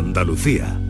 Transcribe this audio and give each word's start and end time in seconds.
Andalucía. 0.00 0.89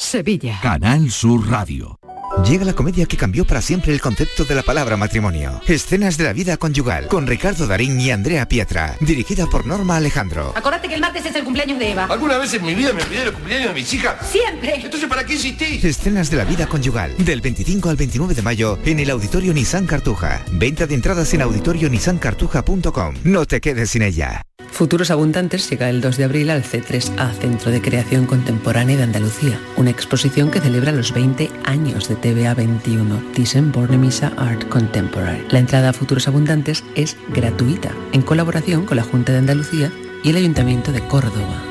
Sevilla. 0.00 0.58
Canal 0.62 1.10
Sur 1.10 1.46
Radio. 1.46 1.98
Llega 2.46 2.64
la 2.64 2.72
comedia 2.72 3.06
que 3.06 3.16
cambió 3.16 3.44
para 3.44 3.62
siempre 3.62 3.92
el 3.92 4.00
concepto 4.00 4.44
de 4.44 4.54
la 4.54 4.62
palabra 4.62 4.96
matrimonio. 4.96 5.60
Escenas 5.66 6.16
de 6.16 6.24
la 6.24 6.32
vida 6.32 6.56
conyugal, 6.56 7.06
con 7.06 7.26
Ricardo 7.26 7.66
Darín 7.66 8.00
y 8.00 8.10
Andrea 8.10 8.48
Pietra, 8.48 8.96
dirigida 9.00 9.46
por 9.46 9.66
Norma 9.66 9.96
Alejandro. 9.96 10.52
Acordate 10.56 10.88
que 10.88 10.94
el 10.94 11.00
martes 11.00 11.26
es 11.26 11.34
el 11.36 11.44
cumpleaños 11.44 11.78
de 11.78 11.92
Eva. 11.92 12.06
¿Alguna 12.06 12.38
vez 12.38 12.52
en 12.54 12.64
mi 12.64 12.74
vida 12.74 12.92
me 12.92 13.02
olvidé 13.02 13.26
los 13.26 13.34
cumpleaños 13.34 13.68
de 13.68 13.74
mis 13.74 13.94
hijas? 13.94 14.14
Siempre. 14.28 14.74
Entonces, 14.76 15.08
¿para 15.08 15.24
qué 15.24 15.34
insistís? 15.34 15.84
Escenas 15.84 16.30
de 16.30 16.38
la 16.38 16.44
vida 16.44 16.66
conyugal, 16.66 17.14
del 17.18 17.40
25 17.40 17.88
al 17.88 17.96
29 17.96 18.34
de 18.34 18.42
mayo 18.42 18.78
en 18.84 18.98
el 18.98 19.10
Auditorio 19.10 19.52
Nissan 19.54 19.86
Cartuja. 19.86 20.44
Venta 20.52 20.86
de 20.86 20.94
entradas 20.94 21.32
en 21.34 21.42
auditorionissancartuja.com. 21.42 23.14
No 23.24 23.46
te 23.46 23.60
quedes 23.60 23.90
sin 23.90 24.02
ella. 24.02 24.42
Futuros 24.72 25.10
Abundantes 25.10 25.68
llega 25.68 25.90
el 25.90 26.00
2 26.00 26.16
de 26.16 26.24
abril 26.24 26.48
al 26.50 26.62
C3A, 26.62 27.34
Centro 27.34 27.70
de 27.70 27.82
Creación 27.82 28.26
Contemporánea 28.26 28.96
de 28.96 29.02
Andalucía, 29.02 29.60
una 29.76 29.90
exposición 29.90 30.50
que 30.50 30.60
celebra 30.60 30.92
los 30.92 31.12
20 31.12 31.50
años 31.64 32.08
de 32.08 32.16
TVA 32.30 32.54
21, 32.54 33.32
Thyssen 33.34 33.72
Bornemisza 33.72 34.32
Art 34.36 34.68
Contemporary. 34.68 35.44
La 35.50 35.58
entrada 35.58 35.88
a 35.88 35.92
Futuros 35.92 36.28
Abundantes 36.28 36.84
es 36.94 37.16
gratuita, 37.34 37.90
en 38.12 38.22
colaboración 38.22 38.86
con 38.86 38.98
la 38.98 39.02
Junta 39.02 39.32
de 39.32 39.38
Andalucía 39.38 39.92
y 40.22 40.30
el 40.30 40.36
Ayuntamiento 40.36 40.92
de 40.92 41.00
Córdoba. 41.08 41.69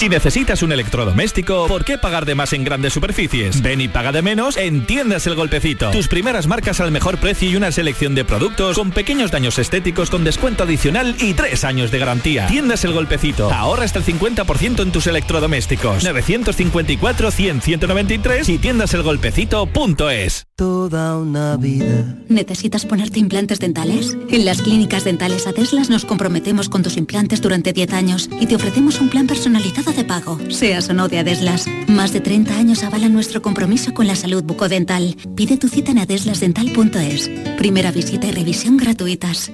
Si 0.00 0.08
necesitas 0.08 0.62
un 0.62 0.72
electrodoméstico, 0.72 1.66
¿por 1.66 1.84
qué 1.84 1.98
pagar 1.98 2.24
de 2.24 2.34
más 2.34 2.54
en 2.54 2.64
grandes 2.64 2.94
superficies? 2.94 3.60
Ven 3.60 3.82
y 3.82 3.88
paga 3.88 4.12
de 4.12 4.22
menos 4.22 4.56
en 4.56 4.86
Tiendas 4.86 5.26
El 5.26 5.34
Golpecito. 5.34 5.90
Tus 5.90 6.08
primeras 6.08 6.46
marcas 6.46 6.80
al 6.80 6.90
mejor 6.90 7.18
precio 7.18 7.50
y 7.50 7.56
una 7.56 7.70
selección 7.70 8.14
de 8.14 8.24
productos 8.24 8.78
con 8.78 8.92
pequeños 8.92 9.30
daños 9.30 9.58
estéticos 9.58 10.08
con 10.08 10.24
descuento 10.24 10.62
adicional 10.62 11.16
y 11.20 11.34
tres 11.34 11.64
años 11.64 11.90
de 11.90 11.98
garantía. 11.98 12.46
Tiendas 12.46 12.82
El 12.86 12.94
Golpecito. 12.94 13.52
Ahorra 13.52 13.84
hasta 13.84 13.98
el 13.98 14.06
50% 14.06 14.80
en 14.80 14.90
tus 14.90 15.06
electrodomésticos. 15.06 16.02
954-100-193 16.02 18.48
y 18.48 18.56
tiendaselgolpecito.es. 18.56 20.46
Toda 20.56 21.18
una 21.18 21.58
vida. 21.58 22.16
¿Necesitas 22.30 22.86
ponerte 22.86 23.18
implantes 23.18 23.60
dentales? 23.60 24.16
En 24.30 24.46
las 24.46 24.62
clínicas 24.62 25.04
dentales 25.04 25.46
Adeslas 25.46 25.90
nos 25.90 26.06
comprometemos 26.06 26.70
con 26.70 26.82
tus 26.82 26.96
implantes 26.96 27.42
durante 27.42 27.74
10 27.74 27.92
años 27.92 28.30
y 28.40 28.46
te 28.46 28.56
ofrecemos 28.56 28.98
un 28.98 29.10
plan 29.10 29.26
personalizado 29.26 29.89
de 29.92 30.04
pago, 30.04 30.38
seas 30.50 30.88
o 30.88 30.94
no 30.94 31.08
de 31.08 31.18
Adeslas. 31.18 31.66
Más 31.88 32.12
de 32.12 32.20
30 32.20 32.56
años 32.56 32.82
avalan 32.82 33.12
nuestro 33.12 33.42
compromiso 33.42 33.92
con 33.94 34.06
la 34.06 34.14
salud 34.14 34.42
bucodental. 34.42 35.16
Pide 35.34 35.56
tu 35.56 35.68
cita 35.68 35.90
en 35.90 35.98
adeslasdental.es. 35.98 37.30
Primera 37.56 37.90
visita 37.90 38.26
y 38.26 38.32
revisión 38.32 38.76
gratuitas. 38.76 39.52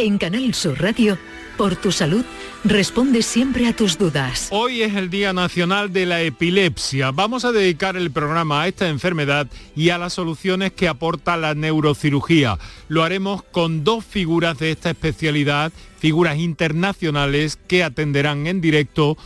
En 0.00 0.16
Canal 0.16 0.54
Sur 0.54 0.80
Radio, 0.80 1.18
por 1.58 1.76
tu 1.76 1.92
salud, 1.92 2.24
responde 2.64 3.20
siempre 3.20 3.66
a 3.66 3.76
tus 3.76 3.98
dudas. 3.98 4.48
Hoy 4.50 4.80
es 4.80 4.96
el 4.96 5.10
Día 5.10 5.34
Nacional 5.34 5.92
de 5.92 6.06
la 6.06 6.22
Epilepsia. 6.22 7.10
Vamos 7.10 7.44
a 7.44 7.52
dedicar 7.52 7.98
el 7.98 8.10
programa 8.10 8.62
a 8.62 8.68
esta 8.68 8.88
enfermedad 8.88 9.46
y 9.76 9.90
a 9.90 9.98
las 9.98 10.14
soluciones 10.14 10.72
que 10.72 10.88
aporta 10.88 11.36
la 11.36 11.54
neurocirugía. 11.54 12.58
Lo 12.88 13.02
haremos 13.02 13.42
con 13.42 13.84
dos 13.84 14.02
figuras 14.02 14.58
de 14.58 14.70
esta 14.70 14.88
especialidad, 14.88 15.70
figuras 15.98 16.38
internacionales 16.38 17.58
que 17.68 17.84
atenderán 17.84 18.46
en 18.46 18.62
directo 18.62 19.18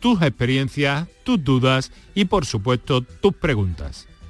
tus 0.00 0.22
experiencias, 0.22 1.08
tus 1.24 1.44
dudas 1.44 1.92
y 2.14 2.24
por 2.24 2.46
supuesto 2.46 3.02
tus 3.02 3.34
preguntas. 3.34 4.08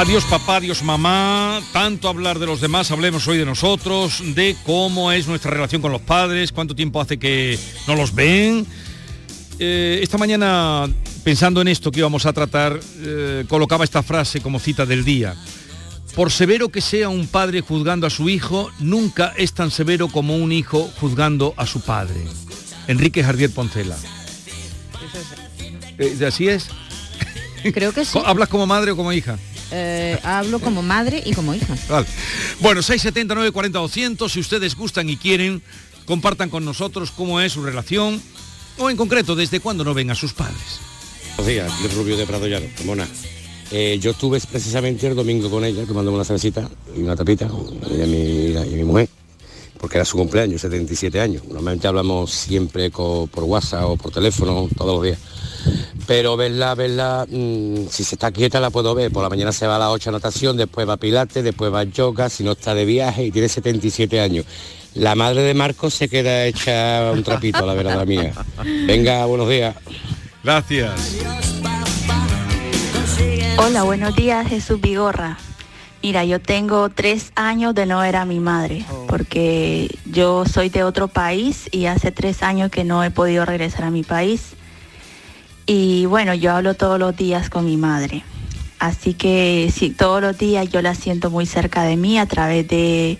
Adiós 0.00 0.24
papá, 0.24 0.56
adiós 0.56 0.82
mamá, 0.82 1.60
tanto 1.74 2.08
hablar 2.08 2.38
de 2.38 2.46
los 2.46 2.62
demás, 2.62 2.90
hablemos 2.90 3.28
hoy 3.28 3.36
de 3.36 3.44
nosotros, 3.44 4.22
de 4.34 4.56
cómo 4.64 5.12
es 5.12 5.26
nuestra 5.26 5.50
relación 5.50 5.82
con 5.82 5.92
los 5.92 6.00
padres, 6.00 6.52
cuánto 6.52 6.74
tiempo 6.74 7.02
hace 7.02 7.18
que 7.18 7.58
no 7.86 7.94
los 7.94 8.14
ven. 8.14 8.66
Eh, 9.58 10.00
esta 10.02 10.16
mañana, 10.16 10.88
pensando 11.22 11.60
en 11.60 11.68
esto 11.68 11.92
que 11.92 11.98
íbamos 11.98 12.24
a 12.24 12.32
tratar, 12.32 12.80
eh, 13.02 13.44
colocaba 13.46 13.84
esta 13.84 14.02
frase 14.02 14.40
como 14.40 14.58
cita 14.58 14.86
del 14.86 15.04
día. 15.04 15.36
Por 16.14 16.32
severo 16.32 16.70
que 16.70 16.80
sea 16.80 17.10
un 17.10 17.26
padre 17.26 17.60
juzgando 17.60 18.06
a 18.06 18.10
su 18.10 18.30
hijo, 18.30 18.70
nunca 18.78 19.34
es 19.36 19.52
tan 19.52 19.70
severo 19.70 20.08
como 20.08 20.34
un 20.34 20.50
hijo 20.50 20.90
juzgando 20.98 21.52
a 21.58 21.66
su 21.66 21.82
padre. 21.82 22.24
Enrique 22.86 23.22
Jardier 23.22 23.50
Poncela. 23.50 23.98
Eh, 25.98 26.26
¿Así 26.26 26.48
es? 26.48 26.68
Creo 27.74 27.92
que 27.92 28.06
sí. 28.06 28.18
¿Hablas 28.24 28.48
como 28.48 28.66
madre 28.66 28.92
o 28.92 28.96
como 28.96 29.12
hija? 29.12 29.36
Eh, 29.72 30.18
hablo 30.22 30.58
como 30.60 30.82
madre 30.82 31.22
y 31.24 31.32
como 31.32 31.54
hija. 31.54 31.76
Vale. 31.88 32.06
Bueno, 32.60 32.82
679 32.82 33.52
40 33.52 33.78
200, 33.78 34.32
si 34.32 34.40
ustedes 34.40 34.74
gustan 34.76 35.08
y 35.08 35.16
quieren, 35.16 35.62
compartan 36.06 36.50
con 36.50 36.64
nosotros 36.64 37.10
cómo 37.10 37.40
es 37.40 37.52
su 37.52 37.62
relación 37.62 38.20
o 38.78 38.90
en 38.90 38.96
concreto 38.96 39.36
desde 39.36 39.60
cuándo 39.60 39.84
no 39.84 39.94
ven 39.94 40.10
a 40.10 40.14
sus 40.14 40.32
padres. 40.32 40.80
Buenos 41.36 41.52
días, 41.54 41.94
Rubio 41.94 42.16
de 42.16 42.26
Prado 42.26 42.46
Llano, 42.46 42.66
Ramona. 42.78 43.08
Eh, 43.70 43.98
yo 44.00 44.10
estuve 44.10 44.40
precisamente 44.40 45.06
el 45.06 45.14
domingo 45.14 45.48
con 45.48 45.64
ella, 45.64 45.86
tomando 45.86 46.12
una 46.12 46.24
cervecita 46.24 46.68
y 46.96 47.02
una 47.02 47.14
tapita, 47.14 47.48
ella 47.88 48.04
y 48.04 48.08
mi, 48.08 48.72
y 48.72 48.76
mi 48.76 48.84
mujer, 48.84 49.08
porque 49.78 49.98
era 49.98 50.04
su 50.04 50.16
cumpleaños, 50.16 50.60
77 50.62 51.20
años. 51.20 51.44
Normalmente 51.44 51.86
hablamos 51.86 52.32
siempre 52.32 52.90
por 52.90 53.44
WhatsApp 53.44 53.84
o 53.84 53.96
por 53.96 54.10
teléfono 54.10 54.68
todos 54.76 54.96
los 54.96 55.04
días. 55.04 55.18
Pero 56.06 56.36
verla, 56.36 56.74
verla, 56.74 57.26
mm, 57.28 57.86
si 57.88 58.04
se 58.04 58.16
está 58.16 58.30
quieta 58.32 58.60
la 58.60 58.70
puedo 58.70 58.94
ver. 58.94 59.12
Por 59.12 59.22
la 59.22 59.28
mañana 59.28 59.52
se 59.52 59.66
va 59.66 59.76
a 59.76 59.78
las 59.78 59.88
8 59.90 60.10
a 60.10 60.12
natación, 60.14 60.56
después 60.56 60.88
va 60.88 60.94
a 60.94 60.96
pilates, 60.96 61.44
después 61.44 61.72
va 61.72 61.80
a 61.80 61.84
yoga, 61.84 62.28
si 62.28 62.42
no 62.42 62.52
está 62.52 62.74
de 62.74 62.84
viaje 62.84 63.24
y 63.24 63.30
tiene 63.30 63.48
77 63.48 64.20
años. 64.20 64.46
La 64.94 65.14
madre 65.14 65.42
de 65.42 65.54
Marcos 65.54 65.94
se 65.94 66.08
queda 66.08 66.46
hecha 66.46 67.12
un 67.12 67.22
trapito, 67.22 67.64
la 67.64 67.74
verdad 67.74 68.04
mía. 68.06 68.32
Venga, 68.86 69.24
buenos 69.26 69.48
días. 69.48 69.76
Gracias. 70.42 71.16
Hola, 73.56 73.82
buenos 73.82 74.16
días, 74.16 74.48
Jesús 74.48 74.80
Vigorra. 74.80 75.38
Mira, 76.02 76.24
yo 76.24 76.40
tengo 76.40 76.88
tres 76.88 77.30
años 77.34 77.74
de 77.74 77.84
no 77.84 78.00
ver 78.00 78.16
a 78.16 78.24
mi 78.24 78.40
madre, 78.40 78.86
porque 79.06 79.94
yo 80.06 80.46
soy 80.46 80.70
de 80.70 80.82
otro 80.82 81.08
país 81.08 81.68
y 81.70 81.86
hace 81.86 82.10
tres 82.10 82.42
años 82.42 82.70
que 82.70 82.84
no 82.84 83.04
he 83.04 83.10
podido 83.10 83.44
regresar 83.44 83.84
a 83.84 83.90
mi 83.90 84.02
país. 84.02 84.54
Y 85.72 86.04
bueno, 86.06 86.34
yo 86.34 86.50
hablo 86.50 86.74
todos 86.74 86.98
los 86.98 87.16
días 87.16 87.48
con 87.48 87.64
mi 87.64 87.76
madre. 87.76 88.24
Así 88.80 89.14
que 89.14 89.70
sí, 89.72 89.90
todos 89.90 90.20
los 90.20 90.36
días 90.36 90.68
yo 90.68 90.82
la 90.82 90.96
siento 90.96 91.30
muy 91.30 91.46
cerca 91.46 91.84
de 91.84 91.96
mí 91.96 92.18
a 92.18 92.26
través 92.26 92.66
de 92.66 93.18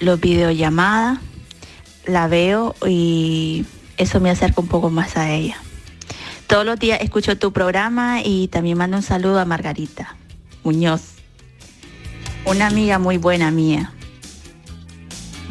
los 0.00 0.18
videollamadas. 0.18 1.20
La 2.04 2.26
veo 2.26 2.74
y 2.84 3.64
eso 3.96 4.18
me 4.18 4.30
acerca 4.30 4.60
un 4.60 4.66
poco 4.66 4.90
más 4.90 5.16
a 5.16 5.30
ella. 5.30 5.56
Todos 6.48 6.66
los 6.66 6.80
días 6.80 7.00
escucho 7.00 7.38
tu 7.38 7.52
programa 7.52 8.22
y 8.24 8.48
también 8.48 8.76
mando 8.76 8.96
un 8.96 9.04
saludo 9.04 9.38
a 9.38 9.44
Margarita 9.44 10.16
Muñoz, 10.64 11.02
una 12.44 12.66
amiga 12.66 12.98
muy 12.98 13.18
buena 13.18 13.52
mía. 13.52 13.93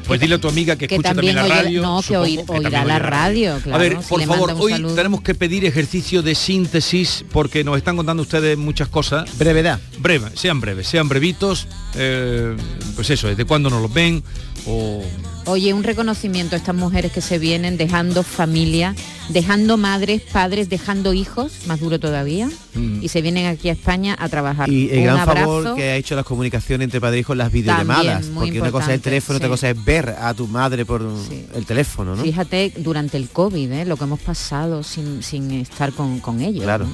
Pues 0.07 0.19
dile 0.19 0.35
a 0.35 0.37
tu 0.37 0.47
amiga 0.47 0.75
que, 0.75 0.87
Que 0.87 0.95
escucha 0.95 1.13
también, 1.15 1.35
también 1.35 1.49
la 1.49 1.61
oye- 1.61 1.63
radio. 1.65 1.81
no, 1.81 2.01
que 2.01 2.17
oír- 2.17 2.43
oirá 2.47 2.83
la 2.85 2.99
radio, 2.99 3.57
claro, 3.63 3.75
a 3.75 3.77
ver, 3.79 3.97
si 4.01 4.07
por 4.09 4.21
favor, 4.23 4.55
hoy 4.59 4.71
saludo. 4.73 4.95
tenemos 4.95 5.21
que 5.21 5.33
pedir 5.35 5.65
ejercicio 5.65 6.21
de 6.21 6.35
síntesis 6.35 7.23
porque 7.31 7.63
nos 7.63 7.77
están 7.77 7.95
contando 7.95 8.21
ustedes 8.23 8.57
muchas 8.57 8.87
cosas. 8.89 9.37
Brevedad. 9.37 9.79
Breve, 9.99 10.27
sean 10.35 10.59
breves, 10.61 10.87
sean 10.87 11.07
brevitos. 11.09 11.67
eh, 11.95 12.55
pues 12.95 13.09
eso, 13.09 13.27
¿desde 13.27 13.45
cuándo 13.45 13.69
nos 13.69 13.81
los 13.81 13.93
ven? 13.93 14.23
O 14.65 15.03
Oye, 15.45 15.73
un 15.73 15.83
reconocimiento 15.83 16.55
a 16.55 16.57
estas 16.59 16.73
mujeres 16.73 17.11
que 17.11 17.19
se 17.19 17.37
vienen 17.37 17.75
dejando 17.77 18.23
familia, 18.23 18.95
dejando 19.29 19.75
madres, 19.77 20.21
padres, 20.21 20.69
dejando 20.69 21.13
hijos, 21.13 21.51
más 21.67 21.81
duro 21.81 21.99
todavía, 21.99 22.49
Mm. 22.75 23.03
y 23.03 23.09
se 23.09 23.21
vienen 23.21 23.47
aquí 23.47 23.67
a 23.69 23.73
España 23.73 24.15
a 24.17 24.29
trabajar. 24.29 24.69
Y 24.69 24.89
el 24.89 24.99
un 24.99 25.03
gran 25.03 25.19
abrazo. 25.19 25.39
favor 25.39 25.75
que 25.75 25.83
ha 25.91 25.95
hecho 25.97 26.15
las 26.15 26.25
comunicaciones 26.25 26.85
entre 26.85 27.01
padre 27.01 27.17
e 27.17 27.19
hijo 27.19 27.33
en 27.33 27.39
las 27.39 27.51
videollamadas. 27.51 28.21
También, 28.21 28.33
porque 28.35 28.61
una 28.61 28.71
cosa 28.71 28.87
es 28.87 28.93
el 28.95 29.01
teléfono, 29.01 29.37
otra 29.37 29.49
cosa 29.49 29.69
es 29.69 29.83
ver 29.85 30.15
a 30.17 30.33
tu 30.33 30.47
madre 30.47 30.85
por 30.85 31.05
el 31.53 31.65
teléfono, 31.65 32.15
¿no? 32.15 32.23
Fíjate, 32.23 32.73
durante 32.77 33.17
el 33.17 33.27
COVID, 33.29 33.71
¿eh? 33.71 33.85
lo 33.85 33.97
que 33.97 34.05
hemos 34.05 34.21
pasado 34.21 34.81
sin, 34.81 35.21
sin 35.23 35.51
estar 35.51 35.91
con, 35.91 36.19
con 36.21 36.41
ellos. 36.41 36.63
Claro. 36.63 36.87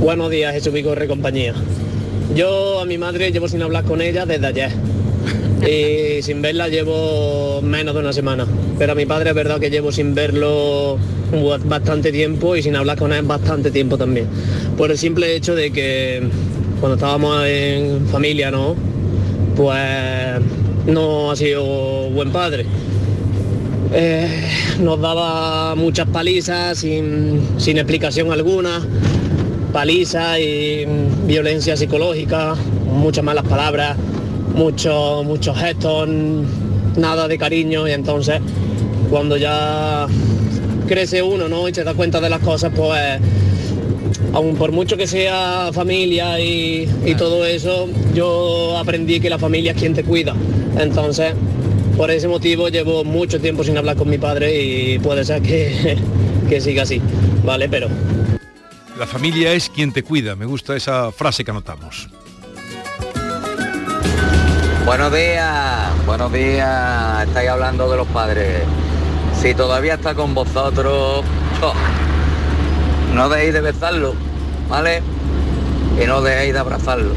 Buenos 0.00 0.30
días, 0.30 0.54
Jesús 0.54 0.72
Vigorre 0.72 1.04
y 1.04 1.08
compañía. 1.08 1.54
Yo 2.34 2.80
a 2.80 2.86
mi 2.86 2.96
madre 2.98 3.30
llevo 3.30 3.46
sin 3.46 3.62
hablar 3.62 3.84
con 3.84 4.00
ella 4.00 4.24
desde 4.26 4.46
ayer. 4.46 4.72
Y 5.68 6.22
sin 6.22 6.42
verla 6.42 6.68
llevo 6.68 7.60
menos 7.62 7.94
de 7.94 8.00
una 8.00 8.12
semana. 8.12 8.46
Pero 8.78 8.92
a 8.92 8.94
mi 8.94 9.06
padre 9.06 9.30
es 9.30 9.36
verdad 9.36 9.60
que 9.60 9.70
llevo 9.70 9.92
sin 9.92 10.14
verlo 10.14 10.98
bastante 11.64 12.12
tiempo 12.12 12.56
y 12.56 12.62
sin 12.62 12.76
hablar 12.76 12.98
con 12.98 13.12
él 13.12 13.22
bastante 13.22 13.70
tiempo 13.70 13.96
también. 13.96 14.26
Por 14.76 14.90
el 14.90 14.98
simple 14.98 15.34
hecho 15.34 15.54
de 15.54 15.72
que 15.72 16.22
cuando 16.80 16.96
estábamos 16.96 17.44
en 17.46 18.06
familia, 18.08 18.50
¿no? 18.50 18.74
Pues 19.56 20.40
no 20.86 21.30
ha 21.30 21.36
sido 21.36 22.10
buen 22.10 22.30
padre. 22.32 22.66
Eh, 23.94 24.48
nos 24.80 25.00
daba 25.00 25.74
muchas 25.74 26.08
palizas 26.08 26.78
sin, 26.78 27.40
sin 27.58 27.76
explicación 27.76 28.32
alguna, 28.32 28.80
palizas 29.72 30.38
y 30.38 30.86
violencia 31.26 31.76
psicológica, 31.76 32.54
muchas 32.86 33.22
malas 33.22 33.44
palabras, 33.44 33.96
muchos 34.54 35.24
muchos 35.24 35.58
gestos, 35.58 36.08
nada 36.96 37.28
de 37.28 37.38
cariño 37.38 37.88
y 37.88 37.92
entonces 37.92 38.40
cuando 39.10 39.36
ya 39.36 40.06
crece 40.86 41.22
uno 41.22 41.48
¿no? 41.48 41.68
y 41.68 41.74
se 41.74 41.84
da 41.84 41.94
cuenta 41.94 42.20
de 42.20 42.30
las 42.30 42.40
cosas 42.40 42.72
pues 42.74 43.20
aun 44.32 44.56
por 44.56 44.72
mucho 44.72 44.96
que 44.96 45.06
sea 45.06 45.70
familia 45.72 46.40
y, 46.40 46.88
y 47.04 47.14
todo 47.14 47.44
eso, 47.44 47.88
yo 48.14 48.76
aprendí 48.78 49.20
que 49.20 49.30
la 49.30 49.38
familia 49.38 49.72
es 49.72 49.78
quien 49.78 49.94
te 49.94 50.04
cuida. 50.04 50.34
Entonces, 50.78 51.34
por 51.96 52.10
ese 52.10 52.28
motivo 52.28 52.68
llevo 52.68 53.04
mucho 53.04 53.40
tiempo 53.40 53.62
sin 53.62 53.76
hablar 53.76 53.96
con 53.96 54.08
mi 54.08 54.18
padre 54.18 54.60
y 54.60 54.98
puede 54.98 55.24
ser 55.24 55.42
que, 55.42 55.98
que 56.48 56.60
siga 56.60 56.84
así, 56.84 57.00
¿vale? 57.44 57.68
Pero 57.68 57.88
la 58.98 59.06
familia 59.06 59.52
es 59.52 59.68
quien 59.68 59.92
te 59.92 60.02
cuida. 60.02 60.36
Me 60.36 60.46
gusta 60.46 60.76
esa 60.76 61.12
frase 61.12 61.44
que 61.44 61.50
anotamos. 61.50 62.08
Buenos 64.84 65.12
días, 65.12 66.06
buenos 66.06 66.32
días. 66.32 67.28
Estáis 67.28 67.48
hablando 67.48 67.88
de 67.88 67.96
los 67.96 68.06
padres. 68.08 68.62
Si 69.40 69.54
todavía 69.54 69.94
está 69.94 70.14
con 70.14 70.34
vosotros, 70.34 71.24
no 73.14 73.28
dejéis 73.28 73.54
de 73.54 73.60
besarlo, 73.60 74.14
¿vale? 74.68 75.00
Y 76.02 76.06
no 76.06 76.20
dejéis 76.20 76.54
de 76.54 76.58
abrazarlo. 76.58 77.12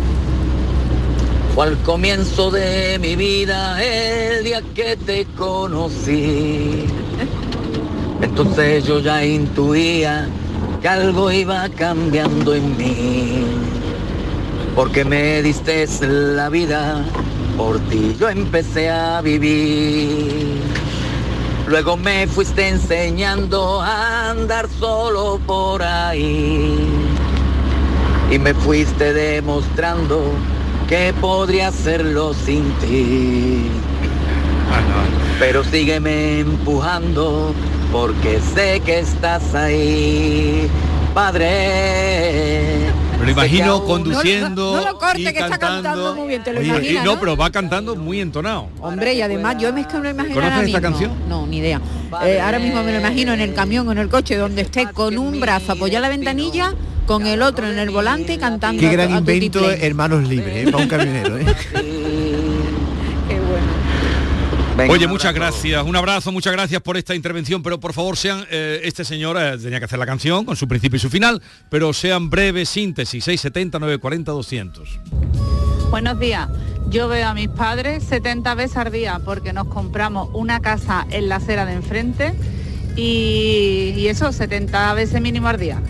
Fue 1.56 1.66
al 1.66 1.78
comienzo 1.80 2.52
de 2.52 3.00
mi 3.00 3.16
vida 3.16 3.84
el 3.84 4.44
día 4.44 4.62
que 4.76 4.96
te 4.96 5.26
conocí. 5.36 6.86
Entonces 8.22 8.86
yo 8.86 9.00
ya 9.00 9.26
intuía 9.26 10.28
que 10.82 10.88
algo 10.88 11.32
iba 11.32 11.68
cambiando 11.70 12.54
en 12.54 12.78
mí. 12.78 13.44
Porque 14.76 15.04
me 15.04 15.42
diste 15.42 15.88
la 16.02 16.50
vida, 16.50 17.04
por 17.58 17.80
ti 17.90 18.16
yo 18.20 18.30
empecé 18.30 18.90
a 18.90 19.22
vivir. 19.22 20.62
Luego 21.68 21.98
me 21.98 22.28
fuiste 22.28 22.68
enseñando 22.68 23.82
a 23.82 24.30
andar 24.30 24.68
solo 24.80 25.40
por 25.48 25.82
ahí. 25.82 26.78
Y 28.32 28.40
me 28.40 28.54
fuiste 28.54 29.14
demostrando 29.14 30.22
que 30.88 31.14
podría 31.20 31.70
hacerlo 31.70 32.34
sin 32.34 32.72
ti. 32.80 33.70
Pero 35.40 35.64
sígueme 35.64 36.40
empujando 36.40 37.54
porque 37.92 38.40
sé 38.54 38.82
que 38.82 39.00
estás 39.00 39.56
ahí, 39.56 40.70
padre. 41.14 42.75
Lo 43.26 43.32
imagino 43.32 43.72
aún- 43.74 43.86
conduciendo. 43.86 44.76
No, 44.76 44.82
no 44.84 44.92
lo 44.92 44.98
corte, 44.98 45.22
y 45.22 45.24
que 45.26 45.40
está 45.40 45.58
cantando 45.58 46.16
muy 46.16 46.28
bien, 46.28 46.44
te 46.44 46.54
lo 46.54 46.60
Oye, 46.60 46.70
imaginas, 46.70 47.04
y 47.04 47.06
no, 47.06 47.14
¿no? 47.16 47.20
pero 47.20 47.36
va 47.38 47.50
cantando 47.50 47.96
muy 47.96 48.22
entonado. 48.22 48.70
Hombre, 48.80 49.14
y 49.14 49.22
además 49.22 49.56
yo 49.60 49.72
me 49.74 49.82
es 49.82 49.88
que 49.88 49.98
me 49.98 50.04
lo 50.04 50.10
imagino 50.12 50.36
¿Conoces 50.36 50.54
esta 50.58 50.66
mismo. 50.66 50.82
canción? 50.82 51.12
No, 51.30 51.48
ni 51.48 51.58
idea. 51.58 51.82
Eh, 52.24 52.40
ahora 52.40 52.60
mismo 52.60 52.84
me 52.84 52.92
lo 52.92 53.00
imagino 53.00 53.34
en 53.34 53.42
el 53.42 53.54
camión 53.54 53.88
o 53.88 53.92
en 53.92 53.98
el 53.98 54.10
coche 54.10 54.36
donde 54.38 54.62
esté 54.62 54.88
con 54.94 55.18
un 55.18 55.40
brazo 55.40 55.74
apoyado 55.74 56.06
a 56.06 56.10
la 56.10 56.16
ventanilla, 56.16 56.74
con 57.06 57.26
el 57.28 57.42
otro 57.42 57.68
en 57.68 57.78
el 57.78 57.90
volante 57.90 58.34
y 58.34 58.38
cantando. 58.38 58.80
Qué 58.80 58.88
a- 58.88 58.92
gran 58.92 59.14
a 59.14 59.20
tutti 59.20 59.32
invento, 59.34 59.70
hermanos 59.72 60.28
libres, 60.28 60.68
¿eh? 60.68 60.72
para 60.72 60.84
un 60.84 60.90
camionero. 60.90 61.38
¿eh? 61.38 61.46
Oye, 64.90 65.08
muchas 65.08 65.34
gracias. 65.34 65.84
Un 65.84 65.96
abrazo, 65.96 66.32
muchas 66.32 66.52
gracias 66.54 66.82
por 66.82 66.98
esta 66.98 67.16
intervención, 67.16 67.64
pero 67.64 67.80
por 67.80 67.94
favor 67.94 68.18
sean, 68.18 68.46
eh, 68.52 68.82
este 68.84 69.06
señor 69.06 69.38
eh, 69.40 69.58
tenía 69.58 69.80
que 69.80 69.86
hacer 69.86 69.98
la 70.00 70.06
canción 70.06 70.44
con 70.46 70.56
su 70.56 70.68
principio 70.68 70.98
y 70.98 71.00
su 71.00 71.10
final, 71.10 71.42
pero 71.70 71.94
sean 71.94 72.30
breves 72.30 72.70
síntesis, 72.70 73.24
670 73.24 73.80
940 73.80 74.32
200. 74.32 75.00
Buenos 75.90 76.20
días. 76.20 76.50
Yo 76.90 77.08
veo 77.08 77.28
a 77.30 77.34
mis 77.34 77.48
padres 77.48 78.04
70 78.04 78.54
veces 78.56 78.78
al 78.78 78.92
día 78.92 79.20
porque 79.24 79.54
nos 79.54 79.68
compramos 79.68 80.30
una 80.34 80.60
casa 80.60 81.08
en 81.10 81.30
la 81.30 81.38
acera 81.38 81.66
de 81.66 81.74
enfrente 81.74 82.34
y, 82.96 83.94
y 83.96 84.08
eso, 84.08 84.32
70 84.32 84.94
veces 84.94 85.22
mínimo 85.22 85.48
al 85.48 85.58
día. 85.58 85.82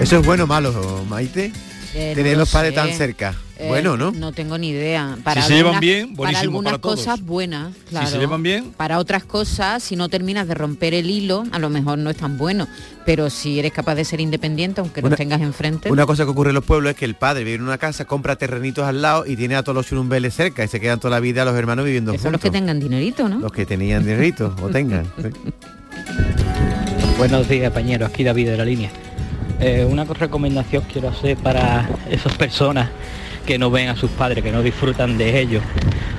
Eso 0.00 0.18
es 0.20 0.26
bueno 0.26 0.44
o 0.44 0.46
malo, 0.46 1.04
Maite. 1.08 1.52
Eh, 1.94 2.12
Tener 2.14 2.32
lo 2.34 2.40
los 2.40 2.50
padres 2.50 2.70
sé. 2.70 2.76
tan 2.76 2.92
cerca. 2.92 3.34
Eh, 3.60 3.66
bueno, 3.66 3.96
¿no? 3.96 4.12
No 4.12 4.30
tengo 4.32 4.56
ni 4.56 4.68
idea. 4.68 5.18
Para 5.24 5.42
se 5.42 5.48
llevan 5.54 5.74
algunas- 5.74 5.80
bien, 5.80 6.06
para 6.08 6.16
buenísimo 6.16 6.42
algunas 6.42 6.72
para 6.74 6.80
todos. 6.80 6.96
cosas 7.00 7.20
buenas, 7.22 7.74
Si 7.90 8.06
se 8.06 8.18
llevan 8.18 8.42
bien. 8.42 8.70
Para 8.76 8.98
otras 8.98 9.24
cosas, 9.24 9.82
si 9.82 9.96
no 9.96 10.08
terminas 10.08 10.46
de 10.46 10.54
romper 10.54 10.94
el 10.94 11.10
hilo, 11.10 11.42
a 11.50 11.58
lo 11.58 11.68
mejor 11.68 11.98
no 11.98 12.08
es 12.10 12.16
tan 12.16 12.38
bueno. 12.38 12.68
Pero 13.04 13.30
si 13.30 13.58
eres 13.58 13.72
capaz 13.72 13.96
de 13.96 14.04
ser 14.04 14.20
independiente, 14.20 14.80
aunque 14.80 15.00
Una- 15.00 15.10
los 15.10 15.16
tengas 15.16 15.40
enfrente. 15.40 15.90
Una 15.90 16.06
cosa 16.06 16.24
que 16.24 16.30
ocurre 16.30 16.50
en 16.50 16.54
los 16.54 16.64
pueblos 16.64 16.90
es 16.90 16.96
que 16.96 17.04
el 17.04 17.16
padre 17.16 17.42
vive 17.42 17.56
en 17.56 17.62
una 17.62 17.78
casa, 17.78 18.04
compra 18.04 18.36
terrenitos 18.36 18.84
al 18.86 19.02
lado 19.02 19.26
y 19.26 19.34
tiene 19.34 19.56
a 19.56 19.62
todos 19.64 19.74
los 19.74 19.86
churumbeles 19.86 20.34
cerca 20.34 20.62
y 20.62 20.68
se 20.68 20.78
quedan 20.78 21.00
toda 21.00 21.10
la 21.10 21.20
vida 21.20 21.44
los 21.44 21.56
hermanos 21.56 21.84
viviendo 21.84 22.12
Esos 22.12 22.22
son 22.22 22.32
los 22.32 22.40
que 22.40 22.50
tengan 22.50 22.78
dinerito, 22.78 23.28
¿no? 23.28 23.40
Los 23.40 23.50
que 23.50 23.66
tenían 23.66 24.04
dinerito 24.04 24.54
o 24.62 24.68
tengan. 24.70 25.04
sí. 25.20 25.28
Buenos 27.18 27.48
días, 27.48 27.64
compañeros. 27.72 28.08
Aquí 28.10 28.22
David 28.24 28.50
de 28.50 28.56
la 28.56 28.64
línea. 28.64 28.90
Eh, 29.60 29.84
una 29.90 30.04
recomendación 30.04 30.84
quiero 30.92 31.08
hacer 31.08 31.36
para 31.38 31.88
esas 32.10 32.32
personas 32.36 32.90
que 33.48 33.58
no 33.58 33.70
ven 33.70 33.88
a 33.88 33.96
sus 33.96 34.10
padres, 34.10 34.44
que 34.44 34.52
no 34.52 34.62
disfrutan 34.62 35.16
de 35.16 35.40
ellos, 35.40 35.62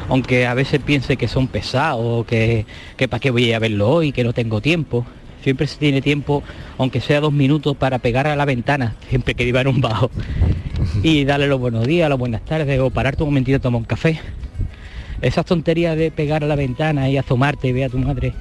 aunque 0.08 0.48
a 0.48 0.56
veces 0.56 0.82
piense 0.84 1.16
que 1.16 1.28
son 1.28 1.46
pesados, 1.48 2.26
que, 2.26 2.66
que 2.98 3.08
para 3.08 3.20
qué 3.20 3.30
voy 3.30 3.54
a 3.54 3.60
verlo 3.60 3.88
hoy, 3.88 4.12
que 4.12 4.24
no 4.24 4.34
tengo 4.34 4.62
tiempo. 4.62 5.06
Siempre 5.44 5.68
se 5.68 5.78
tiene 5.78 6.02
tiempo, 6.02 6.42
aunque 6.80 7.02
sea 7.02 7.22
dos 7.22 7.32
minutos, 7.32 7.78
para 7.78 8.00
pegar 8.00 8.26
a 8.26 8.36
la 8.36 8.46
ventana, 8.46 8.96
siempre 9.10 9.36
que 9.36 9.46
viva 9.46 9.62
en 9.62 9.68
un 9.68 9.80
bajo, 9.80 10.10
y 11.04 11.24
darle 11.24 11.46
los 11.46 11.60
buenos 11.60 11.86
días, 11.86 12.10
las 12.10 12.18
buenas 12.18 12.44
tardes, 12.46 12.80
o 12.80 12.90
pararte 12.90 13.22
un 13.22 13.30
momentito 13.30 13.58
a 13.58 13.60
tomar 13.60 13.82
un 13.82 13.86
café. 13.86 14.20
Esas 15.22 15.46
tonterías 15.46 15.96
de 15.96 16.10
pegar 16.10 16.44
a 16.44 16.48
la 16.48 16.56
ventana 16.56 17.12
y 17.12 17.18
asomarte 17.18 17.68
y 17.68 17.74
ver 17.74 17.84
a 17.84 17.90
tu 17.90 18.00
madre, 18.00 18.34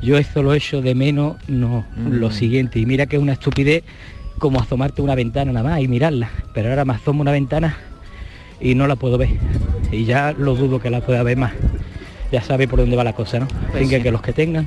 yo 0.00 0.16
eso 0.16 0.44
lo 0.44 0.54
echo 0.54 0.80
de 0.80 0.94
menos, 0.94 1.38
no, 1.48 1.84
lo 1.96 2.30
siguiente. 2.30 2.78
Y 2.78 2.86
mira 2.86 3.06
que 3.06 3.16
es 3.16 3.22
una 3.22 3.32
estupidez 3.32 3.82
como 4.38 4.60
asomarte 4.60 5.00
a 5.00 5.04
una 5.04 5.14
ventana 5.14 5.52
nada 5.52 5.70
más 5.70 5.80
y 5.80 5.88
mirarla. 5.88 6.30
Pero 6.52 6.70
ahora 6.70 6.84
me 6.84 6.94
asomo 6.94 7.20
a 7.20 7.22
una 7.22 7.32
ventana 7.32 7.76
y 8.60 8.74
no 8.74 8.86
la 8.86 8.96
puedo 8.96 9.18
ver. 9.18 9.30
Y 9.92 10.04
ya 10.04 10.32
lo 10.32 10.54
dudo 10.54 10.80
que 10.80 10.90
la 10.90 11.00
pueda 11.00 11.22
ver 11.22 11.36
más. 11.36 11.52
Ya 12.32 12.42
sabe 12.42 12.66
por 12.66 12.80
dónde 12.80 12.96
va 12.96 13.04
la 13.04 13.12
cosa, 13.12 13.38
¿no? 13.38 13.48
Así 13.74 13.88
que, 13.88 14.02
que 14.02 14.10
los 14.10 14.22
que 14.22 14.32
tengan, 14.32 14.66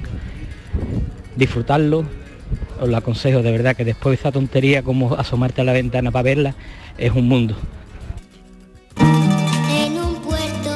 disfrutarlo. 1.36 2.06
Os 2.80 2.88
lo 2.88 2.96
aconsejo 2.96 3.42
de 3.42 3.52
verdad 3.52 3.76
que 3.76 3.84
después 3.84 4.12
de 4.12 4.22
esa 4.22 4.32
tontería 4.32 4.84
como 4.84 5.16
asomarte 5.16 5.62
a 5.62 5.64
la 5.64 5.74
ventana 5.74 6.12
para 6.12 6.24
verla, 6.24 6.56
es 6.98 7.12
un 7.12 7.28
mundo. 7.28 7.56
En 9.00 9.94
un 10.00 10.16
puerto 10.22 10.72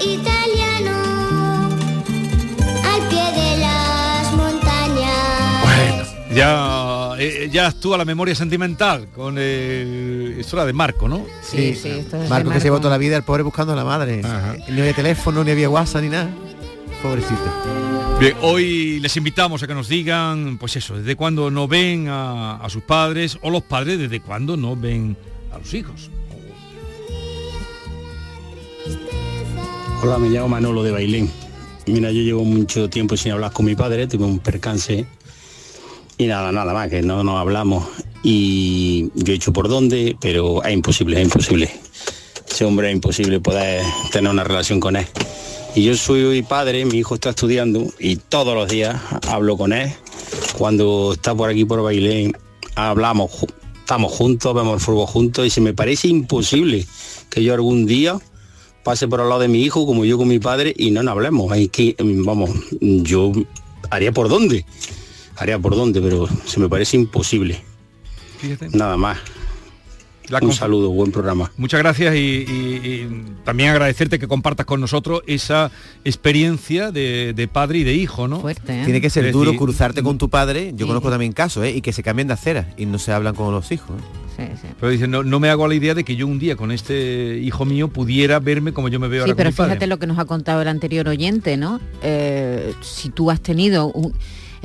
italiano, 0.00 0.96
al 2.82 3.08
pie 3.08 3.32
de 3.32 3.56
las 3.58 4.32
montañas. 4.32 6.16
Ya, 6.34 6.75
eh, 7.26 7.50
ya 7.50 7.66
actúa 7.66 7.98
la 7.98 8.04
memoria 8.04 8.34
sentimental 8.34 9.08
con 9.14 9.36
eh, 9.38 10.36
esto 10.38 10.56
era 10.56 10.66
de 10.66 10.72
Marco, 10.72 11.08
¿no? 11.08 11.24
Sí, 11.42 11.74
sí, 11.74 11.88
esto 11.88 12.16
es 12.16 12.22
de 12.24 12.28
Marco 12.28 12.50
que 12.50 12.58
se 12.58 12.64
llevó 12.64 12.78
toda 12.78 12.90
la 12.90 12.98
vida 12.98 13.16
el 13.16 13.22
pobre 13.22 13.42
buscando 13.42 13.72
a 13.72 13.76
la 13.76 13.84
madre. 13.84 14.22
Ni 14.68 14.80
había 14.80 14.94
teléfono, 14.94 15.44
ni 15.44 15.50
había 15.50 15.68
WhatsApp, 15.68 16.02
ni 16.02 16.08
nada. 16.08 16.30
Pobrecito. 17.02 17.42
Bien, 18.18 18.34
hoy 18.40 18.98
les 19.00 19.16
invitamos 19.16 19.62
a 19.62 19.66
que 19.66 19.74
nos 19.74 19.88
digan, 19.88 20.56
pues 20.58 20.76
eso, 20.76 20.96
desde 20.96 21.16
cuándo 21.16 21.50
no 21.50 21.68
ven 21.68 22.08
a, 22.08 22.56
a 22.56 22.70
sus 22.70 22.82
padres 22.82 23.38
o 23.42 23.50
los 23.50 23.62
padres 23.62 23.98
desde 23.98 24.20
cuándo 24.20 24.56
no 24.56 24.74
ven 24.74 25.16
a 25.52 25.58
los 25.58 25.74
hijos. 25.74 26.10
Hola, 30.02 30.18
me 30.18 30.28
llamo 30.28 30.48
Manolo 30.48 30.82
de 30.82 30.90
Bailén. 30.92 31.30
Mira, 31.86 32.10
yo 32.10 32.22
llevo 32.22 32.44
mucho 32.44 32.90
tiempo 32.90 33.16
sin 33.16 33.32
hablar 33.32 33.52
con 33.52 33.64
mi 33.64 33.74
padre, 33.74 34.06
tuve 34.06 34.24
un 34.24 34.40
percance 34.40 35.06
y 36.18 36.26
nada, 36.26 36.52
nada 36.52 36.72
más, 36.72 36.88
que 36.88 37.02
no 37.02 37.22
nos 37.22 37.38
hablamos. 37.38 37.86
Y 38.22 39.10
yo 39.14 39.32
he 39.32 39.36
hecho 39.36 39.52
por 39.52 39.68
dónde, 39.68 40.16
pero 40.20 40.62
es 40.64 40.72
imposible, 40.72 41.20
es 41.20 41.24
imposible. 41.24 41.70
Ese 42.50 42.64
hombre 42.64 42.88
es 42.88 42.94
imposible 42.94 43.40
poder 43.40 43.82
tener 44.12 44.30
una 44.30 44.44
relación 44.44 44.80
con 44.80 44.96
él. 44.96 45.06
Y 45.74 45.84
yo 45.84 45.94
soy 45.94 46.42
padre, 46.42 46.86
mi 46.86 46.98
hijo 46.98 47.16
está 47.16 47.30
estudiando 47.30 47.86
y 47.98 48.16
todos 48.16 48.54
los 48.54 48.68
días 48.68 48.96
hablo 49.28 49.58
con 49.58 49.72
él. 49.74 49.92
Cuando 50.56 51.12
está 51.12 51.34
por 51.34 51.50
aquí 51.50 51.66
por 51.66 51.82
Bailén, 51.82 52.32
hablamos, 52.74 53.30
estamos 53.78 54.10
juntos, 54.12 54.54
vemos 54.54 54.74
el 54.74 54.80
fútbol 54.80 55.06
juntos 55.06 55.46
y 55.46 55.50
se 55.50 55.60
me 55.60 55.74
parece 55.74 56.08
imposible 56.08 56.86
que 57.28 57.44
yo 57.44 57.52
algún 57.52 57.84
día 57.84 58.18
pase 58.84 59.06
por 59.06 59.20
al 59.20 59.28
lado 59.28 59.42
de 59.42 59.48
mi 59.48 59.62
hijo 59.62 59.84
como 59.84 60.06
yo 60.06 60.16
con 60.16 60.28
mi 60.28 60.38
padre 60.38 60.72
y 60.76 60.92
no 60.92 61.02
nos 61.02 61.12
hablemos. 61.12 61.52
Hay 61.52 61.68
que, 61.68 61.94
mm, 61.98 62.24
vamos, 62.24 62.50
yo 62.80 63.32
haría 63.90 64.12
por 64.12 64.28
dónde, 64.28 64.64
haría 65.36 65.58
por 65.58 65.74
dónde, 65.76 66.00
pero 66.00 66.28
se 66.44 66.60
me 66.60 66.68
parece 66.68 66.96
imposible. 66.96 67.60
Fíjate. 68.38 68.68
Nada 68.76 68.96
más. 68.96 69.18
La 70.28 70.40
Un 70.42 70.52
saludo, 70.52 70.90
buen 70.90 71.12
programa. 71.12 71.52
Muchas 71.56 71.78
gracias 71.78 72.16
y, 72.16 72.18
y- 72.18 72.80
y 72.84 73.24
también 73.44 73.68
agradecerte 73.70 74.18
que 74.18 74.26
compartas 74.26 74.66
con 74.66 74.80
nosotros 74.80 75.22
esa 75.28 75.70
experiencia 76.04 76.90
de, 76.90 77.32
de 77.32 77.46
padre 77.46 77.78
y 77.78 77.84
de 77.84 77.94
hijo, 77.94 78.26
¿no? 78.26 78.40
Fuerte, 78.40 78.82
Tiene 78.84 79.00
que 79.00 79.08
ser 79.08 79.24
Es 79.26 79.32
duro 79.32 79.52
decir, 79.52 79.60
cruzarte 79.60 80.02
con 80.02 80.18
tu 80.18 80.28
padre. 80.28 80.72
Yo 80.74 80.84
Sí. 80.84 80.88
conozco 80.88 81.10
también 81.10 81.30
casos, 81.30 81.64
¿eh? 81.64 81.70
Y 81.76 81.80
que 81.80 81.92
se 81.92 82.02
cambian 82.02 82.26
de 82.26 82.34
acera 82.34 82.74
y 82.76 82.86
no 82.86 82.98
se 82.98 83.12
hablan 83.12 83.36
con 83.36 83.54
los 83.54 83.70
hijos. 83.70 83.96
¿eh? 84.00 84.02
Sí, 84.36 84.58
sí. 84.62 84.68
Pero 84.80 84.90
dice, 84.90 85.06
no, 85.06 85.22
no 85.22 85.38
me 85.38 85.48
hago 85.48 85.68
la 85.68 85.76
idea 85.76 85.94
de 85.94 86.02
que 86.02 86.16
yo 86.16 86.26
un 86.26 86.40
día 86.40 86.56
con 86.56 86.72
este 86.72 87.38
hijo 87.40 87.64
mío 87.64 87.86
pudiera 87.86 88.40
verme 88.40 88.72
como 88.72 88.88
yo 88.88 88.98
me 88.98 89.06
veo 89.06 89.20
Sí, 89.24 89.30
ahora 89.30 89.34
con 89.34 89.36
pero 89.36 89.50
mi 89.50 89.56
padre. 89.56 89.70
fíjate 89.74 89.86
lo 89.86 89.98
que 90.00 90.08
nos 90.08 90.18
ha 90.18 90.24
contado 90.24 90.60
el 90.60 90.66
anterior 90.66 91.06
oyente, 91.06 91.56
¿no? 91.56 91.78
Eh, 92.02 92.74
si 92.80 93.10
tú 93.10 93.30
has 93.30 93.40
tenido 93.40 93.92
un... 93.92 94.12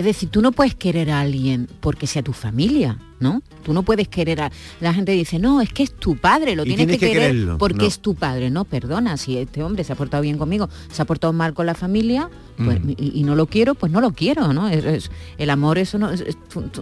Es 0.01 0.05
decir, 0.15 0.29
tú 0.29 0.41
no 0.41 0.51
puedes 0.51 0.73
querer 0.75 1.11
a 1.11 1.21
alguien 1.21 1.67
porque 1.79 2.07
sea 2.07 2.23
tu 2.23 2.33
familia, 2.33 2.97
¿no? 3.19 3.43
Tú 3.63 3.71
no 3.71 3.83
puedes 3.83 4.07
querer 4.07 4.41
a... 4.41 4.51
La 4.79 4.93
gente 4.93 5.11
dice, 5.11 5.37
no, 5.37 5.61
es 5.61 5.71
que 5.71 5.83
es 5.83 5.93
tu 5.93 6.15
padre, 6.17 6.55
lo 6.55 6.63
tienes, 6.63 6.87
tienes 6.87 6.97
que, 6.99 7.05
que 7.05 7.13
querer 7.13 7.31
quererlo. 7.31 7.57
porque 7.59 7.83
No. 7.83 7.87
es 7.87 7.99
tu 7.99 8.15
padre. 8.15 8.49
No, 8.49 8.65
perdona, 8.65 9.15
si 9.17 9.37
este 9.37 9.61
hombre 9.61 9.83
se 9.83 9.93
ha 9.93 9.95
portado 9.95 10.23
bien 10.23 10.39
conmigo, 10.39 10.69
se 10.91 11.01
ha 11.01 11.05
portado 11.05 11.31
mal 11.33 11.53
con 11.53 11.67
la 11.67 11.75
familia, 11.75 12.29
pues, 12.57 12.83
Mm. 12.83 12.89
y, 12.97 13.19
y 13.19 13.23
no 13.23 13.35
lo 13.35 13.45
quiero, 13.45 13.75
pues 13.75 13.91
no 13.91 14.01
lo 14.01 14.11
quiero, 14.13 14.53
¿no? 14.53 14.67
Es- 14.69 14.85
es- 14.85 15.11
el 15.37 15.49
amor, 15.51 15.77
eso 15.77 15.99
no 15.99 16.09
es... 16.11 16.23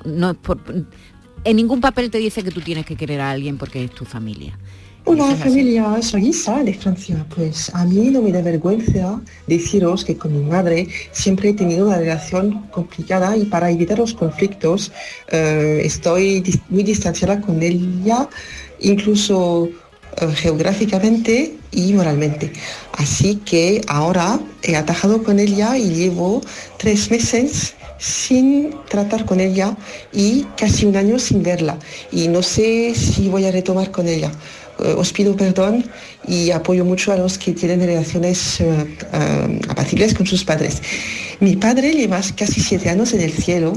no 0.06 0.30
es 0.32 0.38
por- 0.38 0.62
en 1.44 1.56
ningún 1.56 1.82
papel 1.82 2.10
te 2.12 2.18
dice 2.20 2.44
que 2.44 2.52
tú 2.52 2.62
tienes 2.62 2.86
que 2.86 2.96
querer 2.96 3.20
a 3.22 3.32
alguien 3.32 3.58
porque 3.58 3.84
es 3.84 3.92
tu 3.92 4.06
familia. 4.06 4.58
Hola 5.06 5.36
familia, 5.36 6.00
soy 6.02 6.28
Isa 6.28 6.64
de 6.64 6.74
Francia. 6.74 7.26
Pues 7.36 7.72
a 7.74 7.84
mí 7.86 8.10
no 8.12 8.22
me 8.22 8.32
da 8.32 8.42
vergüenza 8.42 9.20
deciros 9.48 10.06
que 10.06 10.16
con 10.18 10.32
mi 10.38 10.44
madre 10.44 10.88
siempre 11.12 11.50
he 11.50 11.54
tenido 11.54 11.88
una 11.88 11.98
relación 11.98 12.68
complicada 12.70 13.36
y 13.36 13.46
para 13.46 13.72
evitar 13.72 13.98
los 13.98 14.14
conflictos 14.14 14.92
eh, 15.32 15.82
estoy 15.84 16.42
dis- 16.44 16.62
muy 16.70 16.84
distanciada 16.84 17.42
con 17.42 17.62
ella, 17.64 18.30
incluso 18.80 19.70
eh, 20.22 20.28
geográficamente 20.36 21.56
y 21.72 21.94
moralmente. 21.94 22.54
Así 22.94 23.38
que 23.38 23.82
ahora 23.88 24.40
he 24.62 24.76
atajado 24.76 25.24
con 25.24 25.40
ella 25.40 25.76
y 25.78 25.90
llevo 25.90 26.42
tres 26.78 27.10
meses 27.10 27.74
sin 27.98 28.76
tratar 28.90 29.26
con 29.26 29.40
ella 29.40 29.76
y 30.14 30.44
casi 30.56 30.86
un 30.86 30.96
año 30.96 31.18
sin 31.20 31.42
verla. 31.42 31.80
Y 32.12 32.28
no 32.28 32.44
sé 32.44 32.94
si 32.96 33.28
voy 33.28 33.46
a 33.46 33.52
retomar 33.52 33.90
con 33.92 34.08
ella. 34.08 34.32
Eh, 34.84 34.96
os 34.98 35.12
pido 35.12 35.36
perdón 35.36 35.84
y 36.28 36.52
apoyo 36.52 36.86
mucho 36.86 37.12
a 37.12 37.18
los 37.18 37.38
que 37.38 37.54
tienen 37.54 37.80
relaciones 37.82 38.62
eh, 38.62 38.98
eh, 39.14 39.60
apacibles 39.68 40.14
con 40.14 40.26
sus 40.26 40.44
padres. 40.44 40.82
Mi 41.40 41.56
padre 41.56 41.94
lleva 41.94 42.22
casi 42.36 42.60
siete 42.62 42.90
años 42.90 43.14
en 43.14 43.22
el 43.22 43.32
cielo. 43.32 43.74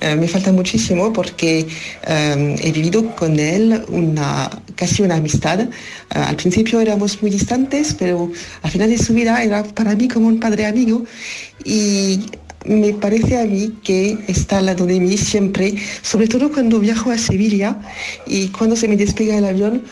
Me 0.00 0.28
falta 0.28 0.52
muchísimo 0.52 1.10
porque 1.10 1.66
he 2.06 2.70
vivido 2.70 3.16
con 3.16 3.40
él 3.40 3.82
una, 3.88 4.50
casi 4.76 5.02
una 5.02 5.14
amistad. 5.16 5.70
Al 6.10 6.36
principio 6.36 6.80
éramos 6.80 7.22
muy 7.22 7.30
distantes, 7.30 7.94
pero 7.98 8.30
al 8.60 8.70
final 8.70 8.90
de 8.90 8.98
su 8.98 9.14
vida 9.14 9.42
era 9.42 9.64
para 9.64 9.94
mí 9.94 10.06
como 10.06 10.26
un 10.26 10.38
padre 10.38 10.66
amigo. 10.66 11.02
Y 11.64 12.26
me 12.66 12.92
parece 12.92 13.40
a 13.40 13.44
mí 13.44 13.78
que 13.82 14.18
está 14.28 14.58
al 14.58 14.66
lado 14.66 14.84
de 14.84 15.00
mí 15.00 15.16
siempre, 15.16 15.74
sobre 16.02 16.28
todo 16.28 16.52
cuando 16.52 16.78
viajo 16.78 17.10
a 17.10 17.16
Sevilla 17.16 17.78
y 18.26 18.48
cuando 18.48 18.76
se 18.76 18.86
me 18.86 18.96
despega 18.96 19.38
el 19.38 19.46
avión, 19.46 19.82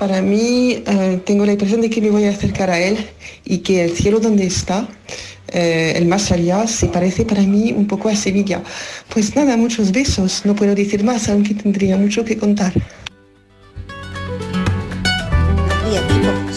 para 0.00 0.22
mí 0.22 0.82
eh, 0.86 1.20
tengo 1.26 1.44
la 1.44 1.52
impresión 1.52 1.82
de 1.82 1.90
que 1.90 2.00
me 2.00 2.08
voy 2.08 2.24
a 2.24 2.30
acercar 2.30 2.70
a 2.70 2.80
él 2.80 2.96
y 3.44 3.58
que 3.58 3.84
el 3.84 3.90
cielo 3.90 4.18
donde 4.18 4.46
está, 4.46 4.88
eh, 5.48 5.92
el 5.94 6.06
más 6.06 6.32
allá, 6.32 6.66
se 6.66 6.86
parece 6.86 7.26
para 7.26 7.42
mí 7.42 7.74
un 7.76 7.86
poco 7.86 8.08
a 8.08 8.16
Sevilla. 8.16 8.62
Pues 9.12 9.36
nada, 9.36 9.58
muchos 9.58 9.92
besos, 9.92 10.46
no 10.46 10.56
puedo 10.56 10.74
decir 10.74 11.04
más, 11.04 11.28
aunque 11.28 11.52
tendría 11.52 11.98
mucho 11.98 12.24
que 12.24 12.38
contar. 12.38 12.72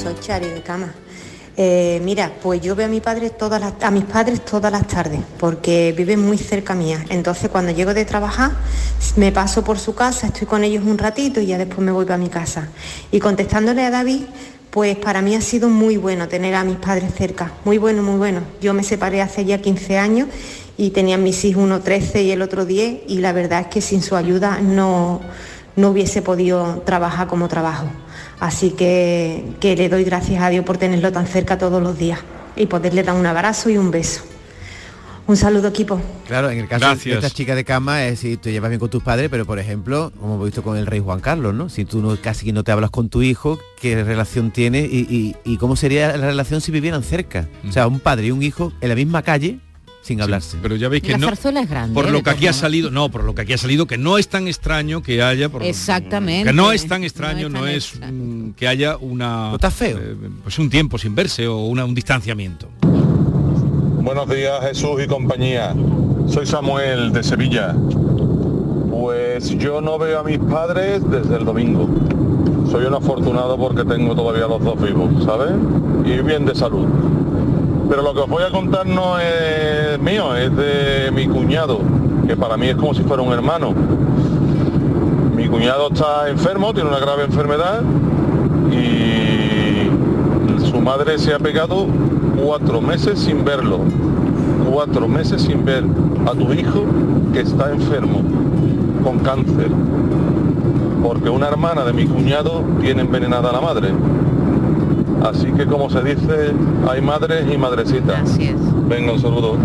Soy 0.02 0.16
Chari 0.22 0.48
de 0.48 0.62
Cama. 0.62 0.94
Eh, 1.56 2.02
mira, 2.04 2.32
pues 2.42 2.62
yo 2.62 2.76
veo 2.76 2.88
a 2.88 2.90
mi 2.90 3.00
padre 3.00 3.30
todas 3.30 3.62
las, 3.62 3.74
a 3.82 3.92
mis 3.92 4.06
padres 4.06 4.44
todas 4.44 4.72
las 4.72 4.88
tardes, 4.88 5.20
porque 5.38 5.94
viven 5.96 6.20
muy 6.20 6.38
cerca 6.38 6.74
mía. 6.74 7.06
Entonces 7.10 7.50
cuando 7.50 7.72
llego 7.72 7.94
de 7.94 8.06
trabajar, 8.06 8.52
me 9.16 9.32
paso 9.32 9.64
por 9.64 9.78
su 9.78 9.94
casa, 9.94 10.28
estoy 10.28 10.48
con 10.48 10.64
ellos 10.64 10.84
un 10.86 10.98
ratito 10.98 11.40
y 11.40 11.48
ya 11.48 11.58
después 11.58 11.80
me 11.80 11.92
voy 11.92 12.06
para 12.06 12.18
mi 12.18 12.30
casa. 12.30 12.70
Y 13.12 13.20
contestándole 13.20 13.84
a 13.84 13.92
David, 13.92 14.24
pues 14.72 14.98
para 14.98 15.22
mí 15.22 15.36
ha 15.36 15.42
sido 15.42 15.70
muy 15.70 15.98
bueno 15.98 16.28
tener 16.28 16.56
a 16.56 16.64
mis 16.64 16.78
padres 16.78 17.14
cerca, 17.16 17.54
muy 17.64 17.78
bueno, 17.78 18.02
muy 18.02 18.18
bueno. 18.18 18.42
Yo 18.60 18.74
me 18.74 18.84
separé 18.84 19.22
hace 19.22 19.46
ya 19.46 19.62
15 19.62 20.00
años 20.00 20.30
y 20.76 20.90
tenían 20.90 21.22
mis 21.22 21.46
hijos 21.46 21.64
uno 21.64 21.82
13 21.82 22.24
y 22.24 22.32
el 22.32 22.42
otro 22.42 22.66
10 22.66 23.02
y 23.08 23.20
la 23.20 23.32
verdad 23.32 23.62
es 23.62 23.68
que 23.68 23.82
sin 23.82 24.02
su 24.02 24.16
ayuda 24.16 24.60
no, 24.60 25.22
no 25.76 25.90
hubiese 25.90 26.22
podido 26.22 26.82
trabajar 26.86 27.28
como 27.28 27.48
trabajo. 27.48 27.88
Así 28.40 28.72
que, 28.72 29.44
que 29.60 29.76
le 29.76 29.90
doy 29.90 30.04
gracias 30.04 30.42
a 30.44 30.50
Dios 30.50 30.66
por 30.66 30.78
tenerlo 30.78 31.12
tan 31.12 31.28
cerca 31.28 31.58
todos 31.58 31.82
los 31.82 31.98
días 31.98 32.20
y 32.56 32.66
poderle 32.68 33.04
dar 33.04 33.16
un 33.16 33.26
abrazo 33.26 33.70
y 33.70 33.78
un 33.78 33.90
beso. 33.92 34.22
Un 35.26 35.38
saludo 35.38 35.70
equipo. 35.70 36.02
Claro, 36.28 36.50
en 36.50 36.60
el 36.60 36.68
caso 36.68 36.86
Gracias. 36.86 37.06
de 37.22 37.26
esta 37.26 37.30
chica 37.30 37.56
de 37.56 37.64
cama 37.64 38.06
es 38.06 38.20
si 38.20 38.36
te 38.36 38.52
llevas 38.52 38.70
bien 38.70 38.80
con 38.82 38.90
tus 38.90 39.02
padres, 39.02 39.30
pero 39.32 39.46
por 39.46 39.58
ejemplo, 39.58 40.12
como 40.20 40.34
hemos 40.36 40.46
visto 40.48 40.64
con 40.64 40.76
el 40.76 40.86
rey 40.86 41.00
Juan 41.00 41.22
Carlos, 41.22 41.54
¿no? 41.54 41.70
Si 41.70 41.86
tú 41.86 42.02
no, 42.02 42.18
casi 42.22 42.52
no 42.52 42.66
te 42.66 42.74
hablas 42.74 42.90
con 42.90 43.08
tu 43.08 43.22
hijo, 43.22 43.58
¿qué 43.80 44.04
relación 44.04 44.52
tiene 44.52 44.80
y, 44.82 45.08
y- 45.10 45.36
y 45.46 45.58
cómo 45.58 45.78
sería 45.78 46.18
la 46.18 46.28
relación 46.28 46.60
si 46.60 46.74
vivieran 46.74 47.04
cerca? 47.04 47.48
O 47.68 47.72
sea, 47.72 47.88
un 47.88 48.02
padre 48.02 48.26
y 48.28 48.32
un 48.32 48.44
hijo 48.44 48.74
en 48.82 48.90
la 48.90 48.96
misma 48.96 49.22
calle 49.22 49.60
sin 50.04 50.22
hablarse. 50.22 50.58
Pero 50.62 50.76
ya 50.76 50.90
veis 50.90 51.02
que 51.02 51.14
la 51.14 51.18
no... 51.18 51.28
zarzuela 51.28 51.62
es 51.62 51.70
grande. 51.70 51.94
Por 51.96 52.08
¿eh? 52.08 52.12
lo 52.12 52.22
que 52.22 52.30
aquí 52.30 52.46
ha 52.48 52.54
salido, 52.54 52.92
no, 52.92 53.10
por 53.10 53.24
lo 53.24 53.34
que 53.34 53.42
aquí 53.42 53.54
ha 53.54 53.58
salido, 53.58 53.88
que 53.88 53.98
no 53.98 54.18
es 54.20 54.28
tan 54.28 54.48
extraño 54.48 55.02
que 55.02 55.24
haya, 55.24 55.50
por- 55.50 55.64
Exactamente. 55.64 56.50
que 56.50 56.54
no 56.54 56.72
es 56.72 56.88
tan 56.88 57.04
extraño, 57.04 57.50
No 57.50 57.62
no 57.62 57.68
es 57.68 57.94
mm, 58.00 58.52
que 58.52 58.68
haya 58.68 58.98
una, 58.98 59.52
está 59.56 59.72
feo, 59.72 59.98
pues 60.44 60.60
un 60.60 60.70
tiempo 60.70 60.98
sin 61.00 61.16
verse 61.16 61.48
o 61.48 61.58
una- 61.66 61.86
un 61.86 61.96
distanciamiento. 61.96 62.70
Buenos 64.02 64.30
días 64.30 64.60
Jesús 64.62 65.02
y 65.04 65.08
compañía. 65.08 65.74
Soy 66.28 66.46
Samuel 66.46 67.12
de 67.14 67.24
Sevilla. 67.24 67.74
Pues 68.92 69.58
yo 69.58 69.82
no 69.82 69.98
veo 69.98 70.20
a 70.20 70.24
mis 70.24 70.38
padres 70.40 71.02
desde 71.10 71.38
el 71.38 71.46
domingo. 71.46 71.90
Soy 72.70 72.86
un 72.86 72.94
afortunado 72.94 73.58
porque 73.58 73.84
tengo 73.86 74.16
todavía 74.16 74.48
los 74.48 74.64
dos 74.64 74.82
vivos, 74.82 75.24
¿sabes? 75.24 75.52
Y 76.06 76.22
bien 76.22 76.46
de 76.46 76.56
salud. 76.56 76.86
Pero 77.94 78.02
lo 78.02 78.14
que 78.16 78.22
os 78.22 78.28
voy 78.28 78.42
a 78.42 78.50
contar 78.50 78.88
no 78.88 79.20
es 79.20 80.00
mío, 80.00 80.36
es 80.36 80.50
de 80.56 81.12
mi 81.14 81.28
cuñado, 81.28 81.78
que 82.26 82.36
para 82.36 82.58
mí 82.58 82.66
es 82.70 82.76
como 82.76 82.96
si 82.96 83.04
fuera 83.04 83.22
un 83.22 83.32
hermano. 83.32 83.72
Mi 85.36 85.48
cuñado 85.48 85.90
está 85.94 86.28
enfermo, 86.28 86.74
tiene 86.74 86.90
una 86.90 86.98
grave 86.98 87.26
enfermedad 87.26 87.84
y 88.72 89.92
madre 90.82 91.20
se 91.20 91.36
ha 91.36 91.38
pegado 91.38 91.86
cuatro 92.44 92.82
meses 92.82 93.20
sin 93.20 93.46
verlo. 93.46 93.82
Cuatro 94.72 95.08
meses 95.08 95.44
sin 95.44 95.64
ver 95.64 95.84
a 96.26 96.32
tu 96.32 96.52
hijo 96.52 96.86
que 97.32 97.42
está 97.42 97.72
enfermo 97.72 98.24
con 99.04 99.20
cáncer. 99.20 99.70
Porque 101.04 101.30
una 101.30 101.48
hermana 101.48 101.84
de 101.84 101.94
mi 101.94 102.08
cuñado 102.08 102.64
tiene 102.82 103.04
envenenada 103.04 103.52
a 103.52 103.54
la 103.54 103.62
madre. 103.62 103.90
Así 105.24 105.48
que 105.54 105.66
como 105.66 105.90
se 105.90 106.04
dice, 106.04 106.52
hay 106.86 107.02
madres 107.02 107.46
y 107.50 107.58
madrecitas. 107.58 108.30
Así 108.30 108.44
es. 108.44 108.88
Venga, 108.90 109.14
un 109.14 109.22
saludo. 109.22 109.58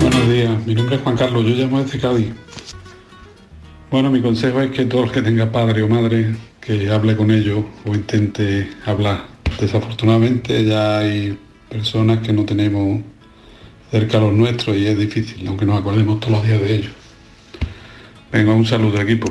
Buenos 0.00 0.28
días, 0.28 0.66
mi 0.66 0.74
nombre 0.74 0.96
es 0.96 1.02
Juan 1.02 1.16
Carlos, 1.16 1.44
yo 1.44 1.54
llamo 1.54 1.80
desde 1.80 2.00
Cádiz. 2.00 2.34
Bueno, 3.92 4.10
mi 4.10 4.20
consejo 4.20 4.60
es 4.60 4.72
que 4.72 4.84
todo 4.86 5.04
el 5.04 5.12
que 5.12 5.22
tenga 5.22 5.52
padre 5.52 5.82
o 5.82 5.88
madre, 5.88 6.34
que 6.60 6.90
hable 6.90 7.16
con 7.16 7.30
ellos 7.30 7.64
o 7.86 7.94
intente 7.94 8.68
hablar. 8.84 9.26
Desafortunadamente 9.60 10.64
ya 10.64 10.98
hay 10.98 11.38
personas 11.68 12.26
que 12.26 12.32
no 12.32 12.44
tenemos 12.44 13.02
cerca 13.92 14.18
a 14.18 14.22
los 14.22 14.32
nuestros 14.32 14.76
y 14.76 14.86
es 14.86 14.98
difícil, 14.98 15.46
aunque 15.46 15.64
nos 15.64 15.78
acordemos 15.78 16.18
todos 16.18 16.32
los 16.38 16.44
días 16.44 16.60
de 16.60 16.74
ellos. 16.74 16.92
Venga, 18.32 18.52
un 18.52 18.66
saludo 18.66 19.00
equipo. 19.00 19.30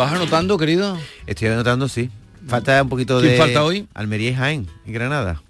¿Vas 0.00 0.14
anotando, 0.14 0.56
querido? 0.56 0.96
Estoy 1.26 1.48
anotando, 1.48 1.86
sí. 1.86 2.10
Falta 2.48 2.82
un 2.82 2.88
poquito 2.88 3.20
¿Quién 3.20 3.32
de... 3.32 3.36
falta 3.36 3.62
hoy? 3.62 3.86
Almería 3.92 4.30
y 4.30 4.34
Jaén, 4.34 4.66
en 4.86 4.92
Granada. 4.94 5.42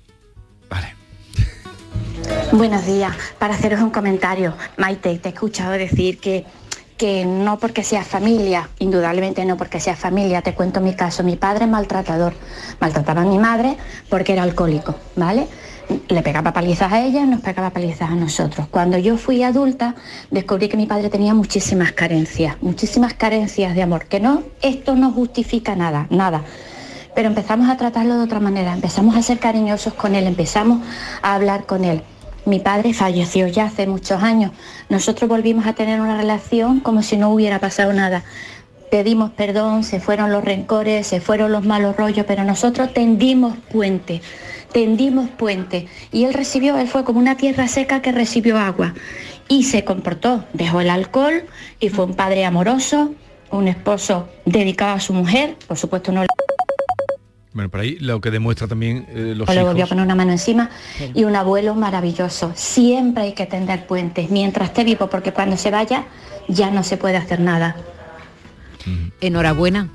Buenos 2.50 2.84
días. 2.84 3.16
Para 3.38 3.54
haceros 3.54 3.80
un 3.80 3.90
comentario, 3.90 4.54
Maite, 4.76 5.16
te 5.20 5.28
he 5.28 5.32
escuchado 5.32 5.70
decir 5.70 6.18
que, 6.18 6.46
que 6.96 7.24
no 7.24 7.60
porque 7.60 7.84
sea 7.84 8.02
familia, 8.02 8.68
indudablemente 8.80 9.44
no 9.44 9.56
porque 9.56 9.78
sea 9.78 9.94
familia, 9.94 10.42
te 10.42 10.52
cuento 10.52 10.80
mi 10.80 10.96
caso. 10.96 11.22
Mi 11.22 11.36
padre 11.36 11.66
es 11.66 11.70
maltratador. 11.70 12.34
Maltrataba 12.80 13.22
a 13.22 13.26
mi 13.26 13.38
madre 13.38 13.76
porque 14.08 14.32
era 14.32 14.42
alcohólico, 14.42 14.96
¿vale? 15.14 15.46
Le 16.08 16.22
pegaba 16.22 16.52
palizas 16.52 16.92
a 16.92 17.04
ella, 17.04 17.24
nos 17.26 17.40
pegaba 17.40 17.70
palizas 17.70 18.10
a 18.10 18.14
nosotros. 18.14 18.66
Cuando 18.70 18.98
yo 18.98 19.16
fui 19.16 19.42
adulta, 19.42 19.94
descubrí 20.30 20.68
que 20.68 20.76
mi 20.76 20.86
padre 20.86 21.08
tenía 21.08 21.34
muchísimas 21.34 21.92
carencias, 21.92 22.56
muchísimas 22.60 23.14
carencias 23.14 23.74
de 23.74 23.82
amor. 23.82 24.06
Que 24.06 24.20
no, 24.20 24.42
esto 24.62 24.94
no 24.96 25.10
justifica 25.12 25.76
nada, 25.76 26.06
nada 26.10 26.42
pero 27.14 27.28
empezamos 27.28 27.68
a 27.68 27.76
tratarlo 27.76 28.16
de 28.16 28.24
otra 28.24 28.40
manera, 28.40 28.72
empezamos 28.72 29.16
a 29.16 29.22
ser 29.22 29.38
cariñosos 29.38 29.94
con 29.94 30.14
él, 30.14 30.26
empezamos 30.26 30.80
a 31.22 31.34
hablar 31.34 31.66
con 31.66 31.84
él. 31.84 32.02
Mi 32.46 32.58
padre 32.60 32.94
falleció 32.94 33.46
ya 33.48 33.66
hace 33.66 33.86
muchos 33.86 34.22
años, 34.22 34.52
nosotros 34.88 35.28
volvimos 35.28 35.66
a 35.66 35.74
tener 35.74 36.00
una 36.00 36.16
relación 36.16 36.80
como 36.80 37.02
si 37.02 37.16
no 37.16 37.30
hubiera 37.30 37.58
pasado 37.58 37.92
nada. 37.92 38.24
Pedimos 38.90 39.30
perdón, 39.30 39.84
se 39.84 40.00
fueron 40.00 40.32
los 40.32 40.42
rencores, 40.42 41.06
se 41.06 41.20
fueron 41.20 41.52
los 41.52 41.64
malos 41.64 41.96
rollos, 41.96 42.24
pero 42.26 42.42
nosotros 42.44 42.92
tendimos 42.92 43.56
puente, 43.70 44.20
tendimos 44.72 45.28
puente. 45.30 45.88
Y 46.12 46.24
él 46.24 46.34
recibió, 46.34 46.78
él 46.78 46.88
fue 46.88 47.04
como 47.04 47.18
una 47.18 47.36
tierra 47.36 47.68
seca 47.68 48.02
que 48.02 48.12
recibió 48.12 48.58
agua. 48.58 48.94
Y 49.48 49.64
se 49.64 49.84
comportó, 49.84 50.44
dejó 50.52 50.80
el 50.80 50.90
alcohol 50.90 51.44
y 51.80 51.88
fue 51.88 52.04
un 52.04 52.14
padre 52.14 52.44
amoroso, 52.44 53.14
un 53.50 53.68
esposo 53.68 54.28
dedicado 54.44 54.94
a 54.94 55.00
su 55.00 55.12
mujer, 55.12 55.56
por 55.66 55.76
supuesto 55.76 56.12
no 56.12 56.24
Bueno, 57.52 57.68
por 57.68 57.80
ahí 57.80 57.98
lo 57.98 58.20
que 58.20 58.30
demuestra 58.30 58.68
también 58.68 59.06
eh, 59.08 59.34
los 59.36 59.48
le 59.48 59.54
hijos. 59.54 59.66
volvió 59.66 59.84
a 59.84 59.88
poner 59.88 60.04
una 60.04 60.14
mano 60.14 60.30
encima 60.30 60.70
y 61.14 61.24
un 61.24 61.34
abuelo 61.34 61.74
maravilloso. 61.74 62.52
Siempre 62.54 63.24
hay 63.24 63.32
que 63.32 63.46
tender 63.46 63.86
puentes 63.86 64.30
mientras 64.30 64.68
esté 64.68 64.84
vivo, 64.84 65.10
porque 65.10 65.32
cuando 65.32 65.56
se 65.56 65.72
vaya 65.72 66.04
ya 66.48 66.70
no 66.70 66.84
se 66.84 66.96
puede 66.96 67.16
hacer 67.16 67.40
nada. 67.40 67.76
Enhorabuena 69.20 69.88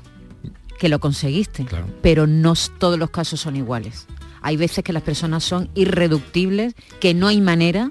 que 0.78 0.88
lo 0.88 1.00
conseguiste, 1.00 1.66
pero 2.02 2.26
no 2.26 2.54
todos 2.78 2.98
los 2.98 3.10
casos 3.10 3.40
son 3.40 3.56
iguales. 3.56 4.06
Hay 4.46 4.56
veces 4.56 4.84
que 4.84 4.92
las 4.92 5.02
personas 5.02 5.42
son 5.42 5.68
irreductibles, 5.74 6.74
que 7.00 7.14
no 7.14 7.26
hay 7.26 7.40
manera, 7.40 7.90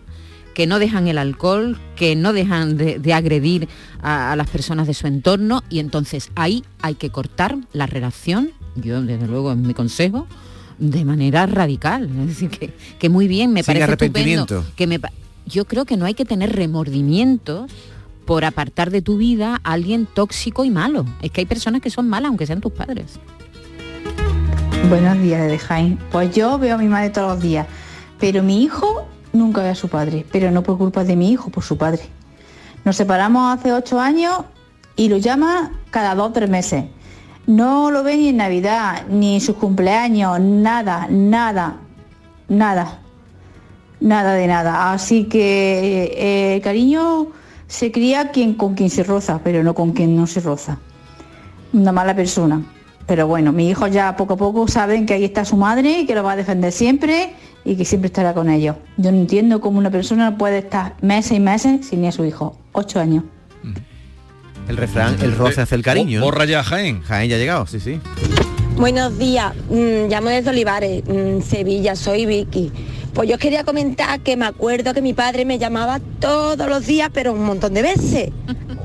que 0.53 0.67
no 0.67 0.79
dejan 0.79 1.09
el 1.09 1.17
alcohol, 1.17 1.77
que 1.97 2.15
no 2.15 2.31
dejan 2.31 2.77
de, 2.77 2.97
de 2.97 3.13
agredir 3.13 3.67
a, 4.01 4.31
a 4.31 4.35
las 4.37 4.49
personas 4.49 4.87
de 4.87 4.93
su 4.93 5.05
entorno 5.05 5.63
y 5.69 5.79
entonces 5.79 6.31
ahí 6.35 6.63
hay 6.81 6.95
que 6.95 7.09
cortar 7.09 7.57
la 7.73 7.87
relación, 7.87 8.51
yo 8.75 9.01
desde 9.01 9.27
luego 9.27 9.51
es 9.51 9.57
mi 9.57 9.73
consejo, 9.73 10.27
de 10.77 11.03
manera 11.03 11.45
radical. 11.45 12.09
Es 12.21 12.27
decir, 12.27 12.49
que, 12.49 12.73
que 12.99 13.09
muy 13.09 13.27
bien, 13.27 13.51
me 13.51 13.61
Sin 13.61 13.67
parece 13.67 13.83
arrepentimiento. 13.83 14.59
estupendo, 14.59 14.75
que 14.77 14.87
me 14.87 14.99
yo 15.45 15.65
creo 15.65 15.83
que 15.83 15.97
no 15.97 16.05
hay 16.05 16.13
que 16.13 16.23
tener 16.23 16.55
remordimientos 16.55 17.69
por 18.25 18.45
apartar 18.45 18.91
de 18.91 19.01
tu 19.01 19.17
vida 19.17 19.59
a 19.63 19.73
alguien 19.73 20.07
tóxico 20.07 20.63
y 20.63 20.69
malo. 20.69 21.05
Es 21.21 21.31
que 21.31 21.41
hay 21.41 21.45
personas 21.45 21.81
que 21.81 21.89
son 21.89 22.07
malas 22.07 22.29
aunque 22.29 22.47
sean 22.47 22.61
tus 22.61 22.71
padres. 22.71 23.19
Buenos 24.89 25.17
días 25.19 25.41
desde 25.41 25.57
Jaén. 25.57 25.97
Pues 26.11 26.35
yo 26.35 26.59
veo 26.59 26.75
a 26.75 26.77
mi 26.77 26.87
madre 26.87 27.09
todos 27.09 27.33
los 27.33 27.41
días, 27.41 27.65
pero 28.19 28.43
mi 28.43 28.61
hijo 28.61 29.07
nunca 29.33 29.63
ve 29.63 29.69
a 29.69 29.75
su 29.75 29.89
padre, 29.89 30.25
pero 30.31 30.51
no 30.51 30.61
por 30.61 30.77
culpa 30.77 31.03
de 31.03 31.15
mi 31.15 31.31
hijo, 31.31 31.49
por 31.49 31.63
su 31.63 31.75
padre. 31.75 32.03
Nos 32.83 32.95
separamos 32.95 33.57
hace 33.57 33.73
ocho 33.73 33.99
años 33.99 34.43
y 34.95 35.09
lo 35.09 35.17
llama 35.17 35.71
cada 35.89 36.13
dos 36.13 36.29
o 36.29 36.31
tres 36.33 36.51
meses. 36.51 36.85
No 37.47 37.89
lo 37.89 38.03
ve 38.03 38.15
ni 38.15 38.29
en 38.29 38.37
Navidad, 38.37 39.07
ni 39.09 39.33
en 39.35 39.41
sus 39.41 39.55
cumpleaños, 39.55 40.39
nada, 40.39 41.07
nada, 41.09 41.77
nada, 42.47 42.99
nada 43.99 44.33
de 44.33 44.47
nada. 44.47 44.93
Así 44.93 45.23
que 45.23 46.13
eh, 46.15 46.61
cariño 46.61 47.29
se 47.67 47.91
cría 47.91 48.29
quien, 48.29 48.53
con 48.53 48.75
quien 48.75 48.91
se 48.91 49.03
roza, 49.03 49.39
pero 49.43 49.63
no 49.63 49.73
con 49.73 49.93
quien 49.93 50.15
no 50.15 50.27
se 50.27 50.41
roza. 50.41 50.77
Una 51.73 51.91
mala 51.91 52.15
persona. 52.15 52.61
Pero 53.07 53.27
bueno, 53.27 53.51
mis 53.51 53.71
hijos 53.71 53.91
ya 53.91 54.15
poco 54.15 54.33
a 54.33 54.37
poco 54.37 54.67
saben 54.67 55.05
que 55.05 55.13
ahí 55.13 55.23
está 55.23 55.45
su 55.45 55.57
madre 55.57 55.99
y 55.99 56.05
que 56.05 56.15
lo 56.15 56.23
va 56.23 56.33
a 56.33 56.35
defender 56.35 56.71
siempre 56.71 57.33
y 57.63 57.75
que 57.75 57.85
siempre 57.85 58.07
estará 58.07 58.33
con 58.33 58.49
ellos. 58.49 58.77
Yo 58.97 59.11
no 59.11 59.17
entiendo 59.17 59.61
cómo 59.61 59.77
una 59.77 59.91
persona 59.91 60.37
puede 60.37 60.59
estar 60.59 60.95
meses 61.01 61.33
y 61.33 61.39
meses 61.39 61.87
sin 61.87 62.03
ir 62.03 62.09
a 62.09 62.11
su 62.11 62.25
hijo. 62.25 62.57
Ocho 62.71 62.99
años. 62.99 63.23
El 64.67 64.77
refrán, 64.77 65.15
el 65.21 65.35
roce 65.35 65.61
hace 65.61 65.75
el 65.75 65.83
cariño. 65.83 66.21
Borra 66.21 66.45
ya 66.45 66.63
Jaén. 66.63 67.01
Jaén 67.03 67.29
ya 67.29 67.35
ha 67.35 67.39
llegado, 67.39 67.67
sí, 67.67 67.79
sí. 67.79 67.99
Buenos 68.77 69.17
días, 69.17 69.53
mm, 69.69 70.09
llamo 70.09 70.29
desde 70.29 70.49
Olivares, 70.49 71.03
mm, 71.07 71.41
Sevilla, 71.41 71.95
soy 71.95 72.25
Vicky. 72.25 72.71
Pues 73.13 73.29
yo 73.29 73.37
quería 73.37 73.63
comentar 73.63 74.19
que 74.19 74.35
me 74.35 74.45
acuerdo 74.45 74.93
que 74.93 75.01
mi 75.01 75.13
padre 75.13 75.45
me 75.45 75.57
llamaba 75.57 76.01
todos 76.19 76.67
los 76.67 76.85
días, 76.85 77.09
pero 77.13 77.31
un 77.31 77.45
montón 77.45 77.73
de 77.73 77.81
veces. 77.81 78.31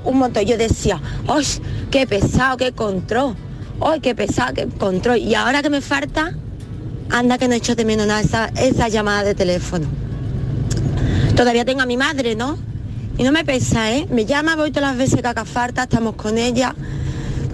Un 0.04 0.18
montón. 0.18 0.44
Yo 0.44 0.56
decía, 0.56 1.02
¡ay, 1.26 1.44
qué 1.90 2.06
pesado, 2.06 2.56
qué 2.56 2.70
control! 2.70 3.35
¡Ay, 3.81 4.01
qué 4.01 4.14
pesado, 4.14 4.55
qué 4.55 4.66
control! 4.66 5.19
Y 5.19 5.35
ahora 5.35 5.62
que 5.62 5.71
me 5.71 5.81
falta, 5.81 6.35
anda 7.11 7.38
que 7.38 7.49
no 7.49 7.55
echo 7.55 7.75
de 7.75 7.85
menos 7.85 8.07
nada 8.07 8.21
esa, 8.21 8.47
esa 8.57 8.88
llamada 8.88 9.25
de 9.25 9.35
teléfono. 9.35 9.87
Todavía 11.35 11.64
tengo 11.64 11.81
a 11.81 11.87
mi 11.87 11.97
madre, 11.97 12.35
¿no? 12.35 12.59
Y 13.16 13.23
no 13.23 13.33
me 13.33 13.45
pesa, 13.45 13.93
¿eh? 13.93 14.07
Me 14.11 14.25
llama, 14.27 14.57
voy 14.57 14.71
todas 14.71 14.90
las 14.90 14.99
veces 14.99 15.21
que 15.21 15.29
haga 15.29 15.45
falta, 15.45 15.85
estamos 15.85 16.14
con 16.14 16.38
ella 16.38 16.75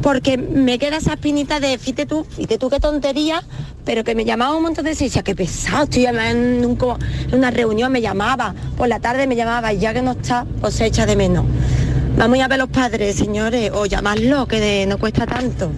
porque 0.06 0.38
me 0.38 0.78
queda 0.78 0.98
esa 0.98 1.14
espinita 1.14 1.58
de 1.58 1.78
fíjate 1.78 2.06
tú, 2.06 2.24
fíjate 2.24 2.58
tú 2.58 2.70
qué 2.70 2.78
tontería, 2.78 3.42
pero 3.84 4.04
que 4.04 4.14
me 4.14 4.24
llamaba 4.24 4.54
un 4.54 4.62
montón 4.62 4.84
de 4.84 4.90
veces 4.90 5.02
y 5.02 5.04
decía, 5.06 5.24
qué 5.24 5.34
pesado, 5.34 5.82
estoy 5.82 6.06
en, 6.06 6.16
en 6.16 6.78
una 7.32 7.50
reunión, 7.50 7.90
me 7.90 8.00
llamaba, 8.00 8.54
por 8.76 8.86
la 8.86 9.00
tarde 9.00 9.26
me 9.26 9.34
llamaba 9.34 9.72
y 9.72 9.80
ya 9.80 9.92
que 9.92 10.02
no 10.02 10.12
está, 10.12 10.46
pues 10.60 10.74
se 10.74 10.86
echa 10.86 11.06
de 11.06 11.16
menos. 11.16 11.44
Vamos 12.16 12.38
a 12.38 12.46
ver 12.46 12.58
los 12.58 12.68
padres, 12.68 13.16
señores, 13.16 13.72
o 13.74 13.84
llamarlo, 13.86 14.46
que 14.46 14.86
no 14.86 14.96
cuesta 14.98 15.26
tanto. 15.26 15.72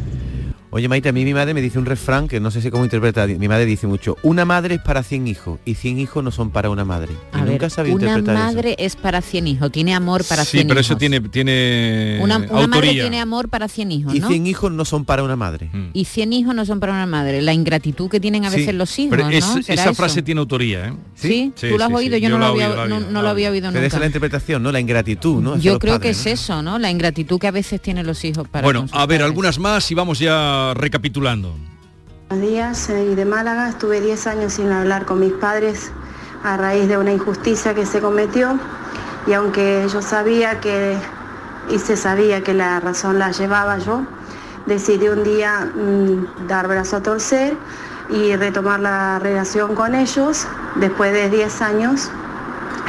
Oye, 0.70 0.86
Maite, 0.86 1.08
a 1.08 1.12
mí 1.12 1.24
mi 1.24 1.32
madre 1.32 1.54
me 1.54 1.62
dice 1.62 1.78
un 1.78 1.86
refrán 1.86 2.28
que 2.28 2.40
no 2.40 2.50
sé 2.50 2.60
si 2.60 2.70
cómo 2.70 2.84
interpreta. 2.84 3.26
Mi 3.26 3.48
madre 3.48 3.64
dice 3.64 3.86
mucho, 3.86 4.18
una 4.22 4.44
madre 4.44 4.74
es 4.74 4.80
para 4.82 5.02
100 5.02 5.26
hijos 5.26 5.58
y 5.64 5.74
100 5.76 5.98
hijos 5.98 6.22
no 6.22 6.30
son 6.30 6.50
para 6.50 6.68
una 6.68 6.84
madre. 6.84 7.14
Y 7.32 7.36
A 7.36 7.40
nunca 7.46 7.52
ver, 7.62 7.70
sabía 7.70 7.94
una 7.94 8.04
interpretar 8.04 8.36
eso. 8.36 8.54
madre 8.54 8.76
es 8.78 8.94
para 8.94 9.22
100 9.22 9.46
hijos, 9.46 9.72
tiene 9.72 9.94
amor 9.94 10.22
para 10.28 10.44
Sí, 10.44 10.58
100 10.58 10.68
pero 10.68 10.80
hijos. 10.80 10.90
eso 10.90 10.98
tiene, 10.98 11.20
tiene 11.20 12.18
una, 12.20 12.36
una 12.36 12.66
madre 12.66 12.90
tiene 12.92 13.18
amor 13.18 13.48
para 13.48 13.66
100 13.66 13.92
hijos, 13.92 14.14
Y 14.14 14.20
¿no? 14.20 14.28
100 14.28 14.46
hijos 14.46 14.70
no 14.70 14.84
son 14.84 15.06
para 15.06 15.22
una 15.22 15.36
madre. 15.36 15.70
Y 15.94 16.04
100 16.04 16.34
hijos 16.34 16.54
no 16.54 16.66
son 16.66 16.80
para 16.80 16.92
una 16.92 17.06
madre. 17.06 17.40
La 17.40 17.54
ingratitud 17.54 18.10
que 18.10 18.20
tienen 18.20 18.44
a 18.44 18.50
Sí, 18.50 18.56
veces 18.58 18.74
los 18.74 18.98
hijos, 18.98 19.10
pero 19.16 19.24
¿no? 19.24 19.30
es- 19.30 19.44
¿Será 19.64 19.72
esa 19.82 19.82
eso? 19.84 19.94
frase 19.94 20.20
tiene 20.20 20.40
autoría, 20.40 20.88
¿eh? 20.88 20.92
¿Sí? 21.14 21.50
¿Tú 21.58 21.78
lo 21.78 21.84
has 21.84 21.92
oído? 21.94 22.18
Yo 22.18 22.28
no 22.28 22.36
lo 22.38 22.44
había- 22.44 22.68
oído, 22.72 22.86
no- 22.88 22.96
oído, 22.98 23.10
no 23.10 23.22
lo 23.22 23.28
había 23.30 23.50
oído 23.50 23.68
Pero 23.72 23.78
esa 23.78 23.86
es 23.86 23.92
nunca. 23.94 24.00
la 24.00 24.06
interpretación, 24.06 24.62
¿no? 24.62 24.70
La 24.70 24.80
ingratitud, 24.80 25.40
¿no? 25.42 25.54
Hacia 25.54 25.72
Yo 25.72 25.78
creo 25.78 25.94
padres, 25.94 26.22
que 26.22 26.30
es 26.32 26.40
eso, 26.40 26.62
¿no? 26.62 26.78
La 26.78 26.90
ingratitud 26.90 27.38
que 27.40 27.46
a 27.46 27.52
veces 27.52 27.80
tienen 27.80 28.06
los 28.06 28.22
hijos 28.26 28.46
para 28.48 28.64
Bueno, 28.66 28.84
a 28.92 29.06
ver, 29.06 29.22
algunas 29.22 29.58
más 29.58 29.90
y 29.90 29.94
vamos 29.94 30.18
ya 30.18 30.57
recapitulando. 30.74 31.54
Buenos 32.28 32.48
días, 32.48 32.78
soy 32.78 33.14
de 33.14 33.24
Málaga. 33.24 33.68
Estuve 33.68 34.00
10 34.00 34.26
años 34.26 34.52
sin 34.52 34.70
hablar 34.70 35.06
con 35.06 35.20
mis 35.20 35.32
padres 35.32 35.90
a 36.44 36.56
raíz 36.56 36.88
de 36.88 36.98
una 36.98 37.12
injusticia 37.12 37.74
que 37.74 37.86
se 37.86 38.00
cometió 38.00 38.58
y 39.26 39.32
aunque 39.32 39.86
yo 39.92 40.02
sabía 40.02 40.60
que 40.60 40.96
y 41.70 41.78
se 41.78 41.96
sabía 41.96 42.42
que 42.42 42.54
la 42.54 42.80
razón 42.80 43.18
la 43.18 43.30
llevaba 43.30 43.78
yo, 43.78 44.02
decidí 44.66 45.08
un 45.08 45.22
día 45.22 45.70
mm, 45.74 46.46
dar 46.48 46.66
brazo 46.68 46.96
a 46.96 47.02
torcer 47.02 47.56
y 48.10 48.34
retomar 48.36 48.80
la 48.80 49.18
relación 49.18 49.74
con 49.74 49.94
ellos 49.94 50.46
después 50.76 51.12
de 51.12 51.28
10 51.28 51.62
años. 51.62 52.10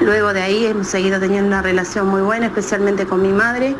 Luego 0.01 0.34
de 0.34 0.41
ahí 0.41 0.65
hemos 0.65 0.88
seguido 0.88 1.19
teniendo 1.19 1.47
una 1.47 1.62
relación 1.62 2.08
muy 2.08 2.21
buena, 2.21 2.45
especialmente 2.45 3.05
con 3.05 3.21
mi 3.21 3.34
madre. 3.34 3.75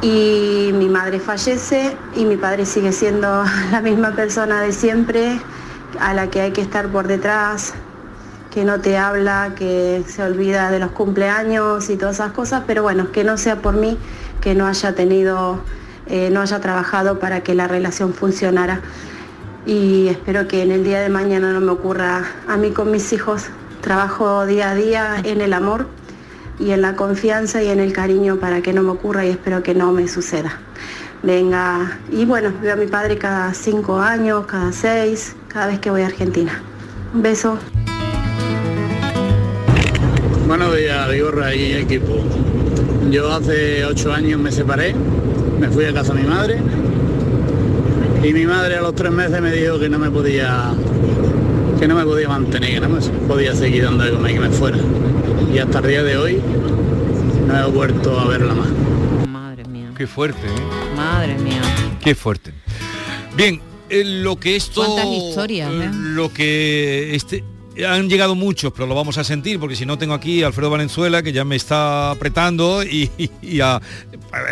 Y 0.00 0.70
mi 0.74 0.88
madre 0.88 1.18
fallece 1.18 1.96
y 2.14 2.24
mi 2.24 2.36
padre 2.36 2.66
sigue 2.66 2.92
siendo 2.92 3.44
la 3.72 3.80
misma 3.80 4.12
persona 4.12 4.60
de 4.60 4.72
siempre 4.72 5.40
a 5.98 6.14
la 6.14 6.28
que 6.28 6.40
hay 6.40 6.52
que 6.52 6.60
estar 6.60 6.88
por 6.88 7.08
detrás, 7.08 7.74
que 8.52 8.64
no 8.64 8.80
te 8.80 8.96
habla, 8.96 9.54
que 9.56 10.04
se 10.06 10.22
olvida 10.22 10.70
de 10.70 10.78
los 10.78 10.92
cumpleaños 10.92 11.90
y 11.90 11.96
todas 11.96 12.16
esas 12.16 12.32
cosas, 12.32 12.62
pero 12.66 12.82
bueno, 12.82 13.10
que 13.10 13.24
no 13.24 13.36
sea 13.36 13.56
por 13.56 13.74
mí, 13.74 13.98
que 14.40 14.54
no 14.54 14.66
haya 14.66 14.94
tenido, 14.94 15.60
eh, 16.06 16.30
no 16.30 16.40
haya 16.40 16.60
trabajado 16.60 17.18
para 17.18 17.40
que 17.42 17.54
la 17.54 17.66
relación 17.66 18.14
funcionara. 18.14 18.80
Y 19.66 20.08
espero 20.08 20.46
que 20.46 20.62
en 20.62 20.70
el 20.70 20.84
día 20.84 21.00
de 21.00 21.08
mañana 21.08 21.52
no 21.52 21.60
me 21.60 21.72
ocurra 21.72 22.24
a 22.46 22.56
mí 22.56 22.70
con 22.70 22.90
mis 22.90 23.12
hijos. 23.12 23.46
Trabajo 23.80 24.46
día 24.46 24.70
a 24.70 24.74
día 24.74 25.16
en 25.24 25.40
el 25.40 25.52
amor 25.52 25.86
y 26.58 26.70
en 26.72 26.82
la 26.82 26.96
confianza 26.96 27.62
y 27.62 27.68
en 27.68 27.80
el 27.80 27.92
cariño 27.92 28.36
para 28.36 28.60
que 28.60 28.72
no 28.72 28.82
me 28.82 28.90
ocurra 28.90 29.24
y 29.24 29.30
espero 29.30 29.62
que 29.62 29.74
no 29.74 29.92
me 29.92 30.08
suceda. 30.08 30.58
Venga, 31.22 31.98
y 32.10 32.24
bueno, 32.24 32.52
veo 32.62 32.74
a 32.74 32.76
mi 32.76 32.86
padre 32.86 33.18
cada 33.18 33.52
cinco 33.54 33.98
años, 33.98 34.46
cada 34.46 34.72
seis, 34.72 35.34
cada 35.48 35.66
vez 35.66 35.80
que 35.80 35.90
voy 35.90 36.02
a 36.02 36.06
Argentina. 36.06 36.62
Un 37.14 37.22
beso. 37.22 37.58
Buenos 40.46 40.76
días, 40.76 41.10
Vigorra 41.10 41.54
y 41.54 41.72
equipo. 41.74 42.24
Yo 43.10 43.32
hace 43.32 43.84
ocho 43.84 44.12
años 44.12 44.40
me 44.40 44.52
separé, 44.52 44.94
me 45.58 45.68
fui 45.68 45.84
a 45.86 45.92
casa 45.92 46.14
de 46.14 46.22
mi 46.22 46.28
madre 46.28 46.60
y 48.22 48.32
mi 48.32 48.46
madre 48.46 48.76
a 48.76 48.80
los 48.80 48.94
tres 48.94 49.12
meses 49.12 49.40
me 49.40 49.52
dijo 49.52 49.78
que 49.78 49.88
no 49.88 49.98
me 49.98 50.10
podía 50.10 50.72
que 51.78 51.88
no 51.88 51.94
me 51.94 52.04
podía 52.04 52.28
mantener, 52.28 52.74
que 52.74 52.80
no 52.80 52.88
me 52.88 53.00
podía 53.00 53.54
seguir 53.54 53.84
dando 53.84 54.04
de 54.04 54.12
comer, 54.12 54.32
que 54.34 54.40
me 54.40 54.50
fuera. 54.50 54.78
Y 55.52 55.58
hasta 55.58 55.78
el 55.78 55.86
día 55.86 56.02
de 56.02 56.16
hoy 56.16 56.42
no 57.46 57.58
he 57.58 57.70
vuelto 57.70 58.18
a 58.18 58.26
verla 58.26 58.54
más. 58.54 58.68
Qué 59.96 60.06
fuerte, 60.06 60.46
¿eh? 60.46 60.96
Madre 60.96 61.36
mía. 61.38 61.60
Qué 62.00 62.14
fuerte. 62.14 62.52
Bien, 63.36 63.60
eh, 63.90 64.04
lo 64.04 64.36
que 64.36 64.54
esto... 64.54 64.84
Cuántas 64.84 65.06
historias, 65.06 65.72
¿eh? 65.72 65.90
Lo 65.92 66.32
que 66.32 67.16
este... 67.16 67.42
Han 67.86 68.08
llegado 68.08 68.34
muchos, 68.34 68.72
pero 68.72 68.86
lo 68.86 68.94
vamos 68.94 69.18
a 69.18 69.24
sentir, 69.24 69.60
porque 69.60 69.76
si 69.76 69.86
no 69.86 69.98
tengo 69.98 70.14
aquí 70.14 70.42
a 70.42 70.48
Alfredo 70.48 70.70
Valenzuela, 70.70 71.22
que 71.22 71.32
ya 71.32 71.44
me 71.44 71.54
está 71.56 72.10
apretando, 72.10 72.82
y, 72.82 73.08
a, 73.60 73.80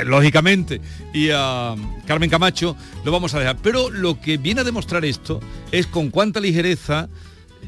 lógicamente, 0.05 0.81
y 1.13 1.31
a 1.33 1.75
Carmen 2.07 2.31
Camacho, 2.31 2.77
lo 3.05 3.11
vamos 3.13 3.35
a 3.35 3.41
dejar. 3.41 3.57
Pero 3.63 3.91
lo 3.91 4.21
que 4.21 4.37
viene 4.39 4.61
a 4.61 4.65
demostrar 4.65 5.05
esto 5.05 5.41
es 5.73 5.87
con 5.87 6.11
cuánta 6.11 6.39
ligereza 6.41 7.09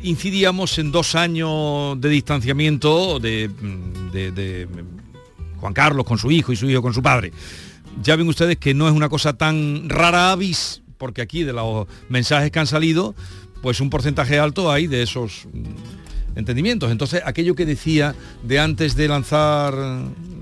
incidíamos 0.03 0.79
en 0.79 0.93
dos 0.93 1.17
años 1.17 2.01
de 2.01 2.09
distanciamiento 2.09 3.19
de, 3.19 3.51
de- 4.13 4.31
de 4.31 4.69
Juan 5.61 5.73
Carlos 5.75 6.05
con 6.07 6.19
su 6.19 6.31
hijo 6.31 6.53
y 6.53 6.57
su 6.57 6.71
hijo 6.71 6.83
con 6.83 6.95
su 6.95 7.03
padre. 7.03 7.33
Ya 8.01 8.15
ven 8.15 8.29
ustedes 8.29 8.59
que 8.59 8.75
no 8.75 8.87
es 8.87 8.95
una 8.95 9.09
cosa 9.09 9.37
tan 9.37 9.89
rara 9.89 10.31
avis, 10.31 10.83
porque 10.99 11.21
aquí 11.21 11.43
de 11.43 11.53
los 11.53 11.89
mensajes 12.09 12.53
que 12.53 12.59
han 12.61 12.67
salido, 12.69 13.17
pues 13.63 13.81
un 13.81 13.91
porcentaje 13.91 14.39
alto 14.39 14.71
hay 14.71 14.87
de 14.87 15.03
esos 15.03 15.47
mm, 15.53 16.39
entendimientos. 16.39 16.91
Entonces, 16.91 17.23
aquello 17.25 17.55
que 17.55 17.67
decía 17.67 18.15
de 18.43 18.59
antes 18.59 18.95
de 18.95 19.09
lanzar 19.09 19.75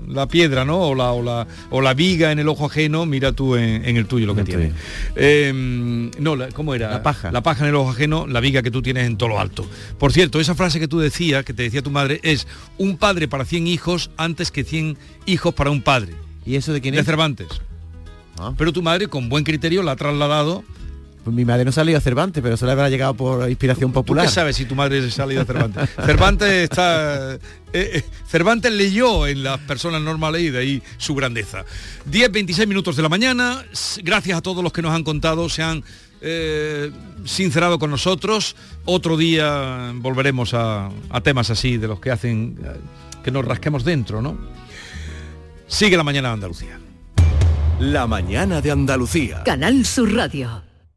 la 0.07 0.25
piedra, 0.27 0.63
¿no? 0.63 0.79
O 0.79 0.95
la, 0.95 1.11
o 1.11 1.21
la, 1.21 1.45
o 1.69 1.81
la 1.81 1.93
viga 1.93 2.31
en 2.31 2.39
el 2.39 2.47
ojo 2.47 2.67
ajeno, 2.67 3.05
mira 3.05 3.33
tú 3.33 3.55
en, 3.57 3.83
en 3.83 3.97
el 3.97 4.05
tuyo 4.05 4.25
lo 4.25 4.35
que 4.35 4.43
tiene. 4.45 4.71
Eh, 5.17 6.09
no, 6.19 6.35
la- 6.37 6.47
¿cómo 6.49 6.73
era? 6.73 6.89
La 6.91 7.03
paja. 7.03 7.29
La 7.31 7.43
paja 7.43 7.63
en 7.63 7.69
el 7.69 7.75
ojo 7.75 7.89
ajeno, 7.89 8.25
la 8.27 8.39
viga 8.39 8.61
que 8.61 8.71
tú 8.71 8.81
tienes 8.81 9.05
en 9.05 9.17
todo 9.17 9.29
lo 9.29 9.39
alto. 9.39 9.67
Por 9.97 10.13
cierto, 10.13 10.39
esa 10.39 10.55
frase 10.55 10.79
que 10.79 10.87
tú 10.87 10.99
decías, 10.99 11.43
que 11.43 11.53
te 11.53 11.63
decía 11.63 11.81
tu 11.81 11.91
madre, 11.91 12.19
es 12.23 12.47
un 12.77 12.97
padre 12.97 13.27
para 13.27 13.43
100 13.43 13.67
hijos 13.67 14.09
antes 14.15 14.49
que 14.51 14.63
100 14.63 14.97
hijos 15.25 15.53
para 15.53 15.71
un 15.71 15.81
padre. 15.81 16.13
¿Y 16.45 16.55
eso 16.55 16.71
de 16.71 16.79
quién 16.79 16.93
De 16.95 17.01
es? 17.01 17.05
Cervantes. 17.05 17.47
Pero 18.57 18.71
tu 18.71 18.81
madre, 18.83 19.07
con 19.07 19.27
buen 19.29 19.43
criterio, 19.43 19.81
la 19.83 19.93
ha 19.93 19.95
trasladado. 19.97 20.63
Pues 21.27 21.35
mi 21.35 21.43
madre 21.43 21.65
no 21.65 21.73
salió 21.73 21.97
a 21.97 21.99
Cervantes, 21.99 22.41
pero 22.41 22.55
eso 22.55 22.65
le 22.65 22.71
habrá 22.71 22.87
llegado 22.89 23.13
por 23.13 23.49
inspiración 23.49 23.89
¿Tú 23.91 23.95
popular. 23.95 24.27
qué 24.27 24.31
sabes 24.31 24.55
si 24.55 24.63
tu 24.63 24.75
madre 24.75 25.01
se 25.01 25.07
ha 25.07 25.11
salido 25.11 25.41
a 25.41 25.45
Cervantes? 25.45 25.89
Cervantes 26.05 26.49
está... 26.49 27.33
eh, 27.33 27.39
eh, 27.73 28.03
Cervantes 28.29 28.71
leyó 28.71 29.27
en 29.27 29.43
las 29.43 29.59
personas 29.59 30.01
normales 30.01 30.41
y 30.43 30.51
de 30.51 30.57
ahí 30.57 30.83
su 30.95 31.15
grandeza. 31.15 31.65
10, 32.05 32.31
26 32.31 32.65
minutos 32.65 32.95
de 32.95 33.01
la 33.03 33.09
mañana. 33.09 33.61
Gracias 34.03 34.37
a 34.37 34.41
todos 34.41 34.63
los 34.63 34.71
que 34.71 34.81
nos 34.81 34.93
han 34.93 35.03
contado, 35.03 35.49
se 35.49 35.63
han 35.63 35.83
eh, 36.21 36.91
sincerado 37.25 37.77
con 37.77 37.91
nosotros. 37.91 38.55
Otro 38.85 39.17
día 39.17 39.91
volveremos 39.95 40.53
a, 40.53 40.89
a 41.09 41.19
temas 41.19 41.49
así, 41.49 41.75
de 41.75 41.89
los 41.89 41.99
que 41.99 42.09
hacen 42.09 42.57
que 43.21 43.31
nos 43.31 43.43
rasquemos 43.43 43.83
dentro, 43.83 44.21
¿no? 44.21 44.37
Sigue 45.67 45.97
la 45.97 46.03
mañana 46.05 46.29
de 46.29 46.33
Andalucía. 46.35 46.79
La 47.81 48.07
mañana 48.07 48.61
de 48.61 48.71
Andalucía. 48.71 49.43
Canal 49.43 49.85
Sur 49.85 50.13
Radio. 50.13 50.63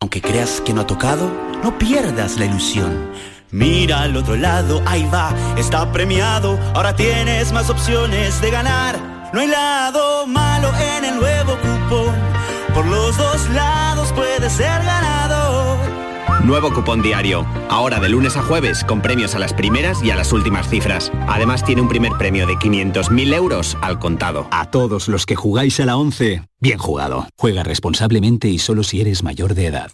Aunque 0.00 0.20
creas 0.20 0.60
que 0.60 0.72
no 0.72 0.80
ha 0.80 0.86
tocado, 0.86 1.30
no 1.62 1.78
pierdas 1.78 2.36
la 2.38 2.46
ilusión. 2.46 3.12
Mira 3.52 4.00
al 4.00 4.16
otro 4.16 4.34
lado, 4.34 4.82
ahí 4.86 5.06
va, 5.12 5.32
está 5.58 5.92
premiado. 5.92 6.58
Ahora 6.74 6.96
tienes 6.96 7.52
más 7.52 7.70
opciones 7.70 8.40
de 8.40 8.50
ganar. 8.50 8.98
No 9.32 9.40
hay 9.40 9.48
lado 9.48 10.26
malo 10.26 10.70
en 10.96 11.04
el 11.04 11.20
nuevo 11.20 11.56
cupón. 11.58 12.14
Por 12.74 12.86
los 12.86 13.16
dos 13.16 13.48
lados 13.50 14.12
puedes 14.12 14.52
ser 14.52 14.82
ganador. 14.84 15.78
Nuevo 16.44 16.72
cupón 16.72 17.02
diario. 17.02 17.46
Ahora 17.68 18.00
de 18.00 18.08
lunes 18.08 18.36
a 18.36 18.42
jueves 18.42 18.82
con 18.82 19.00
premios 19.00 19.34
a 19.34 19.38
las 19.38 19.54
primeras 19.54 20.02
y 20.02 20.10
a 20.10 20.16
las 20.16 20.32
últimas 20.32 20.68
cifras. 20.68 21.12
Además 21.28 21.64
tiene 21.64 21.82
un 21.82 21.88
primer 21.88 22.12
premio 22.12 22.46
de 22.46 22.54
500.000 22.54 23.34
euros 23.34 23.76
al 23.80 23.98
contado. 23.98 24.48
A 24.50 24.70
todos 24.70 25.08
los 25.08 25.24
que 25.24 25.36
jugáis 25.36 25.78
a 25.80 25.86
la 25.86 25.96
11, 25.96 26.42
bien 26.60 26.78
jugado. 26.78 27.28
Juega 27.38 27.62
responsablemente 27.62 28.48
y 28.48 28.58
solo 28.58 28.82
si 28.82 29.00
eres 29.00 29.22
mayor 29.22 29.54
de 29.54 29.66
edad. 29.66 29.92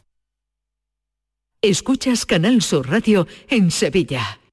Escuchas 1.61 2.25
Canal 2.25 2.63
Sur 2.63 2.89
Radio 2.89 3.27
en 3.49 3.71
Sevilla. 3.71 4.39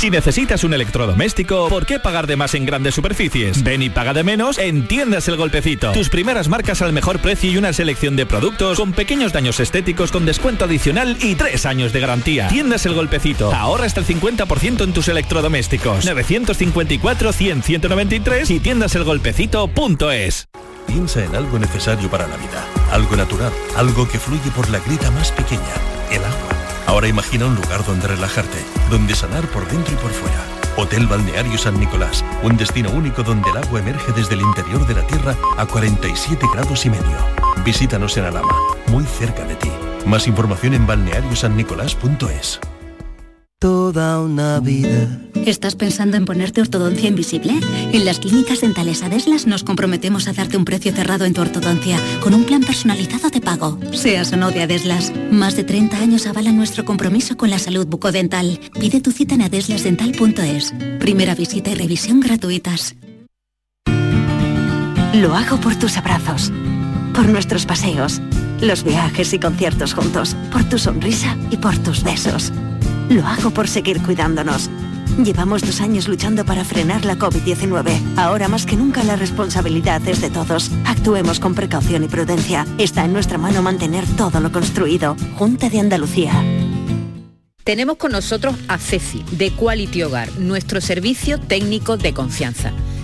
Si 0.00 0.08
necesitas 0.08 0.64
un 0.64 0.72
electrodoméstico, 0.72 1.68
¿por 1.68 1.84
qué 1.84 1.98
pagar 1.98 2.26
de 2.26 2.34
más 2.34 2.54
en 2.54 2.64
grandes 2.64 2.94
superficies? 2.94 3.62
Ven 3.62 3.82
y 3.82 3.90
paga 3.90 4.14
de 4.14 4.24
menos 4.24 4.56
en 4.56 4.88
Tiendas 4.88 5.28
El 5.28 5.36
Golpecito. 5.36 5.92
Tus 5.92 6.08
primeras 6.08 6.48
marcas 6.48 6.80
al 6.80 6.94
mejor 6.94 7.18
precio 7.18 7.50
y 7.50 7.58
una 7.58 7.74
selección 7.74 8.16
de 8.16 8.24
productos 8.24 8.78
con 8.78 8.94
pequeños 8.94 9.34
daños 9.34 9.60
estéticos 9.60 10.10
con 10.10 10.24
descuento 10.24 10.64
adicional 10.64 11.18
y 11.20 11.34
tres 11.34 11.66
años 11.66 11.92
de 11.92 12.00
garantía. 12.00 12.48
Tiendas 12.48 12.86
El 12.86 12.94
Golpecito. 12.94 13.52
Ahorra 13.52 13.84
hasta 13.84 14.00
el 14.00 14.06
50% 14.06 14.84
en 14.84 14.94
tus 14.94 15.08
electrodomésticos. 15.08 16.06
954 16.06 17.32
100 17.34 17.62
193 17.62 18.50
y 18.52 18.58
tiendaselgolpecito.es. 18.58 20.48
Piensa 20.86 21.22
en 21.26 21.36
algo 21.36 21.58
necesario 21.58 22.08
para 22.08 22.26
la 22.26 22.38
vida, 22.38 22.64
algo 22.90 23.16
natural, 23.16 23.52
algo 23.76 24.08
que 24.08 24.18
fluye 24.18 24.50
por 24.56 24.70
la 24.70 24.78
grita 24.78 25.10
más 25.10 25.30
pequeña, 25.30 25.74
el 26.10 26.24
agua. 26.24 26.59
Ahora 26.86 27.08
imagina 27.08 27.46
un 27.46 27.54
lugar 27.54 27.84
donde 27.84 28.08
relajarte, 28.08 28.58
donde 28.90 29.14
sanar 29.14 29.46
por 29.48 29.66
dentro 29.68 29.94
y 29.94 29.96
por 29.96 30.10
fuera. 30.10 30.44
Hotel 30.76 31.06
Balneario 31.06 31.58
San 31.58 31.78
Nicolás, 31.78 32.24
un 32.42 32.56
destino 32.56 32.90
único 32.90 33.22
donde 33.22 33.50
el 33.50 33.56
agua 33.56 33.80
emerge 33.80 34.12
desde 34.12 34.34
el 34.34 34.40
interior 34.40 34.86
de 34.86 34.94
la 34.94 35.06
Tierra 35.06 35.36
a 35.56 35.66
47 35.66 36.46
grados 36.52 36.86
y 36.86 36.90
medio. 36.90 37.18
Visítanos 37.64 38.16
en 38.16 38.24
Alama, 38.24 38.54
muy 38.88 39.04
cerca 39.04 39.44
de 39.44 39.56
ti. 39.56 39.70
Más 40.06 40.26
información 40.26 40.74
en 40.74 40.86
balneariosannicolás.es. 40.86 42.60
Toda 43.60 44.22
una 44.22 44.58
vida. 44.58 45.20
¿Estás 45.34 45.76
pensando 45.76 46.16
en 46.16 46.24
ponerte 46.24 46.62
ortodoncia 46.62 47.10
invisible? 47.10 47.52
En 47.92 48.06
las 48.06 48.18
clínicas 48.18 48.62
dentales 48.62 49.02
Adeslas 49.02 49.46
nos 49.46 49.64
comprometemos 49.64 50.28
a 50.28 50.32
darte 50.32 50.56
un 50.56 50.64
precio 50.64 50.92
cerrado 50.92 51.26
en 51.26 51.34
tu 51.34 51.42
ortodoncia, 51.42 51.98
con 52.22 52.32
un 52.32 52.44
plan 52.44 52.62
personalizado 52.62 53.28
de 53.28 53.42
pago, 53.42 53.78
seas 53.92 54.32
o 54.32 54.38
no 54.38 54.50
de 54.50 54.62
Adeslas. 54.62 55.12
Más 55.30 55.56
de 55.56 55.64
30 55.64 55.98
años 55.98 56.26
avalan 56.26 56.56
nuestro 56.56 56.86
compromiso 56.86 57.36
con 57.36 57.50
la 57.50 57.58
salud 57.58 57.86
bucodental. 57.86 58.58
Pide 58.80 59.02
tu 59.02 59.12
cita 59.12 59.34
en 59.34 59.42
adeslasdental.es. 59.42 60.72
Primera 60.98 61.34
visita 61.34 61.68
y 61.70 61.74
revisión 61.74 62.20
gratuitas. 62.20 62.96
Lo 65.12 65.34
hago 65.34 65.60
por 65.60 65.76
tus 65.76 65.98
abrazos, 65.98 66.50
por 67.14 67.28
nuestros 67.28 67.66
paseos, 67.66 68.22
los 68.62 68.84
viajes 68.84 69.34
y 69.34 69.38
conciertos 69.38 69.92
juntos, 69.92 70.34
por 70.50 70.64
tu 70.64 70.78
sonrisa 70.78 71.36
y 71.50 71.58
por 71.58 71.76
tus 71.76 72.02
besos. 72.02 72.54
Lo 73.10 73.26
hago 73.26 73.50
por 73.50 73.66
seguir 73.66 74.00
cuidándonos. 74.00 74.70
Llevamos 75.18 75.62
dos 75.62 75.80
años 75.80 76.06
luchando 76.06 76.44
para 76.44 76.64
frenar 76.64 77.04
la 77.04 77.16
COVID-19. 77.16 78.16
Ahora 78.16 78.46
más 78.46 78.66
que 78.66 78.76
nunca 78.76 79.02
la 79.02 79.16
responsabilidad 79.16 80.00
es 80.06 80.20
de 80.20 80.30
todos. 80.30 80.70
Actuemos 80.86 81.40
con 81.40 81.56
precaución 81.56 82.04
y 82.04 82.08
prudencia. 82.08 82.64
Está 82.78 83.04
en 83.04 83.12
nuestra 83.12 83.36
mano 83.36 83.62
mantener 83.62 84.06
todo 84.16 84.38
lo 84.38 84.52
construido. 84.52 85.16
Junta 85.34 85.68
de 85.68 85.80
Andalucía. 85.80 86.32
Tenemos 87.64 87.96
con 87.96 88.12
nosotros 88.12 88.54
a 88.68 88.78
Ceci, 88.78 89.24
de 89.32 89.50
Quality 89.50 90.04
Hogar, 90.04 90.38
nuestro 90.38 90.80
servicio 90.80 91.40
técnico 91.40 91.96
de 91.96 92.14
confianza. 92.14 92.72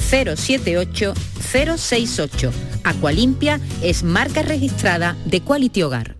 078 0.00 1.14
068. 1.52 2.52
Aqualimpia 2.84 3.60
es 3.82 4.02
marca 4.02 4.42
registrada 4.42 5.16
de 5.24 5.40
Quality 5.40 5.82
Hogar. 5.82 6.16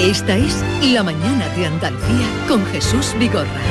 Esta 0.00 0.36
es 0.36 0.64
La 0.92 1.02
Mañana 1.02 1.48
de 1.56 1.66
Andalucía 1.66 2.26
con 2.48 2.64
Jesús 2.66 3.14
Vigorra. 3.18 3.62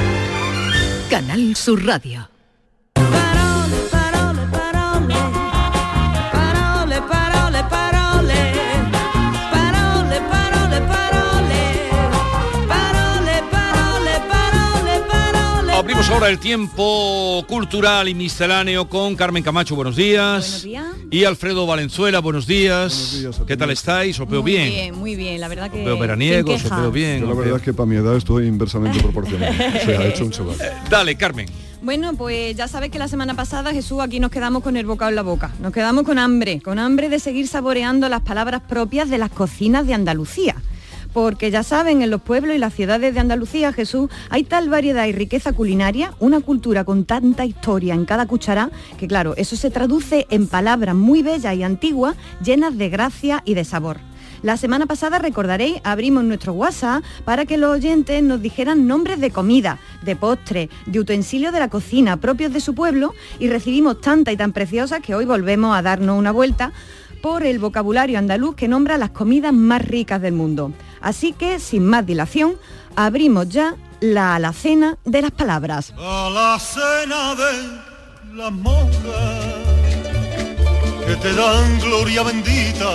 Canal 1.09 1.55
Sur 1.55 1.85
Radio. 1.85 2.30
Ahora 16.11 16.29
el 16.29 16.39
tiempo 16.39 17.43
cultural 17.47 18.09
y 18.09 18.13
misceláneo 18.13 18.89
con 18.89 19.15
Carmen 19.15 19.43
Camacho, 19.43 19.75
buenos 19.75 19.95
días. 19.95 20.63
Buenos 20.63 20.63
días. 20.63 20.85
Y 21.09 21.23
Alfredo 21.23 21.65
Valenzuela, 21.65 22.19
buenos 22.19 22.45
días. 22.45 23.25
¿Qué 23.47 23.55
tal 23.55 23.71
estáis? 23.71 24.19
¿Os 24.19 24.29
veo 24.29 24.41
Muy 24.41 24.51
bien? 24.51 24.69
bien, 24.69 24.99
muy 24.99 25.15
bien, 25.15 25.39
la 25.39 25.47
verdad 25.47 25.71
que... 25.71 25.79
Os 25.79 25.85
veo 25.85 25.97
veraniegos, 25.97 26.61
sin 26.61 26.71
os 26.71 26.81
veo 26.81 26.91
bien. 26.91 27.21
Yo 27.21 27.27
la 27.27 27.33
verdad 27.33 27.57
es 27.57 27.61
que 27.61 27.73
para 27.73 27.85
mi 27.85 27.95
edad 27.95 28.15
estoy 28.17 28.47
inversamente 28.47 28.99
proporcional. 28.99 29.53
o 29.53 29.85
sea, 29.85 30.01
he 30.03 30.09
hecho 30.09 30.25
un 30.25 30.31
chaval. 30.31 30.55
Dale, 30.89 31.15
Carmen. 31.15 31.47
Bueno, 31.81 32.13
pues 32.13 32.55
ya 32.55 32.67
sabes 32.67 32.91
que 32.91 32.99
la 32.99 33.07
semana 33.07 33.33
pasada, 33.33 33.71
Jesús, 33.71 34.01
aquí 34.01 34.19
nos 34.19 34.31
quedamos 34.31 34.63
con 34.63 34.75
el 34.77 34.85
bocado 34.85 35.09
en 35.09 35.15
la 35.15 35.23
boca. 35.23 35.51
Nos 35.61 35.71
quedamos 35.71 36.03
con 36.03 36.19
hambre, 36.19 36.61
con 36.61 36.77
hambre 36.77 37.09
de 37.09 37.19
seguir 37.19 37.47
saboreando 37.47 38.09
las 38.09 38.21
palabras 38.21 38.61
propias 38.67 39.09
de 39.09 39.17
las 39.17 39.31
cocinas 39.31 39.87
de 39.87 39.93
Andalucía. 39.93 40.55
Porque 41.13 41.51
ya 41.51 41.63
saben, 41.63 42.01
en 42.01 42.09
los 42.09 42.21
pueblos 42.21 42.55
y 42.55 42.59
las 42.59 42.73
ciudades 42.73 43.13
de 43.13 43.19
Andalucía, 43.19 43.73
Jesús, 43.73 44.09
hay 44.29 44.43
tal 44.43 44.69
variedad 44.69 45.05
y 45.05 45.11
riqueza 45.11 45.51
culinaria, 45.51 46.13
una 46.19 46.39
cultura 46.39 46.85
con 46.85 47.05
tanta 47.05 47.45
historia 47.45 47.93
en 47.93 48.05
cada 48.05 48.25
cuchara, 48.25 48.71
que 48.97 49.07
claro, 49.07 49.33
eso 49.35 49.55
se 49.55 49.71
traduce 49.71 50.25
en 50.29 50.47
palabras 50.47 50.95
muy 50.95 51.21
bellas 51.21 51.55
y 51.55 51.63
antiguas, 51.63 52.15
llenas 52.43 52.77
de 52.77 52.89
gracia 52.89 53.41
y 53.45 53.55
de 53.55 53.65
sabor. 53.65 53.97
La 54.41 54.57
semana 54.57 54.87
pasada, 54.87 55.19
recordaréis, 55.19 55.81
abrimos 55.83 56.23
nuestro 56.23 56.53
WhatsApp 56.53 57.03
para 57.25 57.45
que 57.45 57.57
los 57.57 57.71
oyentes 57.71 58.23
nos 58.23 58.41
dijeran 58.41 58.87
nombres 58.87 59.19
de 59.19 59.29
comida, 59.29 59.77
de 60.01 60.15
postre, 60.15 60.69
de 60.87 60.99
utensilios 60.99 61.53
de 61.53 61.59
la 61.59 61.69
cocina 61.69 62.17
propios 62.17 62.51
de 62.51 62.59
su 62.59 62.73
pueblo 62.73 63.13
y 63.37 63.49
recibimos 63.49 64.01
tanta 64.01 64.31
y 64.31 64.37
tan 64.37 64.51
preciosas 64.51 65.01
que 65.01 65.13
hoy 65.13 65.25
volvemos 65.25 65.77
a 65.77 65.83
darnos 65.83 66.17
una 66.17 66.31
vuelta 66.31 66.71
por 67.21 67.43
el 67.43 67.59
vocabulario 67.59 68.17
andaluz 68.17 68.55
que 68.55 68.67
nombra 68.67 68.97
las 68.97 69.11
comidas 69.11 69.53
más 69.53 69.81
ricas 69.81 70.21
del 70.21 70.33
mundo. 70.33 70.73
Así 71.01 71.33
que, 71.33 71.59
sin 71.59 71.85
más 71.85 72.05
dilación, 72.05 72.55
abrimos 72.95 73.49
ya 73.49 73.75
la 73.99 74.35
alacena 74.35 74.97
de 75.05 75.21
las 75.21 75.31
palabras. 75.31 75.93
A 75.97 76.29
la 76.33 76.59
cena 76.59 77.35
de 77.35 78.35
las 78.35 78.51
monjas 78.51 79.45
que 81.05 81.15
te 81.15 81.33
dan 81.33 81.79
gloria 81.79 82.23
bendita, 82.23 82.91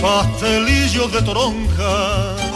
pastelillos 0.00 1.12
de 1.12 1.22
toronja 1.22 2.53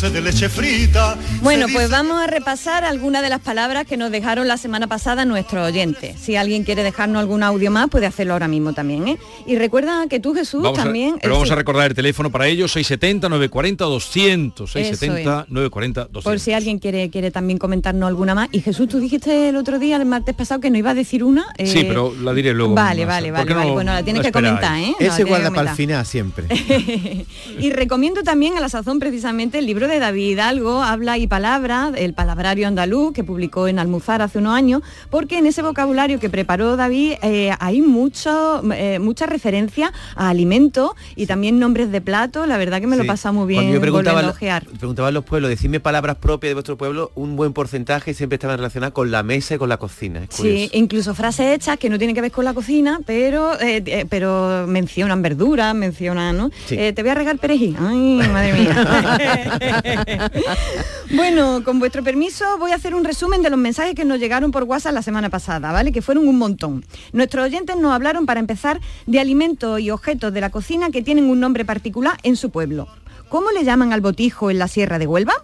dulce 0.00 0.10
de 0.14 0.20
leche 0.22 0.48
frita. 0.48 1.16
Bueno, 1.42 1.66
pues 1.72 1.90
vamos 1.90 2.20
a 2.22 2.26
repasar 2.26 2.84
algunas 2.84 3.22
de 3.22 3.28
las 3.28 3.40
palabras 3.40 3.86
que 3.86 3.96
nos 3.98 4.10
dejaron 4.10 4.48
la 4.48 4.56
semana 4.56 4.86
pasada 4.86 5.24
nuestros 5.26 5.66
oyentes. 5.66 6.18
Si 6.18 6.36
alguien 6.36 6.64
quiere 6.64 6.82
dejarnos 6.82 7.20
algún 7.20 7.42
audio 7.42 7.70
más, 7.70 7.88
puede 7.90 8.06
hacerlo 8.06 8.32
ahora 8.32 8.48
mismo 8.48 8.72
también. 8.72 9.06
¿eh? 9.08 9.18
Y 9.46 9.56
recuerda 9.56 10.06
que 10.08 10.18
tú, 10.18 10.32
Jesús, 10.32 10.62
Vamos 10.62 10.78
a- 10.78 10.84
también... 10.84 11.16
pero 11.20 11.34
vamos 11.34 11.48
sí, 11.48 11.52
a 11.52 11.56
recordar 11.56 11.88
el 11.90 11.94
teléfono 11.94 12.30
para 12.30 12.46
ellos, 12.46 12.72
670 12.72 13.28
940 13.28 13.84
200 13.84 14.70
Eso 14.70 14.78
es. 14.78 14.86
670 14.98 15.46
940 15.48 16.00
200 16.04 16.24
Por 16.24 16.40
si 16.40 16.52
alguien 16.52 16.78
quiere, 16.78 17.10
quiere 17.10 17.30
también 17.30 17.58
comentarnos 17.58 18.06
alguna 18.08 18.34
más. 18.34 18.48
Y 18.52 18.60
Jesús, 18.62 18.88
tú 18.88 19.00
dijiste 19.00 19.50
el 19.50 19.56
otro 19.56 19.78
día, 19.78 19.96
el 19.96 20.06
martes 20.06 20.34
pasado, 20.34 20.60
que 20.60 20.70
no 20.70 20.78
iba 20.78 20.90
a 20.90 20.94
decir 20.94 21.24
una. 21.24 21.46
Sí, 21.58 21.80
eh, 21.80 21.84
pero 21.86 22.14
la 22.22 22.32
diré 22.32 22.54
luego. 22.54 22.74
Vale, 22.74 23.04
vale, 23.04 23.28
¿Por 23.28 23.38
vale, 23.38 23.54
vale. 23.54 23.66
no 23.68 23.74
Bueno, 23.74 23.92
la 23.92 24.02
tienes 24.02 24.22
que 24.22 24.32
comentar, 24.32 24.78
¿eh? 24.78 24.94
Ese 24.98 25.24
guarda 25.24 25.50
para 25.50 25.70
el 25.72 25.76
final 25.76 26.06
siempre. 26.06 26.46
Y 27.58 27.70
recomiendo 27.72 28.22
también 28.22 28.56
a 28.56 28.60
la 28.60 28.68
sazón 28.68 28.98
precisamente 28.98 29.58
el 29.58 29.66
libro 29.66 29.88
de 29.88 29.89
David 29.98 30.30
Hidalgo, 30.32 30.82
Habla 30.82 31.18
y 31.18 31.26
Palabra, 31.26 31.90
el 31.96 32.14
palabrario 32.14 32.68
andaluz, 32.68 33.12
que 33.12 33.24
publicó 33.24 33.68
en 33.68 33.78
Almuzar 33.78 34.22
hace 34.22 34.38
unos 34.38 34.54
años, 34.54 34.82
porque 35.10 35.38
en 35.38 35.46
ese 35.46 35.62
vocabulario 35.62 36.20
que 36.20 36.30
preparó 36.30 36.76
David 36.76 37.14
eh, 37.22 37.50
hay 37.58 37.80
mucho, 37.82 38.62
eh, 38.72 38.98
mucha 38.98 39.26
referencia 39.26 39.92
a 40.14 40.28
alimentos 40.28 40.92
y 41.16 41.26
también 41.26 41.58
nombres 41.58 41.90
de 41.90 42.00
platos. 42.00 42.46
La 42.46 42.56
verdad 42.58 42.80
que 42.80 42.86
me 42.86 42.96
lo 42.96 43.02
Sí. 43.02 43.08
pasado 43.08 43.32
muy 43.34 43.54
Cuando 43.54 43.60
bien 43.70 43.74
yo 43.74 43.80
preguntaba, 43.80 44.20
a 44.20 44.60
preguntaba 44.78 45.08
a 45.08 45.10
los 45.10 45.24
pueblos, 45.24 45.48
decidme 45.50 45.80
palabras 45.80 46.16
propias 46.16 46.50
de 46.50 46.54
vuestro 46.54 46.76
pueblo, 46.76 47.10
un 47.14 47.36
buen 47.36 47.52
porcentaje 47.52 48.14
siempre 48.14 48.34
estaban 48.36 48.56
relacionadas 48.58 48.92
con 48.92 49.10
la 49.10 49.22
mesa 49.22 49.54
y 49.54 49.58
con 49.58 49.68
la 49.68 49.78
cocina. 49.78 50.22
Sí, 50.28 50.68
incluso 50.72 51.14
frases 51.14 51.46
hechas 51.54 51.78
que 51.78 51.88
no 51.88 51.98
tienen 51.98 52.14
que 52.14 52.20
ver 52.20 52.30
con 52.30 52.44
la 52.44 52.54
cocina, 52.54 53.00
pero 53.06 53.58
eh, 53.60 53.82
eh, 53.86 54.06
pero 54.08 54.66
mencionan 54.66 55.22
verduras, 55.22 55.74
mencionan, 55.74 56.36
¿no? 56.36 56.50
Sí. 56.66 56.76
Te 56.76 57.02
voy 57.02 57.10
a 57.10 57.14
regar 57.14 57.38
perejil. 57.38 57.76
Ay, 57.80 58.20
madre 58.32 58.52
mía. 58.52 59.79
bueno, 61.14 61.62
con 61.64 61.78
vuestro 61.78 62.02
permiso 62.02 62.44
voy 62.58 62.72
a 62.72 62.76
hacer 62.76 62.94
un 62.94 63.04
resumen 63.04 63.42
de 63.42 63.50
los 63.50 63.58
mensajes 63.58 63.94
que 63.94 64.04
nos 64.04 64.18
llegaron 64.18 64.50
por 64.50 64.64
WhatsApp 64.64 64.94
la 64.94 65.02
semana 65.02 65.30
pasada, 65.30 65.72
¿vale? 65.72 65.92
Que 65.92 66.02
fueron 66.02 66.28
un 66.28 66.38
montón. 66.38 66.84
Nuestros 67.12 67.44
oyentes 67.46 67.76
nos 67.76 67.92
hablaron 67.92 68.26
para 68.26 68.40
empezar 68.40 68.80
de 69.06 69.20
alimentos 69.20 69.80
y 69.80 69.90
objetos 69.90 70.32
de 70.32 70.40
la 70.40 70.50
cocina 70.50 70.90
que 70.90 71.02
tienen 71.02 71.24
un 71.28 71.40
nombre 71.40 71.64
particular 71.64 72.18
en 72.22 72.36
su 72.36 72.50
pueblo. 72.50 72.88
¿Cómo 73.28 73.50
le 73.50 73.64
llaman 73.64 73.92
al 73.92 74.00
botijo 74.00 74.50
en 74.50 74.58
la 74.58 74.68
Sierra 74.68 74.98
de 74.98 75.06
Huelva? 75.06 75.34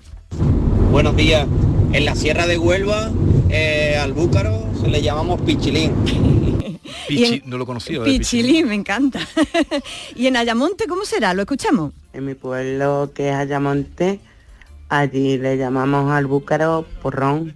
Buenos 0.90 1.16
días. 1.16 1.46
En 1.92 2.04
la 2.04 2.14
Sierra 2.16 2.46
de 2.46 2.58
Huelva, 2.58 3.10
eh, 3.48 3.96
al 4.00 4.12
búcaro 4.12 4.68
se 4.80 4.88
le 4.88 5.00
llamamos 5.02 5.40
pichilín. 5.42 5.92
Pichi- 7.08 7.42
no 7.44 7.58
lo 7.58 7.66
conocía. 7.66 8.00
de 8.00 8.04
Pichilín, 8.04 8.68
me 8.68 8.74
encanta. 8.74 9.20
y 10.16 10.26
en 10.26 10.36
Ayamonte, 10.36 10.86
¿cómo 10.86 11.04
será? 11.04 11.34
¿Lo 11.34 11.42
escuchamos? 11.42 11.92
En 12.12 12.24
mi 12.24 12.34
pueblo, 12.34 13.10
que 13.14 13.28
es 13.28 13.34
Ayamonte, 13.34 14.18
allí 14.88 15.38
le 15.38 15.56
llamamos 15.56 16.10
al 16.10 16.26
búcaro 16.26 16.86
porrón. 17.02 17.54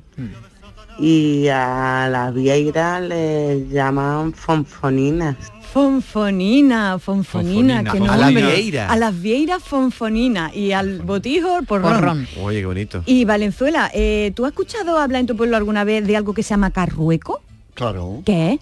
Y 0.98 1.48
a 1.48 2.08
las 2.10 2.34
vieiras 2.34 3.00
le 3.02 3.66
llaman 3.68 4.34
fonfoninas. 4.34 5.36
Fonfonina, 5.72 6.98
fonfonina, 6.98 7.84
Fonfonina, 7.84 7.92
que 7.92 8.00
no 8.00 8.12
A 8.12 8.16
las 8.16 8.34
vieiras. 8.34 8.90
A 8.90 8.96
las 8.96 9.22
vieiras 9.22 9.62
fonfonina 9.62 10.50
y 10.52 10.72
al 10.72 11.00
botijo 11.00 11.62
porrón. 11.62 11.94
Porrón. 11.94 12.28
Oye, 12.42 12.60
qué 12.60 12.66
bonito. 12.66 13.02
Y 13.06 13.24
Valenzuela, 13.24 13.90
eh, 13.94 14.32
¿tú 14.34 14.44
has 14.44 14.50
escuchado 14.50 14.98
hablar 14.98 15.20
en 15.20 15.26
tu 15.26 15.36
pueblo 15.36 15.56
alguna 15.56 15.84
vez 15.84 16.06
de 16.06 16.16
algo 16.16 16.34
que 16.34 16.42
se 16.42 16.50
llama 16.50 16.70
carrueco? 16.72 17.40
Claro. 17.74 18.20
¿Qué? 18.26 18.58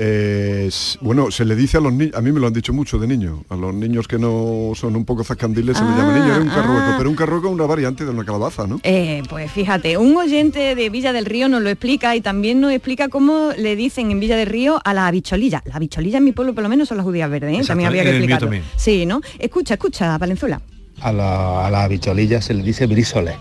Eh, 0.00 0.70
bueno, 1.00 1.30
se 1.32 1.44
le 1.44 1.56
dice 1.56 1.78
a 1.78 1.80
los 1.80 1.92
niños, 1.92 2.14
a 2.14 2.20
mí 2.20 2.30
me 2.30 2.38
lo 2.38 2.46
han 2.46 2.52
dicho 2.52 2.72
mucho 2.72 2.98
de 2.98 3.08
niño, 3.08 3.44
a 3.48 3.56
los 3.56 3.74
niños 3.74 4.06
que 4.06 4.16
no 4.16 4.72
son 4.76 4.94
un 4.94 5.04
poco 5.04 5.24
zascandiles 5.24 5.76
se 5.76 5.84
les 5.84 5.96
llama 5.96 6.12
niño, 6.16 6.34
era 6.34 6.40
un 6.40 6.48
carrueco, 6.48 6.84
ah. 6.86 6.94
pero 6.96 7.10
un 7.10 7.16
carrueco 7.16 7.48
es 7.48 7.52
una 7.52 7.66
variante 7.66 8.04
de 8.04 8.10
una 8.10 8.24
calabaza, 8.24 8.68
¿no? 8.68 8.78
Eh, 8.84 9.22
pues 9.28 9.50
fíjate, 9.50 9.96
un 9.98 10.16
oyente 10.16 10.76
de 10.76 10.90
Villa 10.90 11.12
del 11.12 11.24
Río 11.26 11.48
nos 11.48 11.62
lo 11.62 11.68
explica 11.68 12.14
y 12.14 12.20
también 12.20 12.60
nos 12.60 12.70
explica 12.70 13.08
cómo 13.08 13.50
le 13.58 13.74
dicen 13.74 14.12
en 14.12 14.20
Villa 14.20 14.36
del 14.36 14.46
Río 14.46 14.80
a 14.84 14.94
la 14.94 15.10
bicholilla. 15.10 15.62
La 15.64 15.80
bicholilla 15.80 16.18
en 16.18 16.24
mi 16.24 16.32
pueblo 16.32 16.54
por 16.54 16.62
lo 16.62 16.68
menos 16.68 16.88
son 16.88 16.96
las 16.98 17.04
judías 17.04 17.28
verdes, 17.28 17.50
¿eh? 17.50 17.54
Exacto, 17.54 17.68
también 17.68 17.88
había 17.88 18.02
que 18.04 18.10
el 18.10 18.16
explicarlo. 18.16 18.46
también. 18.46 18.64
Sí, 18.76 19.04
¿no? 19.04 19.20
Escucha, 19.38 19.74
escucha, 19.74 20.16
Valenzuela. 20.16 20.60
a 21.00 21.12
la, 21.12 21.66
a 21.66 21.70
la 21.70 21.88
bicholilla 21.88 22.40
se 22.40 22.54
le 22.54 22.62
dice 22.62 22.86
brísoles. 22.86 23.34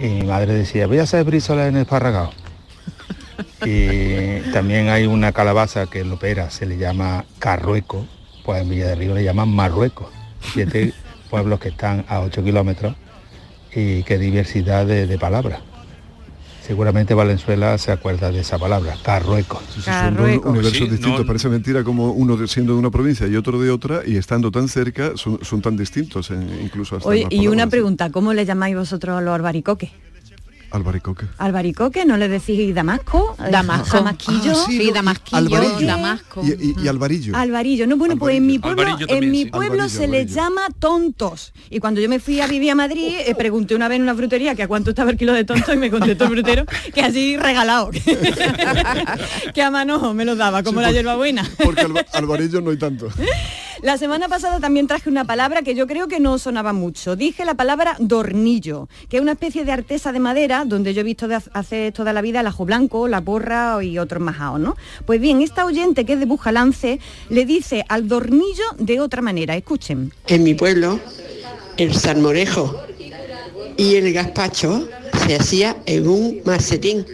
Y 0.00 0.06
mi 0.06 0.22
madre 0.26 0.54
decía, 0.54 0.86
voy 0.86 0.98
a 0.98 1.02
hacer 1.02 1.24
brísoles 1.24 1.68
en 1.68 1.76
esparragado. 1.76 2.30
Y 3.64 4.40
también 4.52 4.88
hay 4.88 5.06
una 5.06 5.32
calabaza 5.32 5.86
que 5.86 6.00
en 6.00 6.10
Lopera 6.10 6.50
se 6.50 6.66
le 6.66 6.76
llama 6.78 7.24
carrueco, 7.38 8.06
pues 8.44 8.60
en 8.62 8.68
Villa 8.70 8.88
de 8.88 8.94
Río 8.96 9.14
le 9.14 9.24
llaman 9.24 9.48
marruecos. 9.48 10.08
Siete 10.52 10.92
pueblos 11.30 11.60
que 11.60 11.68
están 11.68 12.04
a 12.08 12.20
8 12.20 12.42
kilómetros 12.44 12.94
y 13.74 14.02
qué 14.02 14.18
diversidad 14.18 14.84
de, 14.86 15.06
de 15.06 15.18
palabras. 15.18 15.60
Seguramente 16.60 17.12
Valenzuela 17.14 17.76
se 17.78 17.90
acuerda 17.90 18.30
de 18.30 18.40
esa 18.40 18.56
palabra, 18.58 18.94
carrueco. 19.02 19.60
Son 19.82 20.16
dos 20.16 20.46
universos 20.46 20.90
distintos, 20.90 21.26
parece 21.26 21.48
mentira 21.48 21.82
como 21.82 22.12
uno 22.12 22.36
de- 22.36 22.46
siendo 22.46 22.74
de 22.74 22.78
una 22.78 22.90
provincia 22.90 23.26
y 23.26 23.34
otro 23.34 23.60
de 23.60 23.70
otra 23.70 24.02
y 24.06 24.16
estando 24.16 24.50
tan 24.52 24.68
cerca 24.68 25.12
son, 25.16 25.40
son 25.42 25.60
tan 25.60 25.76
distintos 25.76 26.30
en- 26.30 26.48
incluso 26.62 26.96
hasta 26.96 27.08
Oye, 27.08 27.26
y 27.30 27.48
una 27.48 27.66
pregunta, 27.66 28.10
¿cómo 28.10 28.32
le 28.32 28.44
llamáis 28.44 28.76
vosotros 28.76 29.16
a 29.18 29.20
los 29.20 29.34
albaricoques? 29.34 29.90
Albaricoque. 30.72 31.26
¿Albaricoque? 31.38 32.04
¿No 32.06 32.16
le 32.16 32.28
decís 32.28 32.74
Damasco? 32.74 33.36
Eh, 33.38 33.50
Damasco. 33.50 33.96
¿Damasquillo? 33.98 34.52
Ah, 34.52 34.64
sí, 34.66 34.72
Sí, 34.72 34.78
no, 34.78 34.82
y 34.84 34.92
Damasquillo. 34.92 35.86
Damasco. 35.86 36.42
Y, 36.44 36.50
y- 36.52 36.74
y 36.84 36.88
alvarillo. 36.88 37.36
Alvarillo, 37.36 37.86
no, 37.86 37.96
bueno, 37.96 38.16
pues 38.16 38.36
en 38.36 38.46
mi 38.46 38.58
pueblo, 38.58 38.96
en 39.06 39.30
mi 39.30 39.44
sí. 39.44 39.50
pueblo 39.50 39.82
Alvarillo, 39.84 40.00
se 40.00 40.08
les 40.08 40.32
llama 40.34 40.62
tontos. 40.78 41.52
Y 41.70 41.78
cuando 41.78 42.00
yo 42.00 42.08
me 42.08 42.18
fui 42.20 42.40
a 42.40 42.46
vivir 42.46 42.70
a 42.70 42.74
Madrid, 42.74 43.14
eh, 43.26 43.34
pregunté 43.34 43.74
una 43.74 43.88
vez 43.88 43.96
en 43.96 44.02
una 44.02 44.14
frutería 44.14 44.54
que 44.54 44.62
a 44.62 44.68
cuánto 44.68 44.90
estaba 44.90 45.10
el 45.10 45.16
kilo 45.18 45.32
de 45.34 45.44
tontos 45.44 45.74
y 45.74 45.78
me 45.78 45.90
contestó 45.90 46.24
el 46.24 46.30
frutero 46.30 46.64
que 46.94 47.02
así 47.02 47.36
regalado. 47.36 47.90
que 49.54 49.62
a 49.62 49.70
mano 49.70 50.14
me 50.14 50.24
lo 50.24 50.36
daba, 50.36 50.62
como 50.62 50.80
Sí, 50.80 50.86
la 50.86 50.92
hierbabuena. 50.92 51.48
Porque 51.62 51.82
alba- 51.82 52.04
alvarillo 52.14 52.60
no 52.60 52.70
hay 52.70 52.78
tanto. 52.78 53.08
La 53.82 53.98
semana 53.98 54.28
pasada 54.28 54.60
también 54.60 54.86
traje 54.86 55.08
una 55.10 55.24
palabra 55.24 55.62
que 55.62 55.74
yo 55.74 55.88
creo 55.88 56.06
que 56.06 56.20
no 56.20 56.38
sonaba 56.38 56.72
mucho. 56.72 57.16
Dije 57.16 57.44
la 57.44 57.54
palabra 57.54 57.96
dornillo, 57.98 58.88
que 59.08 59.16
es 59.16 59.22
una 59.22 59.32
especie 59.32 59.64
de 59.64 59.72
artesa 59.72 60.12
de 60.12 60.20
madera 60.20 60.64
donde 60.64 60.94
yo 60.94 61.00
he 61.00 61.04
visto 61.04 61.26
de 61.26 61.34
ha- 61.34 61.42
hacer 61.52 61.92
toda 61.92 62.12
la 62.12 62.22
vida 62.22 62.40
el 62.40 62.46
ajo 62.46 62.64
blanco, 62.64 63.08
la 63.08 63.20
porra 63.20 63.82
y 63.82 63.98
otros 63.98 64.22
majaos, 64.22 64.60
¿no? 64.60 64.76
Pues 65.04 65.20
bien, 65.20 65.42
esta 65.42 65.64
oyente 65.64 66.04
que 66.04 66.12
es 66.12 66.20
de 66.20 66.26
Bujalance 66.26 67.00
le 67.28 67.44
dice 67.44 67.84
al 67.88 68.06
dornillo 68.06 68.62
de 68.78 69.00
otra 69.00 69.20
manera. 69.20 69.56
Escuchen. 69.56 70.12
En 70.28 70.44
mi 70.44 70.54
pueblo, 70.54 71.00
el 71.76 71.92
salmorejo 71.92 72.80
y 73.76 73.96
el 73.96 74.12
gazpacho 74.12 74.88
se 75.26 75.34
hacía 75.34 75.76
en 75.86 76.06
un 76.06 76.40
macetín. 76.44 77.04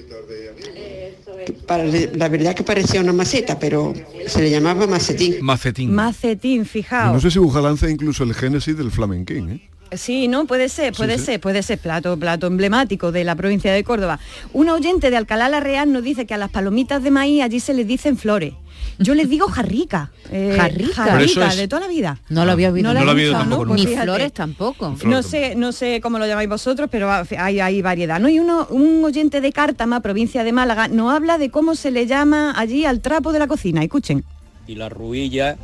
Para- 1.53 1.85
la 1.85 2.29
verdad 2.29 2.55
que 2.55 2.63
parecía 2.63 3.01
una 3.01 3.13
maceta, 3.13 3.59
pero 3.59 3.95
se 4.27 4.41
le 4.43 4.51
llamaba 4.51 4.87
macetín. 4.87 5.37
Macetín. 5.41 5.95
Macetín, 5.95 6.65
fijaos. 6.67 7.13
No 7.15 7.21
sé 7.21 7.31
si 7.31 7.39
Bujalance 7.39 7.87
es 7.87 7.93
incluso 7.93 8.25
el 8.25 8.35
génesis 8.35 8.77
del 8.77 8.91
flamenquín, 8.91 9.51
¿eh? 9.51 9.69
Sí, 9.93 10.29
no, 10.29 10.47
puede 10.47 10.69
ser, 10.69 10.93
puede 10.93 11.19
sí. 11.19 11.25
ser, 11.25 11.41
puede 11.41 11.63
ser 11.63 11.79
plato, 11.79 12.17
plato 12.19 12.47
emblemático 12.47 13.11
de 13.13 13.25
la 13.25 13.35
provincia 13.37 13.73
de 13.73 13.85
Córdoba. 13.85 14.19
Un 14.53 14.69
oyente 14.69 15.11
de 15.11 15.17
Alcalá 15.17 15.49
la 15.49 15.61
Real 15.61 15.93
nos 15.93 16.03
dice 16.03 16.27
que 16.27 16.35
a 16.35 16.39
las 16.39 16.51
palomitas 16.51 17.03
de 17.03 17.11
maíz 17.11 17.43
allí 17.43 17.61
se 17.61 17.73
les 17.75 17.87
dicen 17.87 18.17
flores. 18.17 18.55
Yo 19.01 19.15
les 19.15 19.29
digo 19.29 19.47
jarrica. 19.49 20.11
eh, 20.31 20.53
Jarrica. 20.57 21.21
Es- 21.23 21.57
de 21.57 21.69
toda 21.69 21.83
la 21.83 21.89
vida. 21.89 22.19
No 22.29 22.45
lo 22.45 22.53
había 22.53 22.71
oído. 22.73 22.89
No 22.93 22.99
No 22.99 23.05
lo 23.05 23.11
había 23.13 23.25
visto, 23.25 23.39
tampoco 23.39 23.65
¿no? 23.65 23.69
Pues 23.69 23.81
Ni 23.81 23.87
fíjate. 23.87 24.05
flores 24.07 24.33
tampoco. 24.33 24.97
No 25.05 25.23
sé, 25.23 25.55
no 25.55 25.73
sé 25.73 26.01
cómo 26.01 26.19
lo 26.19 26.27
llamáis 26.27 26.49
vosotros, 26.49 26.89
pero 26.91 27.09
hay, 27.39 27.61
hay 27.61 27.81
variedad. 27.83 28.19
¿no? 28.21 28.29
Y 28.29 28.41
uno, 28.41 28.67
un 28.71 29.05
oyente 29.05 29.41
de 29.41 29.53
Cártama, 29.53 30.01
provincia 30.01 30.43
de 30.45 30.53
Málaga, 30.53 30.89
nos 30.89 31.13
habla 31.15 31.39
de 31.39 31.51
cómo 31.51 31.75
se 31.77 31.91
le 31.93 32.07
llama 32.07 32.53
allí 32.59 32.85
al 32.85 33.01
trapo 33.01 33.33
de 33.33 33.39
la 33.39 33.47
cocina. 33.47 33.83
Escuchen. 33.83 34.25
y 34.67 34.75
la 34.75 34.89
ruilla 34.91 35.57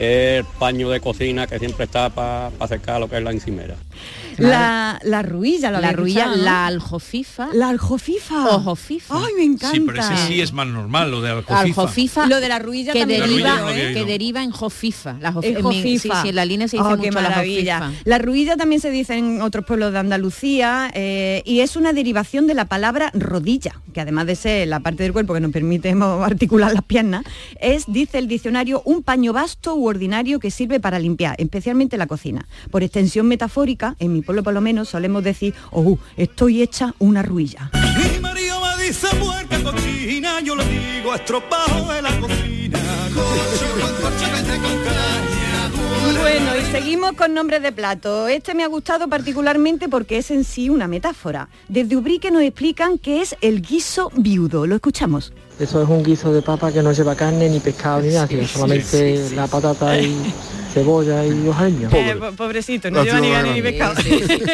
el 0.00 0.44
paño 0.58 0.88
de 0.88 0.98
cocina 0.98 1.46
que 1.46 1.58
siempre 1.58 1.84
está 1.84 2.08
para 2.08 2.50
secar 2.66 3.00
lo 3.00 3.08
que 3.08 3.18
es 3.18 3.22
la 3.22 3.32
encimera. 3.32 3.76
La, 4.38 4.98
la 5.04 5.22
ruilla, 5.22 5.70
La 5.70 5.92
ruilla, 5.92 6.26
¿no? 6.26 6.36
la 6.36 6.66
aljofifa. 6.66 7.48
La 7.52 7.68
aljofifa. 7.68 8.56
Ojofifa. 8.56 9.14
Ay, 9.18 9.32
me 9.36 9.44
encanta. 9.44 9.70
Sí, 9.76 9.80
pero 9.86 10.00
ese 10.00 10.16
sí 10.28 10.40
es 10.40 10.52
más 10.52 10.66
normal, 10.66 11.10
lo 11.10 11.20
de 11.20 11.30
aljofifa. 11.30 11.60
Aljofifa. 11.60 12.26
Lo 12.26 12.40
de 12.40 12.48
la 12.48 12.58
ruilla 12.58 12.92
que 12.92 13.00
también 13.00 13.20
deriva, 13.20 13.58
¿eh? 13.76 13.92
que 13.92 14.04
deriva 14.06 14.42
en 14.42 14.50
jofifa. 14.50 15.16
La 15.20 15.32
jofi- 15.32 15.44
En 15.46 15.56
en 15.58 15.68
mi- 15.68 15.82
sí, 15.82 15.96
jofifa. 15.98 16.22
sí, 16.22 16.28
en 16.30 16.34
la 16.36 16.44
línea 16.46 16.68
se 16.68 16.76
dice 16.78 16.86
Oh, 16.88 16.90
mucho 16.96 17.02
qué 17.02 17.10
la 17.10 17.34
jofifa. 17.34 17.92
La 18.04 18.18
ruilla 18.18 18.56
también 18.56 18.80
se 18.80 18.90
dice 18.90 19.14
en 19.18 19.42
otros 19.42 19.64
pueblos 19.66 19.92
de 19.92 19.98
Andalucía 19.98 20.90
eh, 20.94 21.42
y 21.44 21.60
es 21.60 21.76
una 21.76 21.92
derivación 21.92 22.46
de 22.46 22.54
la 22.54 22.64
palabra 22.64 23.10
rodilla, 23.14 23.80
que 23.92 24.00
además 24.00 24.26
de 24.26 24.36
ser 24.36 24.68
la 24.68 24.80
parte 24.80 25.02
del 25.02 25.12
cuerpo 25.12 25.34
que 25.34 25.40
nos 25.40 25.52
permite 25.52 25.90
articular 25.90 26.72
las 26.72 26.84
piernas, 26.84 27.24
es, 27.60 27.84
dice 27.88 28.18
el 28.18 28.28
diccionario, 28.28 28.80
un 28.86 29.02
paño 29.02 29.32
vasto 29.32 29.74
u 29.74 29.86
ordinario 29.86 30.40
que 30.40 30.50
sirve 30.50 30.80
para 30.80 30.98
limpiar, 30.98 31.34
especialmente 31.38 31.98
la 31.98 32.06
cocina. 32.06 32.46
Por 32.70 32.82
extensión 32.82 33.26
metafórica, 33.26 33.89
en 33.98 34.12
mi 34.12 34.22
pueblo 34.22 34.42
por 34.42 34.54
lo 34.54 34.60
menos 34.60 34.88
solemos 34.88 35.24
decir, 35.24 35.54
oh, 35.70 35.98
estoy 36.16 36.62
hecha 36.62 36.94
una 36.98 37.22
ruilla. 37.22 37.70
Mi 37.74 38.20
marido 38.20 38.60
me 38.60 38.84
dice 38.84 39.08
puerca 39.16 39.62
cochina, 39.62 40.40
yo 40.40 40.56
le 40.56 40.64
digo 40.64 41.14
estropajo 41.14 41.92
de 41.92 42.02
la 42.02 42.20
cocina. 42.20 42.78
Cocho 43.14 43.66
con 43.80 43.94
coche, 43.94 44.26
vete 44.32 44.58
con 44.60 44.76
caña, 44.84 46.20
Bueno, 46.20 46.56
y 46.56 46.72
seguimos 46.72 47.12
con 47.12 47.34
nombres 47.34 47.62
de 47.62 47.72
plato. 47.72 48.28
Este 48.28 48.54
me 48.54 48.62
ha 48.62 48.68
gustado 48.68 49.08
particularmente 49.08 49.88
porque 49.88 50.18
es 50.18 50.30
en 50.30 50.44
sí 50.44 50.70
una 50.70 50.86
metáfora. 50.88 51.48
Desde 51.68 51.96
Ubrique 51.96 52.30
nos 52.30 52.42
explican 52.42 52.98
que 52.98 53.20
es 53.20 53.36
el 53.40 53.62
guiso 53.62 54.10
viudo. 54.16 54.66
Lo 54.66 54.76
escuchamos. 54.76 55.32
Eso 55.58 55.82
es 55.82 55.88
un 55.88 56.02
guiso 56.02 56.32
de 56.32 56.40
papa 56.40 56.72
que 56.72 56.82
no 56.82 56.92
lleva 56.92 57.14
carne, 57.14 57.50
ni 57.50 57.60
pescado, 57.60 58.00
ni 58.00 58.08
nada, 58.08 58.26
sino 58.26 58.46
solamente 58.46 59.30
la 59.34 59.46
patata 59.46 60.00
y 60.00 60.16
cebolla 60.72 61.24
y 61.26 61.48
hojalillo. 61.48 61.88
Eh, 61.92 62.16
po- 62.18 62.32
pobrecito, 62.32 62.90
no 62.90 63.02
lleva 63.04 63.20
ni 63.20 63.30
carne 63.30 63.54
ni 63.54 63.62
pescado. 63.62 63.94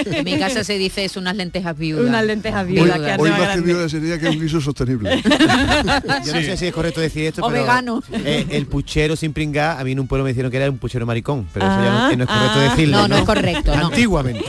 En 0.06 0.24
mi 0.24 0.38
casa 0.38 0.64
se 0.64 0.78
dice 0.78 1.04
es 1.04 1.16
unas 1.16 1.36
lentejas 1.36 1.76
viudas. 1.76 2.06
Unas 2.08 2.24
lentejas 2.24 2.66
viudas, 2.66 2.98
que 2.98 3.04
Hoy 3.04 3.10
arriba 3.10 3.28
más 3.30 3.38
que 3.38 3.44
grande. 3.44 3.62
viuda 3.72 3.88
sería 3.88 4.18
que 4.18 4.28
es 4.28 4.34
un 4.36 4.40
guiso 4.42 4.60
sostenible. 4.60 5.22
Yo 6.24 6.34
no 6.34 6.40
sé 6.40 6.56
si 6.56 6.66
es 6.66 6.72
correcto 6.72 7.00
decir 7.00 7.26
esto, 7.26 7.42
O 7.44 7.48
pero 7.48 7.62
vegano. 7.62 8.02
eh, 8.12 8.46
el 8.50 8.66
puchero 8.66 9.16
sin 9.16 9.32
pringar, 9.32 9.78
a 9.80 9.84
mí 9.84 9.92
en 9.92 10.00
un 10.00 10.06
pueblo 10.06 10.24
me 10.24 10.30
dijeron 10.30 10.50
que 10.50 10.56
era 10.56 10.70
un 10.70 10.78
puchero 10.78 11.06
maricón, 11.06 11.46
pero 11.52 11.66
eso 11.66 11.74
ya 11.82 12.06
Ah, 12.06 12.10
no, 12.10 12.16
no 12.16 12.22
es 12.24 12.28
correcto 12.28 12.58
ah. 12.60 12.62
decirlo. 12.70 12.96
No, 12.98 13.08
no 13.08 13.16
es 13.16 13.24
correcto, 13.24 13.76
no. 13.76 13.86
Antiguamente. 13.86 14.44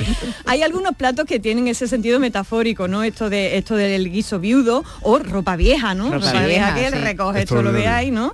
Hay 0.45 0.61
algunos 0.63 0.95
platos 0.95 1.25
que 1.25 1.39
tienen 1.39 1.67
ese 1.67 1.87
sentido 1.87 2.19
metafórico, 2.19 2.87
¿no? 2.87 3.03
Esto 3.03 3.29
de 3.29 3.57
esto 3.57 3.75
del 3.75 4.11
guiso 4.11 4.39
viudo 4.39 4.83
o 5.01 5.19
ropa 5.19 5.55
vieja, 5.55 5.93
¿no? 5.93 6.05
Ropa 6.11 6.27
Ropa, 6.31 6.45
vieja, 6.45 6.73
vieja, 6.73 6.91
que 6.91 6.97
sí. 6.97 7.03
recoge 7.03 7.39
esto, 7.41 7.61
lo 7.61 7.71
veáis, 7.71 8.11
¿no? 8.11 8.33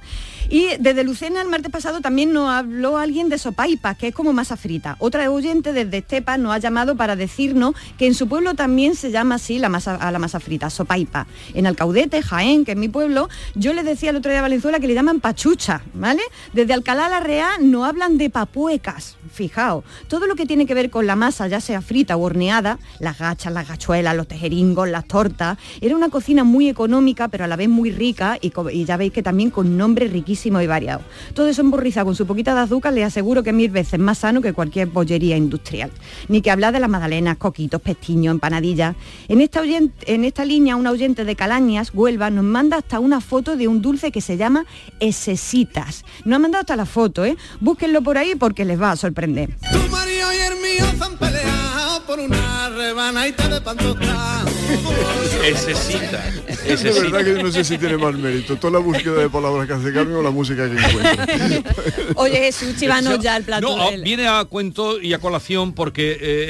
Y 0.54 0.68
desde 0.80 1.04
Lucena 1.04 1.42
el 1.42 1.48
martes 1.48 1.72
pasado 1.72 2.00
también 2.00 2.32
nos 2.32 2.48
habló 2.48 3.00
alguien 3.00 3.28
de 3.28 3.40
sopaipas, 3.40 3.98
que 3.98 4.10
es 4.10 4.14
como 4.14 4.34
masa 4.34 4.56
frita. 4.56 4.98
Otra 5.00 5.32
oyente 5.32 5.74
desde 5.74 5.98
Estepa 5.98 6.38
nos 6.38 6.54
ha 6.54 6.60
llamado 6.60 6.96
para 6.96 7.16
decirnos 7.16 7.74
que 7.98 8.06
en 8.06 8.14
su 8.14 8.28
pueblo 8.28 8.54
también 8.54 8.94
se 8.94 9.10
llama 9.10 9.34
así 9.34 9.58
la 9.58 9.70
masa, 9.70 9.96
a 9.96 10.12
la 10.12 10.20
masa 10.20 10.40
frita, 10.40 10.70
sopaipa. 10.70 11.26
En 11.56 11.66
Alcaudete, 11.66 12.22
Jaén, 12.22 12.66
que 12.66 12.74
es 12.74 12.78
mi 12.78 12.88
pueblo, 12.88 13.30
yo 13.56 13.74
le 13.74 13.82
decía 13.82 14.12
el 14.12 14.18
otro 14.18 14.30
día 14.30 14.42
a 14.42 14.42
Valenzuela 14.44 14.80
que 14.80 14.86
le 14.86 14.94
llaman 14.94 15.22
pachucha, 15.22 15.82
¿vale? 15.96 16.22
Desde 16.54 16.74
Alcalá 16.74 17.10
la 17.10 17.20
Real 17.20 17.72
no 17.72 17.84
hablan 17.86 18.20
de 18.20 18.30
papuecas, 18.30 19.18
fijaos. 19.32 19.84
Todo 20.08 20.28
lo 20.28 20.36
que 20.36 20.46
tiene 20.46 20.68
que 20.68 20.76
ver 20.76 20.92
con 20.92 21.08
la 21.08 21.16
masa, 21.16 21.48
ya 21.48 21.62
sea 21.62 21.82
frita 21.82 22.16
o 22.16 22.22
horneada, 22.22 22.78
las 23.00 23.18
gachas, 23.18 23.52
las 23.54 23.68
gachuelas, 23.68 24.16
los 24.16 24.28
tejeringos, 24.28 24.88
las 24.88 25.08
tortas, 25.08 25.58
era 25.82 25.96
una 25.96 26.10
cocina 26.10 26.44
muy 26.44 26.70
económica, 26.70 27.28
pero 27.28 27.44
a 27.44 27.48
la 27.48 27.56
vez 27.56 27.70
muy 27.70 27.90
rica 27.90 28.38
y, 28.40 28.54
y 28.72 28.86
ya 28.86 28.98
veis 28.98 29.12
que 29.12 29.24
también 29.24 29.50
con 29.50 29.78
nombres 29.78 30.12
y 30.46 30.68
variados. 30.68 31.04
Todo 31.34 31.48
eso 31.48 31.62
emborrizado 31.62 32.06
con 32.08 32.16
su 32.16 32.26
poquita 32.28 32.54
de 32.54 32.62
azúcar, 32.62 32.94
les 32.94 33.06
aseguro 33.06 33.44
que 33.44 33.52
es 33.52 33.56
mil 33.56 33.72
veces 33.72 34.00
más 34.00 34.18
sano 34.20 34.42
que 34.42 34.54
cualquier 34.54 34.88
bollería 34.88 35.38
industrial. 35.38 35.92
Ni 36.28 36.42
que 36.42 36.52
hablar 36.52 36.74
de 36.74 36.80
las 36.80 36.90
magdalenas, 36.90 37.38
coquitos, 37.38 37.82
pestiños, 37.82 38.34
empanadillas. 38.34 38.96
En 39.28 39.42
esta, 39.42 39.62
oyen- 39.62 39.92
en 40.06 40.26
esta 40.26 40.46
línea, 40.46 40.76
un 40.76 40.88
oyente 40.88 41.24
de 41.26 41.36
Calañas, 41.36 41.92
Huelva, 41.94 42.30
nos 42.30 42.44
manda 42.44 42.78
hasta 42.78 43.00
una 43.00 43.22
foto 43.22 43.56
de 43.56 43.68
un 43.68 43.82
dulce 43.82 44.12
que 44.12 44.22
se 44.22 44.38
llama 44.38 44.66
esesitas. 45.00 46.04
Nos 46.26 46.36
ha 46.36 46.40
mandado 46.40 46.62
hasta 46.62 46.76
la 46.76 46.86
foto, 46.86 47.24
¿eh? 47.26 47.38
Búsquenlo 47.60 48.02
por 48.02 48.18
ahí 48.18 48.36
porque 48.36 48.66
les 48.66 48.82
va 48.82 48.92
a 48.92 48.96
sorprender. 48.96 49.50
Tu 49.72 49.90
marido 49.92 50.28
y 50.34 50.38
el 50.38 50.56
mío 50.62 50.86
se 50.98 51.04
han 51.04 51.18
peleado 51.18 52.04
por 52.06 52.20
una 52.20 52.70
rebanadita 52.70 53.48
de 53.48 53.62
pan 53.62 53.78
tostado. 53.78 54.50
Esecita. 55.46 56.24
Es 56.66 56.84
verdad 56.84 57.24
que 57.24 57.36
yo 57.38 57.44
no 57.44 57.52
sé 57.52 57.64
si 57.64 57.78
tiene 57.78 57.98
más 57.98 58.14
mérito. 58.16 58.56
Toda 58.58 58.74
la 58.74 58.80
búsqueda 58.80 59.16
de 59.22 59.30
palabras 59.30 59.68
que 59.68 59.74
hace 59.74 59.94
Carmen 59.94 60.23
la 60.24 60.32
música 60.32 60.70
que 60.70 60.78
encuentra. 60.78 61.28
Oye 62.16 62.38
Jesús, 62.38 62.76
chivanos 62.78 63.20
ya 63.20 63.38
el 63.38 63.44
plato. 63.44 63.76
No, 63.76 63.84
ah, 63.84 63.92
del- 63.92 64.04
viene 64.04 64.28
a 64.28 64.44
cuento 64.46 65.02
y 65.02 65.14
a 65.14 65.20
colación 65.20 65.74
porque 65.74 66.18
eh, 66.20 66.48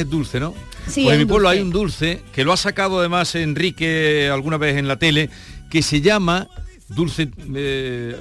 es 0.00 0.08
dulce, 0.08 0.40
¿no? 0.40 0.54
Sí, 0.88 1.02
pues 1.02 1.06
es 1.06 1.12
en 1.14 1.18
mi 1.18 1.24
pueblo 1.26 1.48
dulce. 1.48 1.58
hay 1.58 1.64
un 1.64 1.70
dulce 1.72 2.22
que 2.32 2.44
lo 2.44 2.52
ha 2.52 2.56
sacado 2.56 3.00
además 3.00 3.34
Enrique 3.34 4.30
alguna 4.32 4.56
vez 4.56 4.76
en 4.76 4.88
la 4.88 4.98
tele, 4.98 5.30
que 5.70 5.82
se 5.82 6.00
llama 6.00 6.48
dulce 6.88 7.28
eh, 7.54 8.16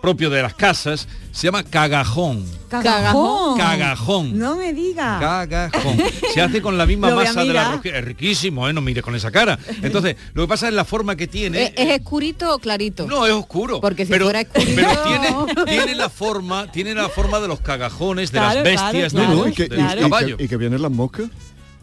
propio 0.00 0.30
de 0.30 0.42
las 0.42 0.54
casas, 0.54 1.06
se 1.32 1.46
llama 1.46 1.62
cagajón. 1.62 2.44
Cagajón. 2.70 3.58
Cagajón. 3.58 4.38
No 4.38 4.56
me 4.56 4.72
diga. 4.72 5.18
Cagajón. 5.20 5.98
Se 6.32 6.40
hace 6.40 6.62
con 6.62 6.78
la 6.78 6.86
misma 6.86 7.10
masa 7.14 7.44
de 7.44 7.52
la 7.52 7.72
rosquilla. 7.72 7.98
Es 7.98 8.04
riquísimo, 8.04 8.68
¿eh? 8.68 8.72
No 8.72 8.80
mires 8.80 9.02
con 9.02 9.14
esa 9.16 9.30
cara. 9.30 9.58
Entonces, 9.82 10.16
lo 10.34 10.42
que 10.44 10.48
pasa 10.48 10.68
es 10.68 10.74
la 10.74 10.84
forma 10.84 11.16
que 11.16 11.26
tiene. 11.26 11.64
¿Es, 11.64 11.72
es 11.76 12.00
oscurito 12.00 12.54
o 12.54 12.58
clarito? 12.58 13.06
No, 13.06 13.26
es 13.26 13.32
oscuro. 13.32 13.80
Porque 13.80 14.06
si 14.06 14.12
pero, 14.12 14.26
fuera 14.26 14.40
oscurito... 14.42 14.72
pero 14.76 15.02
tiene, 15.02 15.64
tiene 15.76 15.94
la 15.96 16.08
forma, 16.08 16.70
tiene 16.70 16.94
la 16.94 17.08
forma 17.08 17.40
de 17.40 17.48
los 17.48 17.60
cagajones, 17.60 18.30
de 18.32 18.38
Claro, 18.38 18.54
las 18.54 18.64
bestias, 18.64 19.12
claro, 19.12 19.28
de 19.28 19.34
claro, 19.34 19.44
los, 19.44 19.48
y, 19.48 19.54
que, 19.54 19.68
de 19.68 19.76
y- 19.76 19.82
los 19.82 19.92
y 19.92 19.96
que- 19.96 20.00
caballos. 20.02 20.40
y 20.40 20.48
que 20.48 20.56
vienen 20.56 20.82
las 20.82 20.90
moscas. 20.92 21.26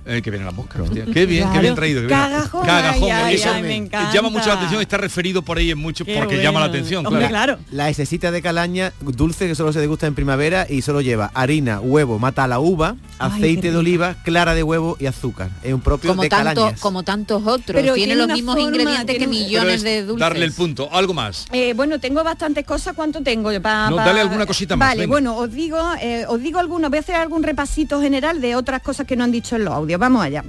Eh, 0.10 0.22
que 0.22 0.30
vienen 0.32 0.46
las 0.46 0.56
moscas, 0.56 0.82
hostia. 0.82 1.04
Qué 1.06 1.26
bien, 1.26 1.44
qué 1.44 1.50
Claro. 1.50 1.62
bien 1.62 1.76
traído. 1.76 2.02
qué 2.02 2.08
bien. 2.08 2.20
Cagajón, 2.20 2.66
Cagajón, 2.66 3.12
ay, 3.12 3.36
eso 3.36 3.50
ay, 3.52 3.62
me 3.62 3.76
encanta. 3.76 4.14
llama 4.14 4.30
mucho 4.30 4.48
la 4.48 4.54
atención, 4.54 4.82
está 4.82 4.96
referido 4.98 5.42
por 5.42 5.58
ahí 5.58 5.72
en 5.72 5.78
mucho 5.78 6.06
Qué 6.06 6.16
porque 6.16 6.42
llama 6.42 6.62
la 6.62 6.68
atención, 6.68 7.06
Hombre, 7.06 7.28
claro. 7.28 7.58
La 7.72 7.90
esecita 7.90 8.32
de 8.32 8.42
calaña, 8.42 8.94
dulce 9.02 9.48
que 9.48 9.56
solo 9.56 9.74
se 9.74 9.80
degusta 9.82 10.08
en 10.08 10.16
primavera 10.16 10.66
y 10.70 10.82
solo 10.82 11.02
lleva 11.02 11.30
harina, 11.34 11.82
huevo, 11.82 12.20
mata 12.20 12.48
la 12.48 12.60
uva, 12.60 12.96
aceite 13.20 13.64
qué 13.64 13.72
de 13.72 13.78
oliva, 13.78 14.16
clara 14.24 14.56
de 14.56 14.64
huevo 14.64 14.96
y 15.00 15.08
azúcar. 15.08 15.50
Es 15.62 15.74
un 15.74 15.82
propio 15.82 16.12
como, 16.12 16.22
de 16.24 16.30
tanto, 16.30 16.54
calañas. 16.62 16.80
como 16.80 17.04
tantos 17.04 17.42
otros. 17.46 17.76
Pero 17.82 17.94
tiene, 17.96 18.16
los 18.16 18.28
mismos 18.30 18.56
forma, 18.56 18.70
ingredientes 18.70 19.18
que 19.18 19.28
millones 19.28 19.76
es 19.76 19.84
de 19.84 20.04
dulces. 20.04 20.20
darle 20.22 20.46
el 20.46 20.54
punto, 20.54 20.88
algo 20.94 21.14
más. 21.14 21.48
Eh, 21.52 21.74
bueno, 21.76 22.00
tengo 22.00 22.24
bastantes 22.24 22.66
cosas. 22.66 22.94
¿Cuánto 22.96 23.22
tengo? 23.24 23.50
pa- 23.62 23.90
No, 23.90 23.98
pa- 23.98 24.06
dale 24.06 24.22
alguna 24.22 24.46
cosita 24.46 24.78
más, 24.78 24.90
Vale, 24.90 25.02
venga. 25.02 25.12
bueno, 25.12 25.36
os 25.38 25.52
digo, 25.52 25.78
eh, 26.02 26.24
os 26.30 26.42
digo 26.42 26.60
algunos. 26.60 26.90
Voy 26.90 26.98
a 26.98 27.02
hacer 27.02 27.16
algún 27.16 27.44
repasito 27.44 28.00
general 28.02 28.40
de 28.40 28.56
otras 28.56 28.82
cosas 28.82 29.06
que 29.06 29.18
no 29.18 29.26
han 29.26 29.32
dicho 29.34 29.58
en 29.58 29.66
los 29.66 29.74
audios. 29.74 29.97
Vamos 29.98 30.22
allá. 30.22 30.44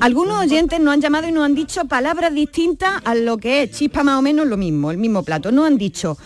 Algunos 0.00 0.40
oyentes 0.40 0.80
nos 0.80 0.94
han 0.94 1.00
llamado 1.00 1.28
y 1.28 1.32
nos 1.32 1.44
han 1.44 1.54
dicho 1.54 1.84
palabras 1.86 2.34
distintas 2.34 3.00
a 3.04 3.14
lo 3.14 3.38
que 3.38 3.62
es 3.62 3.70
chispa 3.70 4.04
más 4.04 4.18
o 4.18 4.22
menos 4.22 4.46
lo 4.46 4.56
mismo, 4.56 4.90
el 4.90 4.98
mismo 4.98 5.22
plato. 5.22 5.50
Nos 5.50 5.66
han 5.66 5.78
dicho 5.78 6.18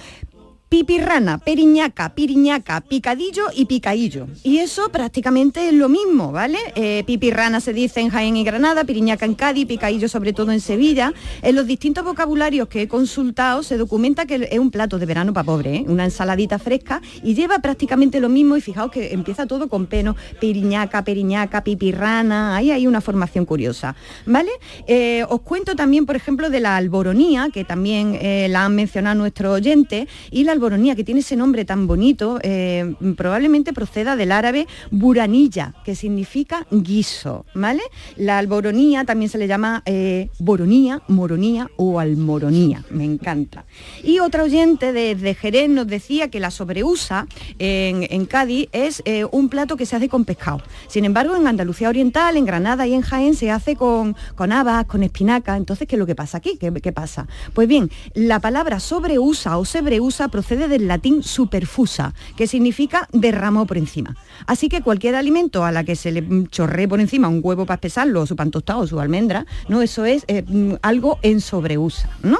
pipirrana, 0.75 1.39
periñaca, 1.39 2.16
piriñaca, 2.16 2.81
picadillo 2.81 3.45
y 3.55 3.66
picaillo. 3.66 4.27
Y 4.43 4.59
eso 4.59 4.89
prácticamente 4.89 5.68
es 5.68 5.72
lo 5.72 5.89
mismo, 5.89 6.33
¿vale? 6.33 6.59
Eh, 6.75 7.05
pipirrana 7.07 7.61
se 7.61 7.72
dice 7.72 8.01
en 8.01 8.11
Jaén 8.11 8.37
y 8.37 8.43
Granada, 8.43 8.83
piriñaca 8.83 9.25
en 9.25 9.35
Cádiz, 9.37 9.68
picaillo 9.68 10.09
sobre 10.09 10.33
todo 10.33 10.51
en 10.51 10.61
Sevilla. 10.61 11.12
En 11.43 11.55
los 11.55 11.68
distintos 11.68 12.03
vocabularios 12.03 12.66
que 12.66 12.83
he 12.83 12.89
consultado 12.89 13.62
se 13.62 13.77
documenta 13.77 14.27
que 14.27 14.49
es 14.51 14.59
un 14.59 14.72
plato 14.72 14.99
de 14.99 15.07
verano 15.07 15.33
para 15.33 15.45
pobre, 15.45 15.77
¿eh? 15.77 15.85
una 15.87 16.07
ensaladita 16.07 16.59
fresca 16.59 17.01
y 17.22 17.35
lleva 17.35 17.61
prácticamente 17.61 18.18
lo 18.18 18.29
mismo 18.29 18.57
y 18.57 18.61
fijaos 18.61 18.91
que 18.91 19.12
empieza 19.12 19.47
todo 19.47 19.68
con 19.68 19.87
peno, 19.87 20.16
piriñaca, 20.41 21.05
periñaca, 21.05 21.62
pipirrana, 21.62 22.57
ahí 22.57 22.72
hay 22.72 22.89
una 22.89 23.01
formación 23.01 23.45
curiosa, 23.45 23.95
¿vale? 24.27 24.51
Eh, 24.89 25.25
os 25.29 25.41
cuento 25.43 25.77
también, 25.77 26.05
por 26.05 26.16
ejemplo, 26.16 26.51
de 26.51 26.59
la 26.59 26.77
alboronía, 26.77 27.51
que 27.55 27.62
también 27.62 28.18
la 28.51 28.64
han 28.64 28.75
mencionado 28.75 29.14
nuestros 29.14 29.55
oyentes, 29.55 30.09
y 30.33 30.43
la 30.43 30.64
que 30.95 31.05
tiene 31.05 31.21
ese 31.21 31.37
nombre 31.37 31.65
tan 31.65 31.87
bonito, 31.87 32.39
eh, 32.43 32.95
probablemente 33.17 33.73
proceda 33.73 34.17
del 34.17 34.33
árabe 34.33 34.67
buranilla, 34.91 35.75
que 35.85 35.95
significa 35.95 36.67
guiso, 36.71 37.45
¿vale? 37.55 37.83
La 38.17 38.39
alboronía 38.39 39.05
también 39.05 39.31
se 39.31 39.39
le 39.39 39.47
llama 39.47 39.83
eh, 39.87 40.29
boronía, 40.39 41.03
moronía 41.09 41.71
o 41.77 42.01
almoronía, 42.01 42.83
me 42.91 43.05
encanta. 43.05 43.65
Y 44.03 44.21
otra 44.21 44.45
oyente 44.45 44.93
desde 44.93 45.35
Jerez 45.35 45.69
nos 45.69 45.87
decía 45.87 46.29
que 46.29 46.41
la 46.41 46.51
sobreusa 46.51 47.27
en, 47.59 48.07
en 48.09 48.27
Cádiz 48.27 48.69
es 48.73 49.03
eh, 49.05 49.27
un 49.31 49.49
plato 49.49 49.77
que 49.77 49.87
se 49.87 49.97
hace 49.97 50.09
con 50.09 50.25
pescado. 50.25 50.62
Sin 50.89 51.05
embargo, 51.05 51.37
en 51.37 51.47
Andalucía 51.47 51.89
Oriental, 51.89 52.37
en 52.37 52.47
Granada 52.47 52.87
y 52.87 52.95
en 52.95 53.03
Jaén 53.03 53.35
se 53.35 53.51
hace 53.51 53.77
con, 53.77 54.17
con 54.35 54.53
habas, 54.53 54.87
con 54.87 55.03
espinaca. 55.03 55.57
Entonces, 55.57 55.87
¿qué 55.89 55.97
es 55.97 55.99
lo 55.99 56.07
que 56.07 56.15
pasa 56.15 56.39
aquí? 56.39 56.57
¿Qué, 56.59 56.73
qué 56.73 56.93
pasa? 56.93 57.27
Pues 57.53 57.69
bien, 57.69 57.91
la 58.15 58.41
palabra 58.41 58.81
sobreusa 58.81 59.59
o 59.59 59.65
sebreusa 59.65 60.29
procede 60.29 60.43
del 60.49 60.86
latín 60.86 61.22
superfusa, 61.22 62.14
que 62.36 62.47
significa 62.47 63.09
derramó 63.12 63.66
por 63.66 63.78
encima. 63.78 64.16
Así 64.47 64.68
que 64.68 64.82
cualquier 64.82 65.14
alimento 65.14 65.64
a 65.64 65.72
la 65.72 65.84
que 65.84 65.97
se 65.97 66.12
le 66.12 66.49
chorree 66.49 66.86
por 66.86 67.01
encima 67.01 67.28
un 67.28 67.40
huevo 67.42 67.66
para 67.66 67.76
espesarlo, 67.76 68.22
o 68.22 68.26
su 68.26 68.36
pan 68.36 68.51
tostado, 68.51 68.80
o 68.80 68.86
su 68.86 69.01
almendra, 69.01 69.47
¿no? 69.68 69.82
Eso 69.82 70.05
es 70.05 70.24
eh, 70.28 70.42
mm, 70.47 70.74
algo 70.82 71.18
en 71.22 71.40
sobreusa, 71.40 72.11
¿no? 72.22 72.38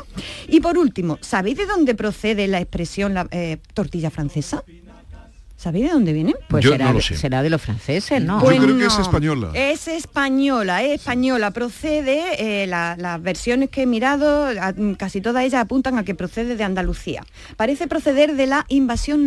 Y 0.48 0.61
por 0.61 0.78
último, 0.78 1.18
¿sabéis 1.20 1.57
de 1.57 1.66
dónde 1.66 1.94
procede 1.94 2.46
la 2.46 2.61
expresión 2.61 3.14
la, 3.14 3.26
eh, 3.30 3.59
tortilla 3.72 4.11
francesa? 4.11 4.64
¿Sabéis 5.65 5.87
de 5.87 5.93
dónde 5.93 6.12
viene? 6.12 6.35
Pues 6.49 6.62
Yo 6.62 6.73
será, 6.73 6.85
no 6.85 6.93
lo 6.93 6.99
de- 6.99 7.05
sé. 7.05 7.17
será 7.17 7.43
de 7.43 7.49
los 7.49 7.62
franceses, 7.62 8.23
¿no? 8.23 8.39
Yo 8.43 8.61
creo 8.62 8.77
que 8.77 8.85
es 8.85 8.99
española. 8.99 9.49
Es 9.55 9.89
española, 9.89 10.83
es 10.83 11.01
española. 11.01 11.53
Procede, 11.53 12.62
eh, 12.62 12.67
la- 12.67 12.97
las 12.99 13.23
versiones 13.23 13.71
que 13.71 13.83
he 13.83 13.87
mirado, 13.87 14.45
a- 14.61 14.75
casi 14.99 15.23
todas 15.23 15.43
ellas 15.43 15.62
apuntan 15.62 15.97
a 15.97 16.05
que 16.05 16.15
procede 16.15 16.57
de 16.57 16.65
Andalucía. 16.65 17.25
Parece 17.57 17.89
proceder 17.89 18.37
de 18.37 18.47
la 18.47 18.67
invasión 18.69 19.25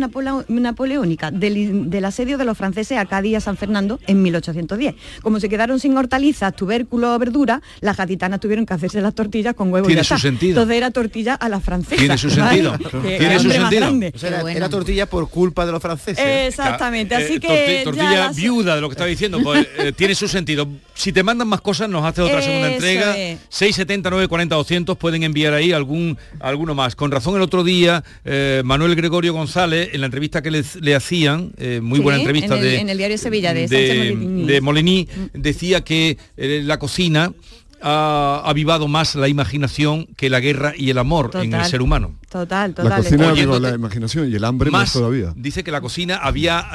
napoleónica, 0.48 1.30
del, 1.30 1.90
del 1.90 2.04
asedio 2.04 2.38
de 2.38 2.44
los 2.44 2.56
franceses 2.56 2.98
a 2.98 3.06
Cádiz 3.06 3.32
y 3.32 3.34
a 3.34 3.40
San 3.40 3.56
Fernando 3.56 3.98
en 4.06 4.22
1810. 4.22 4.94
Como 5.22 5.40
se 5.40 5.48
quedaron 5.48 5.80
sin 5.80 5.96
hortalizas, 5.96 6.54
tubérculos 6.54 7.16
o 7.16 7.18
verduras, 7.18 7.60
las 7.80 7.96
gaditanas 7.96 8.40
tuvieron 8.40 8.64
que 8.66 8.74
hacerse 8.74 9.00
las 9.00 9.14
tortillas 9.14 9.54
con 9.54 9.72
huevos. 9.72 9.88
Tiene 9.88 10.04
su 10.04 10.14
está. 10.14 10.22
sentido. 10.28 10.50
Entonces 10.60 10.76
era 10.76 10.90
tortilla 10.90 11.34
a 11.34 11.48
la 11.48 11.60
francesa. 11.60 11.96
Tiene 11.96 12.16
su 12.18 12.28
¿vale? 12.38 12.62
sentido. 12.62 13.02
Que 13.02 13.18
Tiene 13.18 13.38
su 13.38 13.50
sentido. 13.50 13.80
grande. 13.80 14.12
O 14.14 14.18
sea, 14.18 14.28
era, 14.40 14.52
era 14.52 14.68
tortilla 14.68 15.06
por 15.06 15.28
culpa 15.28 15.66
de 15.66 15.72
los 15.72 15.82
franceses. 15.82 16.18
Exactamente, 16.28 17.14
Eh, 17.14 17.18
así 17.18 17.34
torti- 17.34 17.40
que 17.40 17.80
tortilla 17.84 18.10
las- 18.26 18.36
viuda 18.36 18.74
de 18.74 18.80
lo 18.80 18.88
que 18.88 18.92
estaba 18.94 19.08
diciendo, 19.08 19.40
pues 19.42 19.66
eh, 19.78 19.92
tiene 19.96 20.14
su 20.14 20.28
sentido. 20.28 20.68
Si 20.94 21.12
te 21.12 21.22
mandan 21.22 21.46
más 21.48 21.60
cosas, 21.60 21.88
nos 21.88 22.04
hace 22.04 22.20
otra 22.22 22.42
segunda 22.42 22.66
Eso 22.68 22.74
entrega. 22.76 23.16
es. 23.16 23.38
670 23.48 24.10
940 24.10 24.54
200 24.56 24.96
pueden 24.98 25.22
enviar 25.22 25.54
ahí 25.54 25.72
algún 25.72 26.18
alguno 26.40 26.74
más. 26.74 26.96
Con 26.96 27.10
razón 27.10 27.36
el 27.36 27.42
otro 27.42 27.62
día 27.64 28.02
eh, 28.24 28.62
Manuel 28.64 28.94
Gregorio 28.96 29.32
González 29.32 29.90
en 29.92 30.00
la 30.00 30.06
entrevista 30.06 30.42
que 30.42 30.50
le, 30.50 30.62
le 30.80 30.94
hacían, 30.94 31.52
eh, 31.58 31.80
muy 31.82 31.98
Sí, 31.98 32.02
buena 32.02 32.18
entrevista 32.18 32.54
en 32.56 32.60
el, 32.62 32.64
de 32.68 32.78
en 32.80 32.88
el 32.88 32.98
diario 32.98 33.18
Sevilla 33.18 33.54
de, 33.54 33.68
de, 33.68 34.16
de 34.46 34.60
Molení 34.60 35.08
decía 35.32 35.82
que 35.82 36.18
eh, 36.36 36.62
la 36.64 36.78
cocina 36.78 37.32
ha 37.80 38.42
avivado 38.44 38.88
más 38.88 39.14
la 39.14 39.28
imaginación 39.28 40.06
que 40.16 40.28
la 40.30 40.40
guerra 40.40 40.72
y 40.76 40.90
el 40.90 40.98
amor 40.98 41.30
en 41.34 41.54
el 41.54 41.64
ser 41.64 41.80
humano. 41.82 42.14
Total, 42.28 42.74
total. 42.74 42.90
La 42.90 42.96
cocina 42.98 43.32
Oyéndote- 43.32 43.40
aviva 43.56 43.58
la 43.70 43.74
imaginación 43.74 44.30
y 44.30 44.34
el 44.34 44.44
hambre 44.44 44.70
más, 44.70 44.82
más 44.82 44.92
todavía. 44.92 45.32
dice 45.34 45.64
que 45.64 45.70
la 45.70 45.80
cocina 45.80 46.16
había 46.16 46.66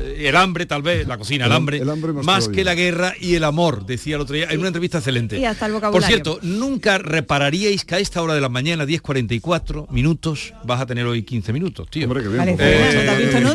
eh, 0.00 0.28
el 0.28 0.36
hambre 0.36 0.64
tal 0.64 0.80
vez 0.82 1.06
la 1.06 1.18
cocina 1.18 1.44
el, 1.44 1.50
El 1.50 1.54
ham- 1.54 1.56
hambre, 1.58 1.78
el 1.78 1.90
hambre 1.90 2.12
más 2.14 2.48
que 2.48 2.64
la 2.64 2.74
guerra 2.74 3.12
y 3.20 3.34
el 3.34 3.44
amor 3.44 3.84
decía 3.84 4.14
el 4.16 4.22
otro 4.22 4.34
día 4.34 4.46
en 4.50 4.58
una 4.60 4.68
entrevista 4.68 4.98
excelente 4.98 5.38
Y 5.38 5.44
hasta 5.44 5.66
el 5.66 5.74
por 5.74 6.02
cierto 6.02 6.38
nunca 6.42 6.96
repararíais 6.96 7.84
que 7.84 7.96
a 7.96 7.98
esta 7.98 8.22
hora 8.22 8.34
de 8.34 8.40
la 8.40 8.48
mañana 8.48 8.84
10.44 8.86 9.90
minutos 9.90 10.54
vas 10.64 10.80
a 10.80 10.86
tener 10.86 11.04
hoy 11.04 11.22
15 11.22 11.52
minutos 11.52 11.90
tío 11.90 12.06
Hombre, 12.06 12.22
qué 12.22 12.28
bien, 12.28 12.38
Vale, 12.38 12.52
por 12.52 12.60
Fernando, 12.60 12.86
favor. 12.86 13.04
¿te 13.04 13.10
has 13.10 13.18
visto 13.18 13.36
en 13.38 13.46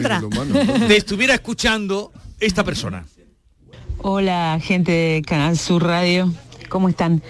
otra? 0.72 0.88
Te 0.88 0.98
estuviera 0.98 1.34
escuchando 1.34 2.12
esta 2.40 2.64
persona 2.64 3.06
Hola, 4.02 4.60
gente 4.62 4.92
de 4.94 5.22
Canal 5.24 5.58
Sur 5.58 5.84
Radio. 5.84 6.32
¿Cómo 6.70 6.88
están? 6.88 7.22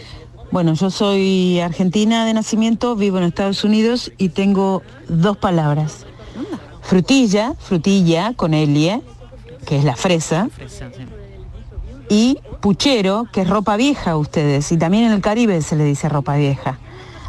Bueno, 0.51 0.73
yo 0.73 0.89
soy 0.89 1.59
argentina 1.59 2.25
de 2.25 2.33
nacimiento, 2.33 2.95
vivo 2.95 3.17
en 3.17 3.23
Estados 3.23 3.63
Unidos 3.63 4.11
y 4.17 4.29
tengo 4.29 4.81
dos 5.07 5.37
palabras. 5.37 6.05
Frutilla, 6.81 7.53
frutilla 7.57 8.33
con 8.35 8.53
Elie, 8.53 9.01
que 9.65 9.77
es 9.77 9.83
la 9.83 9.95
fresa, 9.95 10.49
y 12.09 12.39
puchero, 12.61 13.27
que 13.31 13.41
es 13.41 13.49
ropa 13.49 13.77
vieja 13.77 14.11
a 14.11 14.17
ustedes. 14.17 14.71
Y 14.71 14.77
también 14.77 15.05
en 15.05 15.11
el 15.11 15.21
Caribe 15.21 15.61
se 15.61 15.75
le 15.75 15.85
dice 15.85 16.09
ropa 16.09 16.35
vieja. 16.35 16.79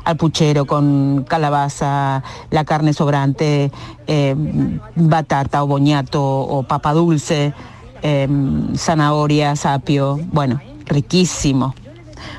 Al 0.05 0.17
puchero 0.17 0.65
con 0.65 1.25
calabaza, 1.29 2.25
la 2.51 2.65
carne 2.65 2.95
sobrante, 2.95 3.71
eh, 4.07 4.35
batata 4.97 5.63
o 5.63 5.67
boñato 5.67 6.23
o 6.23 6.63
papa 6.63 6.95
dulce, 6.95 7.53
eh, 8.03 8.27
zanahoria, 8.75 9.55
sapio. 9.57 10.19
Bueno, 10.33 10.59
riquísimo. 10.87 11.75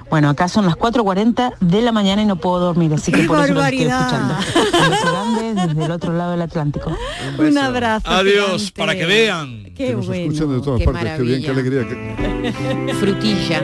Bueno, 0.09 0.29
acá 0.29 0.47
son 0.47 0.65
las 0.65 0.75
4.40 0.75 1.53
de 1.59 1.81
la 1.81 1.91
mañana 1.91 2.21
y 2.21 2.25
no 2.25 2.35
puedo 2.35 2.59
dormir, 2.59 2.93
así 2.93 3.11
que 3.11 3.21
¡Qué 3.21 3.27
por 3.27 3.39
eso 3.43 3.53
lo 3.53 3.61
estoy 3.63 3.85
barbaridad! 3.85 4.35
escuchando. 4.35 4.35
Un 4.83 5.41
grande 5.51 5.67
desde 5.67 5.85
el 5.85 5.91
otro 5.91 6.13
lado 6.13 6.31
del 6.31 6.41
Atlántico. 6.41 6.95
Un 7.37 7.57
abrazo. 7.57 8.09
adiós 8.09 8.45
gigante. 8.61 8.73
para 8.81 8.95
que 8.95 9.05
vean 9.05 9.63
Qué 9.63 9.87
Que 9.87 9.93
nos 9.95 10.07
bueno. 10.07 10.23
escuchan 10.31 10.55
de 10.57 10.61
todas 10.63 10.79
qué 10.79 10.85
partes, 10.85 11.11
qué 11.17 11.21
bien, 11.23 11.41
qué 11.41 11.47
maravilla. 11.53 11.81
alegría. 11.81 12.87
que- 12.87 12.93
Frutilla. 12.95 13.61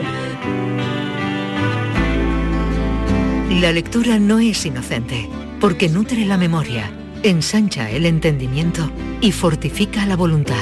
La 3.60 3.72
lectura 3.72 4.18
no 4.18 4.38
es 4.38 4.64
inocente, 4.66 5.28
porque 5.60 5.88
nutre 5.88 6.24
la 6.26 6.36
memoria, 6.36 6.90
ensancha 7.22 7.90
el 7.90 8.06
entendimiento 8.06 8.90
y 9.20 9.32
fortifica 9.32 10.06
la 10.06 10.16
voluntad. 10.16 10.54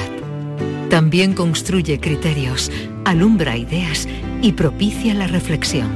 También 0.89 1.33
construye 1.33 1.99
criterios, 1.99 2.71
alumbra 3.05 3.57
ideas 3.57 4.07
y 4.41 4.53
propicia 4.53 5.13
la 5.13 5.27
reflexión. 5.27 5.89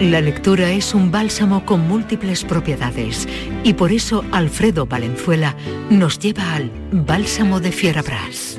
La 0.00 0.20
lectura 0.20 0.70
es 0.72 0.94
un 0.94 1.10
bálsamo 1.10 1.64
con 1.64 1.88
múltiples 1.88 2.44
propiedades 2.44 3.26
y 3.64 3.74
por 3.74 3.92
eso 3.92 4.24
Alfredo 4.30 4.84
Valenzuela 4.84 5.56
nos 5.88 6.18
lleva 6.18 6.54
al 6.54 6.70
Bálsamo 6.92 7.60
de 7.60 7.72
Fierabras. 7.72 8.58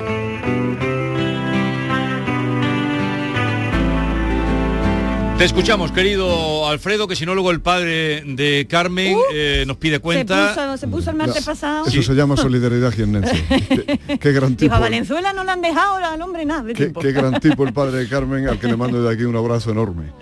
Te 5.38 5.44
escuchamos 5.44 5.92
querido 5.92 6.66
Alfredo 6.68 7.06
que 7.06 7.14
si 7.14 7.24
no 7.24 7.32
luego 7.34 7.52
el 7.52 7.60
padre 7.60 8.22
de 8.26 8.66
Carmen 8.68 9.16
eh, 9.32 9.62
nos 9.68 9.76
pide 9.76 9.96
Se 9.96 10.00
cuenta 10.00 10.48
puso, 10.54 10.76
se 10.76 10.88
puso 10.88 11.10
el 11.10 11.16
martes 11.16 11.44
pasado. 11.44 11.86
Eso 11.86 12.02
se 12.02 12.14
llama 12.14 12.36
solidaridad 12.36 12.90
jiennense. 12.92 13.44
Qué, 14.08 14.18
qué 14.18 14.32
gran 14.32 14.50
Dijo, 14.50 14.58
tipo. 14.58 14.74
a 14.74 14.80
Valenzuela 14.80 15.32
no 15.32 15.44
le 15.44 15.50
han 15.52 15.60
dejado 15.60 15.96
al 15.96 16.20
hombre 16.22 16.44
nada. 16.44 16.62
de 16.64 16.72
Qué, 16.74 16.84
tiempo. 16.84 17.00
qué 17.00 17.12
gran 17.12 17.38
tipo 17.40 17.64
el 17.64 17.72
padre 17.72 17.98
de 17.98 18.08
Carmen, 18.08 18.48
al 18.48 18.58
que 18.58 18.66
le 18.66 18.76
mando 18.76 19.00
de 19.02 19.12
aquí 19.14 19.22
un 19.22 19.36
abrazo 19.36 19.70
enorme. 19.70 20.12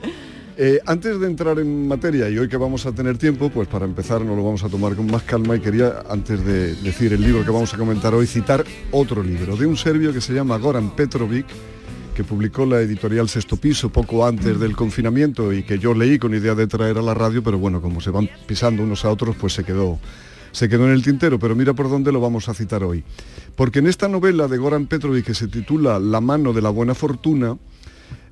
Eh, 0.58 0.80
antes 0.86 1.18
de 1.20 1.26
entrar 1.26 1.58
en 1.58 1.86
materia, 1.88 2.28
y 2.28 2.38
hoy 2.38 2.48
que 2.48 2.56
vamos 2.56 2.84
a 2.86 2.92
tener 2.92 3.16
tiempo, 3.18 3.48
pues 3.50 3.68
para 3.68 3.84
empezar 3.86 4.20
nos 4.22 4.36
lo 4.36 4.44
vamos 4.44 4.64
a 4.64 4.68
tomar 4.68 4.94
con 4.96 5.06
más 5.06 5.22
calma 5.22 5.56
y 5.56 5.60
quería, 5.60 6.02
antes 6.10 6.44
de 6.44 6.74
decir 6.76 7.12
el 7.12 7.22
libro 7.22 7.44
que 7.44 7.50
vamos 7.50 7.72
a 7.72 7.78
comentar 7.78 8.14
hoy, 8.14 8.26
citar 8.26 8.64
otro 8.90 9.22
libro 9.22 9.56
de 9.56 9.66
un 9.66 9.76
serbio 9.76 10.12
que 10.12 10.20
se 10.20 10.32
llama 10.34 10.56
Goran 10.58 10.90
Petrovic, 10.96 11.46
que 12.16 12.24
publicó 12.24 12.64
la 12.64 12.80
editorial 12.80 13.28
Sexto 13.28 13.58
Piso 13.58 13.90
poco 13.90 14.26
antes 14.26 14.58
del 14.58 14.74
confinamiento 14.74 15.52
y 15.52 15.62
que 15.64 15.78
yo 15.78 15.92
leí 15.92 16.18
con 16.18 16.34
idea 16.34 16.54
de 16.54 16.66
traer 16.66 16.96
a 16.96 17.02
la 17.02 17.12
radio, 17.12 17.42
pero 17.42 17.58
bueno, 17.58 17.82
como 17.82 18.00
se 18.00 18.08
van 18.08 18.30
pisando 18.46 18.82
unos 18.82 19.04
a 19.04 19.10
otros, 19.10 19.36
pues 19.36 19.52
se 19.52 19.64
quedó, 19.64 19.98
se 20.50 20.66
quedó 20.66 20.86
en 20.86 20.92
el 20.92 21.02
tintero, 21.02 21.38
pero 21.38 21.54
mira 21.54 21.74
por 21.74 21.90
dónde 21.90 22.12
lo 22.12 22.20
vamos 22.22 22.48
a 22.48 22.54
citar 22.54 22.82
hoy. 22.82 23.04
Porque 23.54 23.80
en 23.80 23.86
esta 23.86 24.08
novela 24.08 24.48
de 24.48 24.56
Goran 24.56 24.86
Petrovic 24.86 25.26
que 25.26 25.34
se 25.34 25.46
titula 25.46 25.98
La 25.98 26.22
mano 26.22 26.54
de 26.54 26.62
la 26.62 26.70
buena 26.70 26.94
fortuna, 26.94 27.58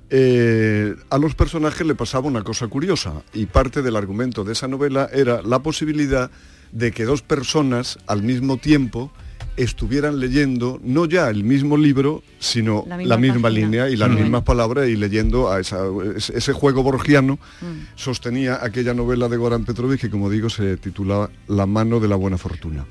eh, 0.08 0.96
a 1.10 1.18
los 1.18 1.34
personajes 1.34 1.86
le 1.86 1.94
pasaba 1.94 2.26
una 2.26 2.42
cosa 2.42 2.68
curiosa 2.68 3.22
y 3.34 3.44
parte 3.44 3.82
del 3.82 3.96
argumento 3.96 4.44
de 4.44 4.54
esa 4.54 4.66
novela 4.66 5.10
era 5.12 5.42
la 5.42 5.58
posibilidad 5.58 6.30
de 6.72 6.90
que 6.90 7.04
dos 7.04 7.20
personas 7.20 7.98
al 8.06 8.22
mismo 8.22 8.56
tiempo 8.56 9.12
estuvieran 9.56 10.18
leyendo 10.18 10.80
no 10.82 11.04
ya 11.06 11.28
el 11.30 11.44
mismo 11.44 11.76
libro, 11.76 12.22
sino 12.38 12.84
La 12.88 12.96
la 12.98 13.16
misma 13.18 13.48
línea 13.50 13.88
y 13.88 13.96
las 13.96 14.10
Mm. 14.10 14.14
mismas 14.14 14.42
palabras 14.42 14.88
y 14.88 14.96
leyendo 14.96 15.50
a 15.50 15.60
esa- 15.60 15.84
ese 16.16 16.52
juego 16.52 16.82
borgiano 16.82 17.38
Mm. 17.60 17.66
sostenía 17.96 18.58
aquella 18.62 18.94
novela 18.94 19.28
de 19.28 19.36
Goran 19.36 19.64
Petrovic 19.64 20.00
que 20.00 20.10
como 20.10 20.28
digo 20.28 20.50
se 20.50 20.76
titulaba 20.76 21.30
La 21.48 21.66
mano 21.66 22.00
de 22.00 22.08
la 22.08 22.16
buena 22.16 22.36
fortuna. 22.38 22.84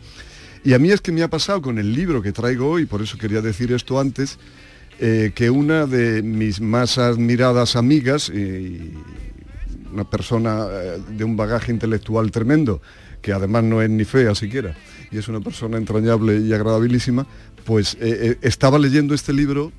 Y 0.64 0.74
a 0.74 0.80
mí 0.80 0.91
es 0.91 1.01
que 1.01 1.11
me 1.11 1.24
ha 1.24 1.28
pasado 1.30 1.61
con 1.61 1.78
el 1.78 1.93
libro 1.93 2.22
que 2.22 2.32
traigo 2.32 2.70
hoy, 2.70 2.86
por 2.86 3.01
eso 3.01 3.18
quería 3.18 3.41
decir 3.41 3.74
esto 3.74 3.99
antes, 3.99 4.39
eh, 4.99 5.32
que 5.36 5.49
una 5.49 5.86
de 5.86 6.22
mis 6.24 6.61
más 6.61 6.97
admiradas 6.97 7.76
amigas, 7.76 8.30
y 8.30 8.93
una 9.91 10.09
persona 10.09 10.66
eh, 10.72 10.99
de 11.18 11.24
un 11.26 11.36
bagaje 11.36 11.72
intelectual 11.74 12.32
tremendo, 12.32 12.82
que 13.22 13.34
además 13.34 13.64
no 13.64 13.82
es 13.82 13.89
ni 13.89 14.05
fea 14.05 14.34
siquiera, 14.36 14.76
y 15.14 15.18
es 15.20 15.28
una 15.28 15.39
persona 15.39 15.78
entrañable 15.78 16.39
y 16.39 16.51
agradabilísima, 16.53 17.26
pues 17.66 17.93
eh, 17.95 17.99
eh, 18.01 18.38
estaba 18.41 18.80
leyendo 18.80 19.14
este 19.14 19.32
libro 19.32 19.72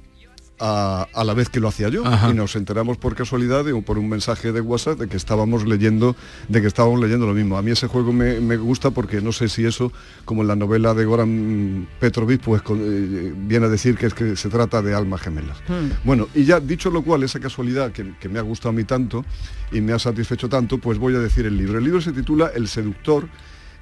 a, 0.60 1.08
a 1.12 1.24
la 1.24 1.34
vez 1.34 1.48
que 1.48 1.58
lo 1.58 1.66
hacía 1.66 1.88
yo 1.88 2.06
Ajá. 2.06 2.30
y 2.30 2.34
nos 2.34 2.54
enteramos 2.54 2.96
por 2.96 3.16
casualidad 3.16 3.66
o 3.72 3.82
por 3.82 3.98
un 3.98 4.08
mensaje 4.08 4.52
de 4.52 4.60
WhatsApp 4.60 5.00
de 5.00 5.08
que 5.08 5.16
estábamos 5.16 5.66
leyendo 5.66 6.14
de 6.48 6.60
que 6.60 6.68
estábamos 6.68 7.00
leyendo 7.00 7.26
lo 7.26 7.34
mismo. 7.34 7.58
A 7.58 7.62
mí 7.62 7.72
ese 7.72 7.88
juego 7.88 8.12
me, 8.12 8.38
me 8.38 8.56
gusta 8.56 8.92
porque 8.92 9.20
no 9.20 9.32
sé 9.32 9.48
si 9.48 9.64
eso, 9.64 9.90
como 10.24 10.42
en 10.42 10.48
la 10.48 10.54
novela 10.54 10.94
de 10.94 11.04
Goran 11.04 11.88
Petrovic, 11.98 12.40
pues 12.40 12.62
con- 12.62 12.78
eh, 12.80 13.32
viene 13.36 13.66
a 13.66 13.68
decir 13.68 13.96
que 13.96 14.06
es 14.06 14.14
que 14.14 14.36
se 14.36 14.48
trata 14.48 14.80
de 14.80 14.94
almas 14.94 15.22
gemelas. 15.22 15.58
Bueno, 16.04 16.28
y 16.36 16.44
ya 16.44 16.60
dicho 16.60 16.88
lo 16.88 17.02
cual, 17.02 17.24
esa 17.24 17.40
casualidad 17.40 17.90
que, 17.90 18.14
que 18.20 18.28
me 18.28 18.38
ha 18.38 18.42
gustado 18.42 18.68
a 18.68 18.72
mí 18.74 18.84
tanto 18.84 19.24
y 19.72 19.80
me 19.80 19.92
ha 19.92 19.98
satisfecho 19.98 20.48
tanto, 20.48 20.78
pues 20.78 20.98
voy 20.98 21.16
a 21.16 21.18
decir 21.18 21.46
el 21.46 21.56
libro. 21.58 21.78
El 21.78 21.84
libro 21.84 22.00
se 22.00 22.12
titula 22.12 22.52
El 22.54 22.68
seductor 22.68 23.26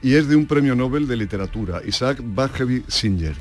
y 0.02 0.14
es 0.14 0.26
de 0.28 0.36
un 0.36 0.46
premio 0.46 0.74
Nobel 0.74 1.06
de 1.06 1.16
literatura, 1.16 1.80
Isaac 1.86 2.18
Bashevis 2.22 2.82
Singer. 2.88 3.36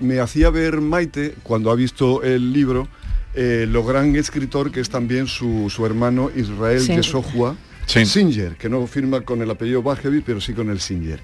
Me 0.00 0.20
hacía 0.20 0.50
ver 0.50 0.80
Maite, 0.80 1.34
cuando 1.42 1.70
ha 1.70 1.74
visto 1.74 2.22
el 2.22 2.52
libro, 2.52 2.88
eh, 3.34 3.66
lo 3.68 3.84
gran 3.84 4.16
escritor 4.16 4.70
que 4.72 4.80
es 4.80 4.88
también 4.88 5.26
su, 5.26 5.68
su 5.70 5.84
hermano 5.84 6.30
Israel 6.34 6.80
Sí. 6.80 6.94
Yehoshua 6.94 7.56
Sí. 7.86 8.04
Singer, 8.04 8.56
que 8.56 8.68
no 8.68 8.86
firma 8.86 9.22
con 9.22 9.40
el 9.42 9.50
apellido 9.50 9.82
Bashevis, 9.82 10.22
pero 10.24 10.40
sí 10.40 10.52
con 10.52 10.68
el 10.70 10.78
Singer. 10.80 11.20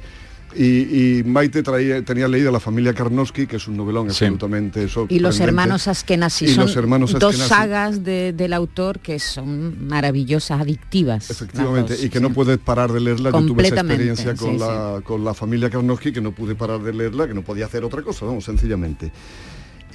Y, 0.56 1.18
y 1.18 1.24
Maite 1.24 1.64
traía, 1.64 2.04
tenía 2.04 2.28
leída 2.28 2.52
La 2.52 2.60
familia 2.60 2.94
Karnowski, 2.94 3.46
que 3.46 3.56
es 3.56 3.66
un 3.66 3.76
novelón 3.76 4.08
Sí. 4.10 4.24
absolutamente 4.24 4.86
Y 5.08 5.18
los 5.18 5.40
hermanos 5.40 5.88
Askenazi 5.88 6.44
Y 6.44 6.48
son 6.54 6.66
los 6.66 6.76
hermanos 6.76 7.12
dos 7.18 7.36
sagas 7.36 8.04
de- 8.04 8.32
del 8.32 8.52
autor 8.52 9.00
que 9.00 9.18
son 9.18 9.86
maravillosas, 9.88 10.60
adictivas. 10.60 11.28
Efectivamente, 11.30 11.94
dos, 11.94 12.04
y 12.04 12.08
que 12.08 12.20
no 12.20 12.32
puedes 12.32 12.58
parar 12.58 12.92
de 12.92 13.00
leerla. 13.00 13.30
Yo 13.30 13.38
tuve 13.46 13.64
esa 13.64 13.74
Completamente, 13.76 13.94
experiencia 14.10 14.34
con, 14.36 14.52
sí, 14.54 14.58
la, 14.60 15.00
con 15.02 15.24
la 15.24 15.34
familia 15.34 15.70
Karnowski, 15.70 16.12
que 16.12 16.20
no 16.20 16.30
pude 16.32 16.54
parar 16.54 16.80
de 16.80 16.92
leerla, 16.92 17.26
que 17.26 17.34
no 17.34 17.42
podía 17.42 17.66
hacer 17.66 17.82
otra 17.84 18.02
cosa, 18.02 18.24
vamos, 18.24 18.44
sencillamente. 18.44 19.10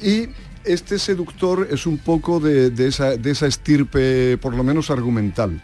Y 0.02 0.28
este 0.66 1.00
seductor 1.00 1.68
es 1.72 1.86
un 1.86 1.98
poco 2.00 2.40
de, 2.42 2.70
de 2.70 2.88
esa, 2.88 3.16
de 3.16 3.32
esa 3.32 3.48
estirpe, 3.48 4.38
por 4.38 4.54
lo 4.54 4.64
menos 4.64 4.90
argumental. 4.92 5.62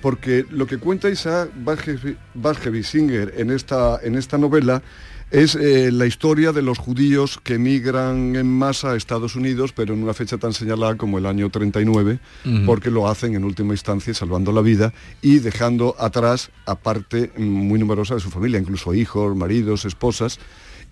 Porque 0.00 0.44
lo 0.50 0.66
que 0.66 0.78
cuenta 0.78 1.08
Isaac 1.10 1.50
Bashevis 1.56 2.16
Bashevis 2.34 2.88
Singer 2.88 3.34
en 3.36 3.50
esta, 3.50 4.00
en 4.02 4.16
esta 4.16 4.38
novela 4.38 4.82
es 5.30 5.54
eh, 5.54 5.92
la 5.92 6.06
historia 6.06 6.50
de 6.52 6.60
los 6.60 6.78
judíos 6.78 7.38
que 7.42 7.54
emigran 7.54 8.34
en 8.34 8.46
masa 8.46 8.92
a 8.92 8.96
Estados 8.96 9.36
Unidos, 9.36 9.72
pero 9.72 9.94
en 9.94 10.02
una 10.02 10.12
fecha 10.12 10.38
tan 10.38 10.52
señalada 10.52 10.96
como 10.96 11.18
el 11.18 11.26
año 11.26 11.50
39, 11.50 12.18
Ujú. 12.44 12.66
porque 12.66 12.90
lo 12.90 13.08
hacen 13.08 13.36
en 13.36 13.44
última 13.44 13.72
instancia 13.72 14.12
salvando 14.12 14.50
la 14.50 14.60
vida 14.60 14.92
y 15.22 15.38
dejando 15.38 15.94
atrás 15.98 16.50
a 16.66 16.74
parte 16.74 17.30
muy 17.36 17.78
numerosa 17.78 18.14
de 18.14 18.20
su 18.20 18.30
familia, 18.30 18.58
incluso 18.58 18.92
hijos, 18.92 19.36
maridos, 19.36 19.84
esposas, 19.84 20.40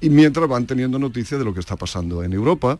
y 0.00 0.08
mientras 0.08 0.48
van 0.48 0.66
teniendo 0.66 1.00
noticias 1.00 1.40
de 1.40 1.44
lo 1.44 1.52
que 1.52 1.60
está 1.60 1.74
pasando 1.74 2.22
en 2.22 2.32
Europa, 2.32 2.78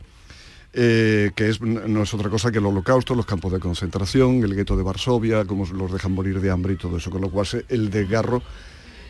eh, 0.73 1.31
que 1.35 1.49
es, 1.49 1.61
no 1.61 2.03
es 2.03 2.15
otra 2.15 2.31
cosa 2.31 2.53
que 2.53 2.59
el 2.59 2.67
holocausto, 2.67 3.15
los 3.15 3.27
campos 3.27 3.53
de 3.53 3.59
concentración, 3.59 4.43
el 4.45 4.55
gueto 4.55 4.77
de 4.77 4.83
Varsovia, 4.83 5.45
cómo 5.45 5.67
los 5.67 5.93
dejan 5.93 6.13
morir 6.13 6.41
de 6.41 6.51
hambre 6.51 6.75
y 6.75 6.77
todo 6.77 6.97
eso, 6.99 7.11
con 7.11 7.23
lo 7.23 7.31
cual 7.31 7.47
el 7.69 7.91
desgarro 7.91 8.43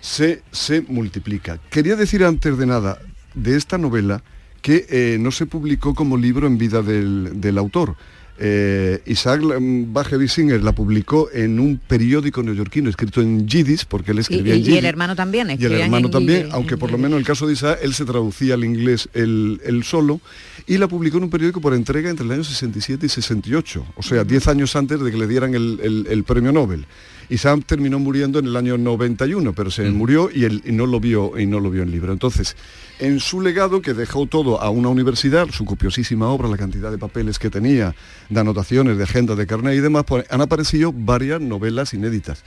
se, 0.01 0.43
se 0.53 0.83
multiplica. 0.83 1.59
Quería 1.71 1.97
decir 1.97 2.25
antes 2.25 2.57
de 2.57 2.67
nada 2.67 2.99
de 3.35 3.57
esta 3.57 3.79
novela 3.79 4.23
que 4.63 4.87
eh, 4.89 5.19
no 5.21 5.31
se 5.31 5.47
publicó 5.47 5.95
como 5.95 6.17
libro 6.17 6.47
en 6.47 6.59
vida 6.59 6.83
del, 6.83 7.41
del 7.41 7.59
autor. 7.59 7.97
Eh, 8.41 9.01
Isaac 9.07 9.41
Bage 9.43 10.59
la 10.62 10.72
publicó 10.72 11.28
en 11.32 11.59
un 11.59 11.78
periódico 11.78 12.43
neoyorquino 12.43 12.89
escrito 12.89 13.20
en 13.20 13.47
yiddish, 13.49 13.84
porque 13.86 14.12
él 14.12 14.18
Y, 14.18 14.20
escribía 14.20 14.55
y- 14.55 14.59
en 14.59 14.62
y 14.62 14.64
yiddish. 14.64 14.78
el 14.78 14.84
hermano 14.84 15.16
también. 15.16 15.51
Y 15.59 15.64
el 15.64 15.72
hermano 15.72 16.07
en 16.07 16.12
también, 16.12 16.39
yiddish, 16.41 16.55
aunque 16.55 16.74
en 16.74 16.80
por 16.80 16.91
lo 16.93 16.99
menos 16.99 17.12
en 17.14 17.18
el 17.20 17.26
caso 17.26 17.47
de 17.47 17.55
Isaac, 17.55 17.80
él 17.82 17.95
se 17.95 18.05
traducía 18.05 18.55
al 18.55 18.64
inglés 18.64 19.09
él, 19.14 19.61
él 19.64 19.82
solo 19.84 20.20
y 20.66 20.78
la 20.78 20.86
publicó 20.89 21.16
en 21.18 21.24
un 21.24 21.30
periódico 21.30 21.61
por 21.61 21.74
entrega 21.74 22.11
entre 22.11 22.26
el 22.26 22.32
año 22.32 22.45
67 22.45 23.07
y 23.07 23.09
68, 23.09 23.84
o 23.97 24.03
sea, 24.03 24.22
10 24.24 24.47
años 24.49 24.76
antes 24.76 25.01
de 25.01 25.11
que 25.11 25.16
le 25.16 25.26
dieran 25.26 25.55
el, 25.55 25.80
el- 25.82 26.07
el 26.09 26.24
premio 26.24 26.53
Nobel. 26.53 26.86
Isaac 27.31 27.64
terminó 27.66 27.99
muriendo 27.99 28.39
en 28.39 28.47
el 28.47 28.57
año 28.57 28.79
91, 28.79 29.53
pero 29.53 29.70
se 29.70 29.91
murió 29.91 30.31
y, 30.33 30.45
él, 30.45 30.62
y 30.64 30.72
no 30.72 30.87
lo 30.87 31.01
vio 31.01 31.39
y 31.39 31.47
no 31.47 31.61
lo 31.61 31.70
vio 31.70 31.83
en 31.83 31.91
libro. 31.91 32.12
Entonces, 32.12 32.57
en 32.99 33.20
su 33.20 33.41
legado, 33.41 33.83
que 33.83 33.95
dejó 33.95 34.26
todo 34.26 34.61
a 34.61 34.70
una 34.70 34.89
universidad, 34.89 35.49
su 35.51 35.64
copiosísima 35.64 36.29
obra, 36.29 36.49
la 36.49 36.57
cantidad 36.57 36.91
de 36.91 36.99
papeles 36.99 37.39
que 37.39 37.51
tenía, 37.51 37.95
de 38.29 38.41
anotaciones, 38.41 38.97
de 38.97 39.05
agenda, 39.05 39.35
de 39.35 39.47
carnet 39.47 39.76
y 39.76 39.81
demás, 39.81 40.05
pues, 40.07 40.24
han 40.31 40.41
aparecido 40.41 40.93
varias 40.95 41.41
novelas 41.41 41.95
inéditas. 41.95 42.45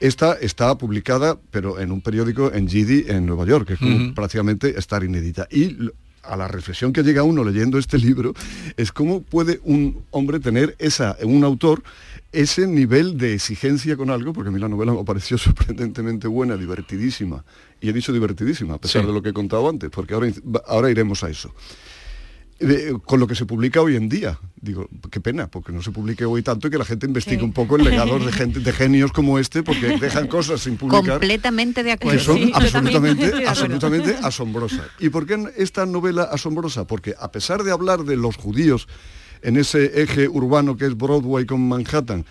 Esta 0.00 0.32
está 0.34 0.76
publicada, 0.76 1.38
pero 1.50 1.78
en 1.78 1.92
un 1.92 2.00
periódico 2.00 2.52
en 2.52 2.68
Gidi, 2.68 3.04
en 3.06 3.24
Nueva 3.24 3.46
York, 3.46 3.68
que 3.68 3.74
es 3.74 3.78
como 3.78 4.14
prácticamente 4.14 4.76
estar 4.76 5.04
inédita. 5.04 5.46
Y 5.48 5.76
a 6.22 6.36
la 6.36 6.48
reflexión 6.48 6.92
que 6.92 7.02
llega 7.02 7.22
uno 7.22 7.44
leyendo 7.44 7.78
este 7.78 7.98
libro 7.98 8.32
es 8.76 8.92
cómo 8.92 9.22
puede 9.22 9.60
un 9.64 10.04
hombre 10.10 10.40
tener 10.40 10.76
esa, 10.78 11.16
un 11.24 11.44
autor, 11.44 11.82
ese 12.32 12.66
nivel 12.66 13.18
de 13.18 13.34
exigencia 13.34 13.96
con 13.96 14.10
algo, 14.10 14.32
porque 14.32 14.48
a 14.48 14.52
mí 14.52 14.60
la 14.60 14.68
novela 14.68 14.92
me 14.92 15.04
pareció 15.04 15.36
sorprendentemente 15.38 16.28
buena, 16.28 16.56
divertidísima. 16.56 17.44
Y 17.80 17.88
he 17.88 17.92
dicho 17.92 18.12
divertidísima, 18.12 18.74
a 18.74 18.78
pesar 18.78 19.02
Sí. 19.02 19.08
de 19.08 19.14
lo 19.14 19.22
que 19.22 19.30
he 19.30 19.32
contado 19.32 19.68
antes, 19.68 19.90
porque 19.90 20.14
ahora, 20.14 20.28
ahora 20.66 20.90
iremos 20.90 21.24
a 21.24 21.30
eso. 21.30 21.52
Eh, 22.62 22.94
con 23.04 23.18
lo 23.18 23.26
que 23.26 23.34
se 23.34 23.44
publica 23.44 23.80
hoy 23.80 23.96
en 23.96 24.08
día. 24.08 24.38
Digo, 24.60 24.88
qué 25.10 25.20
pena, 25.20 25.48
porque 25.48 25.72
no 25.72 25.82
se 25.82 25.90
publique 25.90 26.24
hoy 26.24 26.42
tanto 26.42 26.68
y 26.68 26.70
que 26.70 26.78
la 26.78 26.84
gente 26.84 27.06
investigue 27.06 27.42
un 27.42 27.52
poco 27.52 27.74
el 27.76 27.82
legado 27.84 28.18
de 28.20 28.30
gente, 28.40 28.60
de 28.60 28.72
genios 28.72 29.10
como 29.10 29.38
este, 29.40 29.62
porque 29.64 29.98
dejan 29.98 30.28
cosas 30.28 30.60
sin 30.60 30.76
publicar 30.76 31.10
Completamente 31.18 31.82
de 31.82 31.88
que 31.88 31.92
acuerdo. 32.08 32.20
son 32.20 32.36
Sí, 32.36 32.46
yo 32.46 32.52
también 32.52 32.66
absolutamente, 32.76 33.26
acuerdo. 33.26 33.48
absolutamente 33.50 34.16
asombrosas. 34.22 34.82
¿Y 35.00 35.08
por 35.08 35.26
qué 35.26 35.44
esta 35.56 35.84
novela 35.86 36.22
asombrosa? 36.24 36.86
Porque 36.86 37.14
a 37.18 37.32
pesar 37.32 37.64
de 37.64 37.72
hablar 37.72 38.04
de 38.04 38.16
los 38.16 38.36
judíos 38.36 38.86
en 39.42 39.56
ese 39.56 40.00
eje 40.02 40.28
urbano 40.28 40.76
que 40.76 40.86
es 40.86 40.96
Broadway 40.96 41.44
con 41.46 41.66
Manhattan, 41.66 42.24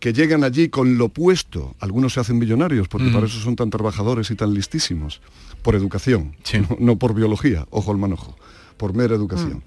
que 0.00 0.12
llegan 0.14 0.44
allí 0.44 0.70
con 0.70 0.96
lo 0.96 1.06
opuesto, 1.06 1.74
algunos 1.80 2.14
se 2.14 2.20
hacen 2.20 2.38
millonarios, 2.38 2.88
porque 2.88 3.06
Ujú. 3.08 3.14
para 3.16 3.26
eso 3.26 3.38
son 3.40 3.56
tan 3.56 3.68
trabajadores 3.70 4.30
y 4.30 4.34
tan 4.34 4.54
listísimos, 4.54 5.20
por 5.62 5.74
educación, 5.74 6.34
no, 6.70 6.76
no 6.80 6.96
por 6.98 7.14
biología, 7.14 7.66
ojo 7.70 7.90
al 7.90 7.98
manojo, 7.98 8.36
por 8.76 8.94
mera 8.94 9.14
educación. 9.14 9.62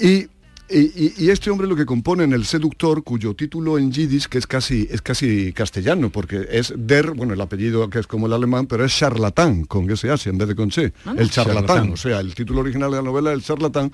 Y, 0.00 0.26
y- 0.70 1.12
y 1.18 1.30
este 1.30 1.50
hombre 1.50 1.66
lo 1.66 1.76
que 1.76 1.84
compone 1.84 2.24
en 2.24 2.32
El 2.32 2.44
Seductor, 2.46 3.02
cuyo 3.04 3.34
título 3.34 3.78
en 3.78 3.92
yiddish, 3.92 4.26
que 4.26 4.38
es 4.38 4.46
casi, 4.46 4.88
es 4.90 5.02
casi 5.02 5.52
castellano, 5.52 6.08
porque 6.10 6.46
es 6.50 6.72
Der, 6.76 7.10
bueno, 7.12 7.34
el 7.34 7.40
apellido 7.40 7.88
que 7.90 7.98
es 7.98 8.06
como 8.06 8.26
el 8.26 8.32
alemán, 8.32 8.66
pero 8.66 8.84
es 8.84 8.96
charlatán, 8.96 9.64
con 9.64 9.90
SH 9.90 10.30
en 10.30 10.38
vez 10.38 10.48
de 10.48 10.54
con 10.54 10.70
C. 10.70 10.92
Ah. 11.04 11.14
el 11.18 11.28
charlatán, 11.30 11.66
Charlatán. 11.66 11.92
o 11.92 11.96
sea, 11.96 12.20
el 12.20 12.34
título 12.34 12.60
original 12.60 12.90
de 12.90 12.96
la 12.98 13.02
novela 13.02 13.30
es 13.32 13.38
El 13.38 13.44
charlatán, 13.44 13.92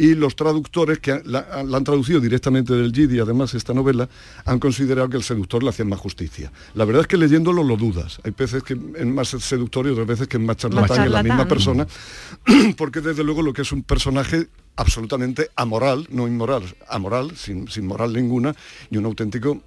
y 0.00 0.14
los 0.14 0.34
traductores 0.34 0.98
que 0.98 1.20
la, 1.26 1.62
la 1.62 1.76
han 1.76 1.84
traducido 1.84 2.20
directamente 2.20 2.72
del 2.72 2.90
yiddi, 2.90 3.18
además 3.18 3.52
esta 3.52 3.74
novela, 3.74 4.08
han 4.46 4.58
considerado 4.58 5.10
que 5.10 5.18
el 5.18 5.22
seductor 5.22 5.62
le 5.62 5.68
hacía 5.68 5.84
más 5.84 6.00
justicia. 6.00 6.50
La 6.72 6.86
verdad 6.86 7.02
es 7.02 7.06
que 7.06 7.18
leyéndolo 7.18 7.62
lo 7.62 7.76
dudas. 7.76 8.18
Hay 8.24 8.30
veces 8.30 8.62
que 8.62 8.72
es 8.72 9.06
más 9.06 9.28
seductor 9.28 9.86
y 9.86 9.90
otras 9.90 10.06
veces 10.06 10.26
que 10.26 10.38
es 10.38 10.42
más 10.42 10.56
charlatán, 10.56 11.04
que 11.04 11.10
la 11.10 11.22
misma 11.22 11.46
persona, 11.46 11.86
porque 12.78 13.02
desde 13.02 13.22
luego 13.22 13.42
lo 13.42 13.52
que 13.52 13.60
es 13.60 13.72
un 13.72 13.82
personaje 13.82 14.48
absolutamente 14.76 15.50
amoral, 15.54 16.06
no 16.08 16.26
inmoral, 16.26 16.62
amoral, 16.88 17.36
sin, 17.36 17.68
sin 17.68 17.86
moral 17.86 18.14
ninguna, 18.14 18.56
y 18.90 18.96
un 18.96 19.04
auténtico 19.04 19.60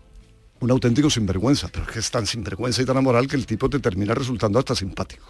un 0.61 0.71
auténtico 0.71 1.09
sinvergüenza, 1.09 1.67
pero 1.67 1.86
es 1.86 1.91
que 1.91 1.99
es 1.99 2.09
tan 2.09 2.25
sinvergüenza 2.25 2.81
y 2.81 2.86
tan 2.86 2.97
amoral 2.97 3.27
que 3.27 3.36
el 3.36 3.45
tipo 3.45 3.69
te 3.69 3.79
termina 3.79 4.15
resultando 4.15 4.57
hasta 4.57 4.73
simpático. 4.73 5.25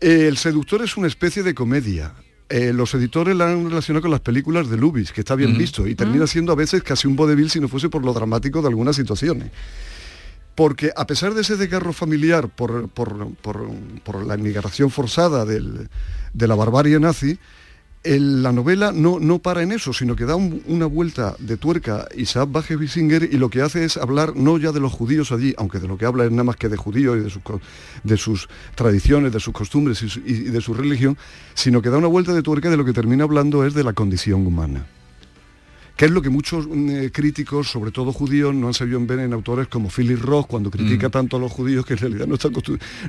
Eh, 0.00 0.26
el 0.26 0.38
seductor 0.38 0.82
es 0.82 0.96
una 0.96 1.06
especie 1.06 1.42
de 1.42 1.54
comedia. 1.54 2.14
Eh, 2.48 2.72
los 2.72 2.94
editores 2.94 3.34
la 3.36 3.50
han 3.50 3.68
relacionado 3.68 4.02
con 4.02 4.10
las 4.12 4.20
películas 4.20 4.70
de 4.70 4.76
Lubitsch, 4.76 5.10
que 5.10 5.20
está 5.22 5.34
bien 5.34 5.58
visto, 5.58 5.86
y 5.86 5.94
termina 5.96 6.26
siendo 6.28 6.52
a 6.52 6.54
veces 6.54 6.82
casi 6.82 7.08
un 7.08 7.16
vodevil 7.16 7.50
si 7.50 7.58
no 7.58 7.66
fuese 7.68 7.88
por 7.88 8.04
lo 8.04 8.12
dramático 8.12 8.62
de 8.62 8.68
algunas 8.68 8.94
situaciones. 8.94 9.50
Porque 10.54 10.90
a 10.96 11.06
pesar 11.06 11.34
de 11.34 11.42
ese 11.42 11.56
desgarro 11.56 11.92
familiar 11.92 12.48
por, 12.48 12.88
por- 12.88 13.34
por- 13.42 13.68
por 14.04 14.24
la 14.24 14.36
inmigración 14.36 14.90
forzada 14.90 15.44
del- 15.44 15.88
de 16.32 16.46
la 16.48 16.54
barbarie 16.54 16.98
nazi, 17.00 17.38
la 18.04 18.52
novela 18.52 18.92
no, 18.92 19.18
no 19.18 19.40
para 19.40 19.62
en 19.62 19.72
eso, 19.72 19.92
sino 19.92 20.14
que 20.14 20.24
da 20.26 20.36
un- 20.36 20.62
una 20.68 20.86
vuelta 20.86 21.34
de 21.40 21.56
tuerca 21.56 22.06
Isaac 22.16 22.48
Bage 22.52 22.76
Bissinger 22.76 23.24
y 23.24 23.36
lo 23.36 23.50
que 23.50 23.62
hace 23.62 23.84
es 23.84 23.96
hablar 23.96 24.36
no 24.36 24.58
ya 24.58 24.70
de 24.70 24.78
los 24.80 24.92
judíos 24.92 25.32
allí, 25.32 25.54
aunque 25.58 25.80
de 25.80 25.88
lo 25.88 25.98
que 25.98 26.06
habla 26.06 26.24
es 26.24 26.30
nada 26.30 26.44
más 26.44 26.56
que 26.56 26.68
de 26.68 26.76
judíos 26.76 27.16
y 27.18 27.20
de 27.22 27.30
sus, 27.30 27.42
de 28.04 28.16
sus 28.16 28.48
tradiciones, 28.76 29.32
de 29.32 29.40
sus 29.40 29.52
costumbres 29.52 30.02
y, 30.02 30.06
y 30.24 30.32
de 30.44 30.60
su 30.60 30.72
religión, 30.74 31.16
sino 31.54 31.82
que 31.82 31.90
da 31.90 31.98
una 31.98 32.06
vuelta 32.06 32.32
de 32.32 32.42
tuerca 32.42 32.70
de 32.70 32.76
lo 32.76 32.84
que 32.84 32.92
termina 32.92 33.24
hablando 33.24 33.64
es 33.66 33.74
de 33.74 33.82
la 33.82 33.92
condición 33.92 34.46
humana 34.46 34.86
que 35.96 36.04
es 36.04 36.10
lo 36.10 36.20
que 36.20 36.28
muchos 36.28 36.66
mm, 36.68 36.90
eh, 36.90 37.10
críticos, 37.10 37.70
sobre 37.70 37.90
todo 37.90 38.12
judíos, 38.12 38.54
no 38.54 38.66
han 38.68 38.74
sabido 38.74 39.00
ver 39.06 39.20
en 39.20 39.32
autores 39.32 39.66
como 39.68 39.88
Philip 39.88 40.20
Roth, 40.20 40.46
cuando 40.46 40.70
critica 40.70 41.08
tanto 41.08 41.36
a 41.38 41.40
los 41.40 41.50
judíos, 41.50 41.86
que 41.86 41.94
en 41.94 41.98
realidad 42.00 42.26
no 42.26 42.34
está, 42.34 42.50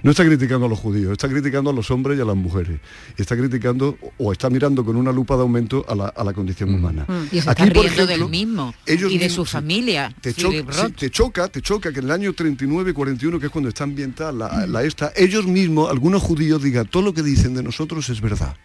no 0.03 0.11
está 0.11 0.25
criticando 0.25 0.65
a 0.67 0.69
los 0.69 0.79
judíos, 0.79 1.11
está 1.11 1.27
criticando 1.27 1.69
a 1.69 1.73
los 1.73 1.91
hombres 1.91 2.17
y 2.17 2.21
a 2.21 2.25
las 2.25 2.35
mujeres. 2.38 2.79
Y 3.17 3.21
está 3.21 3.35
criticando 3.35 3.97
o 4.17 4.31
está 4.31 4.49
mirando 4.49 4.85
con 4.85 4.95
una 4.95 5.11
lupa 5.11 5.35
de 5.35 5.41
aumento 5.41 5.85
a 5.89 5.95
la, 5.95 6.07
a 6.07 6.23
la 6.23 6.31
condición 6.33 6.73
humana. 6.73 7.05
Y 7.31 7.41
se 7.41 7.49
Aquí, 7.49 7.63
está 7.63 7.73
por 7.73 7.83
riendo 7.83 8.05
del 8.07 8.21
ejemplo, 8.21 8.29
mismo 8.29 8.73
ellos 8.85 9.11
y 9.11 9.17
de 9.17 9.29
su 9.29 9.43
familia. 9.43 10.13
te, 10.21 10.33
cho- 10.33 10.49
Philip 10.49 10.71
sí, 10.71 10.81
Roth. 10.81 10.95
te 10.95 11.09
choca, 11.09 11.47
te 11.49 11.61
choca 11.61 11.91
que 11.91 11.99
en 11.99 12.05
el 12.05 12.11
año 12.11 12.33
39-41, 12.33 13.39
que 13.39 13.47
es 13.47 13.51
cuando 13.51 13.67
está 13.69 13.83
ambientada 13.83 14.31
la, 14.31 14.65
la 14.65 14.83
esta, 14.83 15.11
ellos 15.15 15.45
mismos, 15.45 15.89
algunos 15.91 16.21
judíos, 16.21 16.63
digan, 16.63 16.88
todo 16.88 17.03
lo 17.03 17.13
que 17.13 17.21
dicen 17.21 17.53
de 17.53 17.63
nosotros 17.63 18.07
es 18.09 18.21
verdad. 18.21 18.55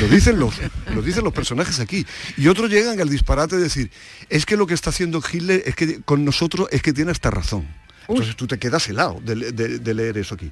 Lo 0.00 0.08
dicen 0.08 0.38
los, 0.40 0.54
lo 0.94 1.02
dicen 1.02 1.22
los 1.24 1.32
personajes 1.32 1.78
aquí. 1.80 2.04
Y 2.36 2.48
otros 2.48 2.70
llegan 2.70 3.00
al 3.00 3.08
disparate 3.08 3.56
de 3.56 3.62
decir, 3.62 3.90
es 4.28 4.44
que 4.46 4.56
lo 4.56 4.66
que 4.66 4.74
está 4.74 4.90
haciendo 4.90 5.22
Hitler 5.22 5.62
es 5.66 5.74
que 5.76 6.00
con 6.02 6.24
nosotros 6.24 6.68
es 6.72 6.82
que 6.82 6.92
tiene 6.92 7.12
esta 7.12 7.30
razón. 7.30 7.66
Entonces 8.08 8.34
tú 8.36 8.46
te 8.46 8.58
quedas 8.58 8.88
helado 8.88 9.20
de, 9.24 9.52
de- 9.52 9.78
de 9.78 9.94
leer 9.94 10.18
eso 10.18 10.34
aquí. 10.34 10.50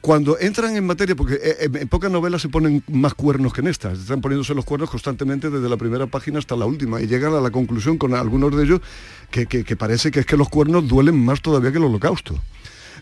Cuando 0.00 0.36
entran 0.40 0.76
en 0.76 0.84
materia, 0.84 1.14
porque 1.14 1.34
eh, 1.34 1.56
en, 1.60 1.76
en 1.76 1.88
pocas 1.88 2.10
novelas 2.10 2.42
se 2.42 2.48
ponen 2.48 2.82
más 2.88 3.14
cuernos 3.14 3.52
que 3.52 3.60
en 3.60 3.68
estas, 3.68 3.98
están 4.00 4.20
poniéndose 4.20 4.52
los 4.54 4.64
cuernos 4.64 4.90
constantemente 4.90 5.50
desde 5.50 5.68
la 5.68 5.76
primera 5.76 6.06
página 6.08 6.38
hasta 6.40 6.56
la 6.56 6.64
última 6.66 7.00
y 7.00 7.06
llegan 7.06 7.32
a 7.34 7.40
la 7.40 7.50
conclusión 7.50 7.96
con 7.98 8.14
algunos 8.14 8.56
de 8.56 8.64
ellos 8.64 8.80
que, 9.30 9.46
que- 9.46 9.62
que 9.62 9.76
parece 9.76 10.10
que 10.10 10.20
es 10.20 10.26
que 10.26 10.36
los 10.36 10.48
cuernos 10.48 10.88
duelen 10.88 11.22
más 11.24 11.40
todavía 11.42 11.70
que 11.70 11.78
el 11.78 11.84
holocausto 11.84 12.42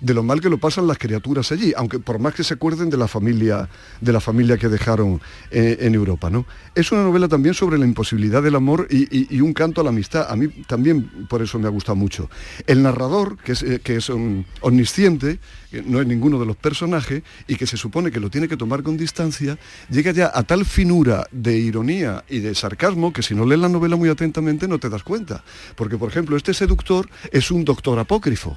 de 0.00 0.14
lo 0.14 0.22
mal 0.22 0.40
que 0.40 0.48
lo 0.48 0.58
pasan 0.58 0.86
las 0.86 0.98
criaturas 0.98 1.52
allí, 1.52 1.72
aunque 1.76 1.98
por 1.98 2.18
más 2.18 2.34
que 2.34 2.44
se 2.44 2.54
acuerden 2.54 2.90
de 2.90 2.96
la 2.96 3.08
familia, 3.08 3.68
de 4.00 4.12
la 4.12 4.20
familia 4.20 4.56
que 4.56 4.68
dejaron 4.68 5.20
eh, 5.50 5.78
en 5.80 5.94
Europa, 5.94 6.30
¿no? 6.30 6.46
Es 6.74 6.92
una 6.92 7.02
novela 7.02 7.28
también 7.28 7.54
sobre 7.54 7.78
la 7.78 7.84
imposibilidad 7.84 8.42
del 8.42 8.56
amor 8.56 8.86
y, 8.90 9.40
un 9.42 9.52
canto 9.52 9.80
a 9.80 9.84
la 9.84 9.90
amistad. 9.90 10.26
A 10.30 10.36
mí 10.36 10.48
también 10.66 11.26
por 11.28 11.42
eso 11.42 11.58
me 11.58 11.66
ha 11.66 11.70
gustado 11.70 11.96
mucho. 11.96 12.30
El 12.66 12.82
narrador, 12.82 13.36
que 13.38 13.52
es, 13.52 13.62
eh, 13.62 13.80
que 13.82 13.96
es 13.96 14.08
um, 14.08 14.44
omnisciente, 14.60 15.40
no 15.84 16.00
es 16.00 16.06
ninguno 16.06 16.38
de 16.38 16.46
los 16.46 16.56
personajes, 16.56 17.22
y 17.48 17.56
que 17.56 17.66
se 17.66 17.76
supone 17.76 18.10
que 18.10 18.20
lo 18.20 18.30
tiene 18.30 18.48
que 18.48 18.56
tomar 18.56 18.82
con 18.82 18.96
distancia, 18.96 19.58
llega 19.90 20.12
ya 20.12 20.30
a 20.32 20.42
tal 20.44 20.64
finura 20.64 21.26
de 21.32 21.58
ironía 21.58 22.24
y 22.28 22.38
de 22.38 22.54
sarcasmo 22.54 23.12
que 23.12 23.22
si 23.22 23.34
no 23.34 23.44
lees 23.44 23.60
la 23.60 23.68
novela 23.68 23.96
muy 23.96 24.08
atentamente 24.08 24.68
no 24.68 24.78
te 24.78 24.88
das 24.88 25.02
cuenta. 25.02 25.44
Porque, 25.76 25.98
por 25.98 26.08
ejemplo, 26.08 26.36
este 26.36 26.54
seductor 26.54 27.08
es 27.30 27.50
un 27.50 27.64
doctor 27.64 27.98
apócrifo 27.98 28.56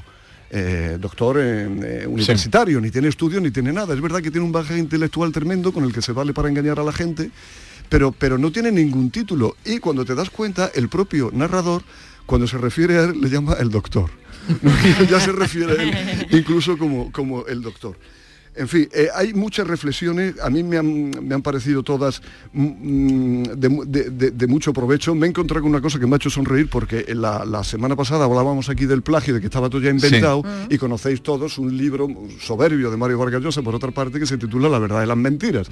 eh, 0.49 0.97
doctor 0.99 1.37
eh, 1.39 2.05
universitario, 2.07 2.79
ni 2.79 2.91
tiene 2.91 3.07
estudios 3.07 3.41
ni 3.41 3.51
tiene 3.51 3.73
nada. 3.73 3.93
Es 3.93 4.01
verdad 4.01 4.21
que 4.21 4.31
tiene 4.31 4.45
un 4.45 4.51
bagaje 4.51 4.77
intelectual 4.77 5.31
tremendo 5.31 5.73
con 5.73 5.83
el 5.83 5.93
que 5.93 6.01
se 6.01 6.11
vale 6.11 6.33
para 6.33 6.49
engañar 6.49 6.79
a 6.79 6.83
la 6.83 6.91
gente, 6.91 7.31
pero, 7.89 8.11
pero 8.11 8.37
no 8.37 8.51
tiene 8.51 8.71
ningún 8.71 9.09
título. 9.11 9.55
Y 9.65 9.79
cuando 9.79 10.05
te 10.05 10.15
das 10.15 10.29
cuenta, 10.29 10.71
el 10.73 10.89
propio 10.89 11.31
narrador, 11.33 11.83
cuando 12.25 12.47
se 12.47 12.57
refiere 12.57 12.97
a 12.97 13.03
él, 13.05 13.21
le 13.21 13.29
llama 13.29 13.53
el 13.59 13.69
doctor. 13.69 14.09
ya 15.09 15.19
se 15.19 15.31
refiere 15.31 15.71
a 15.71 15.81
él 15.81 16.27
incluso 16.29 16.77
como, 16.77 17.11
como 17.11 17.45
el 17.47 17.61
doctor. 17.61 17.97
En 18.57 18.67
fin, 18.67 18.87
eh, 18.93 19.09
hay 19.13 19.33
muchas 19.33 19.67
reflexiones, 19.67 20.35
a 20.41 20.49
mí 20.49 20.63
me 20.63 20.77
han, 20.77 21.11
me 21.27 21.35
han 21.35 21.41
parecido 21.41 21.83
todas 21.83 22.21
mm, 22.53 23.43
de, 23.57 23.69
mu- 23.69 23.83
de- 23.85 24.09
de- 24.09 24.31
de 24.31 24.47
mucho 24.47 24.73
provecho. 24.73 25.13
Me 25.15 25.25
he 25.27 25.29
encontrado 25.29 25.61
con 25.61 25.71
una 25.71 25.81
cosa 25.81 25.99
que 25.99 26.07
me 26.07 26.15
ha 26.15 26.17
hecho 26.17 26.29
sonreír 26.29 26.69
porque 26.69 27.05
la, 27.13 27.45
la 27.45 27.63
semana 27.63 27.95
pasada 27.95 28.25
hablábamos 28.25 28.69
aquí 28.69 28.85
del 28.85 29.01
plagio, 29.01 29.33
de 29.33 29.39
que 29.41 29.47
estaba 29.47 29.69
todo 29.69 29.81
ya 29.81 29.89
inventado, 29.89 30.41
Mm. 30.43 30.73
y 30.73 30.77
conocéis 30.77 31.21
todos 31.21 31.57
un 31.57 31.75
libro 31.77 32.07
soberbio 32.39 32.89
de 32.91 32.97
Mario 32.97 33.17
Vargas 33.19 33.41
Llosa, 33.41 33.61
por 33.61 33.75
otra 33.75 33.91
parte, 33.91 34.19
que 34.19 34.25
se 34.25 34.37
titula 34.37 34.69
La 34.69 34.79
verdad 34.79 34.99
de 35.01 35.05
las 35.07 35.17
mentiras. 35.17 35.67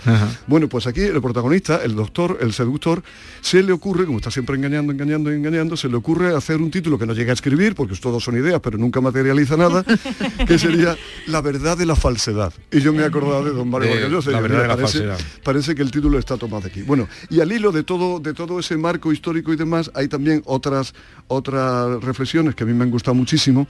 Bueno, 0.47 0.67
pues 0.67 0.87
aquí 0.87 1.01
el 1.01 1.21
protagonista, 1.21 1.81
el 1.83 1.95
doctor, 1.95 2.37
el 2.41 2.53
seductor, 2.53 3.01
se 3.41 3.63
le 3.63 3.71
ocurre, 3.71 4.05
como 4.05 4.17
está 4.17 4.31
siempre 4.31 4.55
engañando, 4.55 4.91
engañando, 4.91 5.31
engañando, 5.31 5.77
se 5.77 5.87
le 5.89 5.95
ocurre 5.95 6.35
hacer 6.35 6.57
un 6.61 6.71
título 6.71 6.97
que 6.99 7.05
no 7.05 7.13
llega 7.13 7.31
a 7.31 7.33
escribir, 7.33 7.75
porque 7.75 7.95
todos 7.95 8.23
son 8.23 8.37
ideas, 8.37 8.59
pero 8.61 8.77
nunca 8.77 8.99
materializa 9.01 9.57
nada, 9.57 9.83
que 10.47 10.57
sería 10.59 10.97
La 11.27 11.41
verdad 11.41 11.77
de 11.77 11.85
la 11.85 11.95
falsedad. 11.95 12.53
Y 12.73 12.81
yo 12.81 12.91
me 12.93 13.03
he 13.03 13.05
acordado 13.05 13.43
de 13.45 13.51
don 13.51 13.69
Mario 13.69 13.89
De 13.89 13.93
Vargas 13.95 14.11
Llosa, 14.11 14.29
y 14.29 14.33
La 14.33 14.41
verdad 14.41 14.57
mira, 14.57 14.67
parece, 15.43 15.75
que 15.75 15.81
el 15.81 15.91
título 15.91 16.17
está 16.19 16.37
tomado 16.37 16.67
aquí. 16.67 16.81
Bueno, 16.81 17.07
y 17.29 17.39
al 17.39 17.51
hilo 17.51 17.71
de 17.71 17.83
todo, 17.83 18.19
de 18.19 18.33
todo 18.33 18.59
ese 18.59 18.77
marco 18.77 19.11
histórico 19.13 19.53
y 19.53 19.55
demás, 19.55 19.91
hay 19.93 20.07
también 20.07 20.41
otras, 20.45 20.93
otras 21.27 22.01
reflexiones 22.03 22.55
que 22.55 22.63
a 22.63 22.67
mí 22.67 22.73
me 22.73 22.83
han 22.83 22.91
gustado 22.91 23.15
muchísimo, 23.15 23.67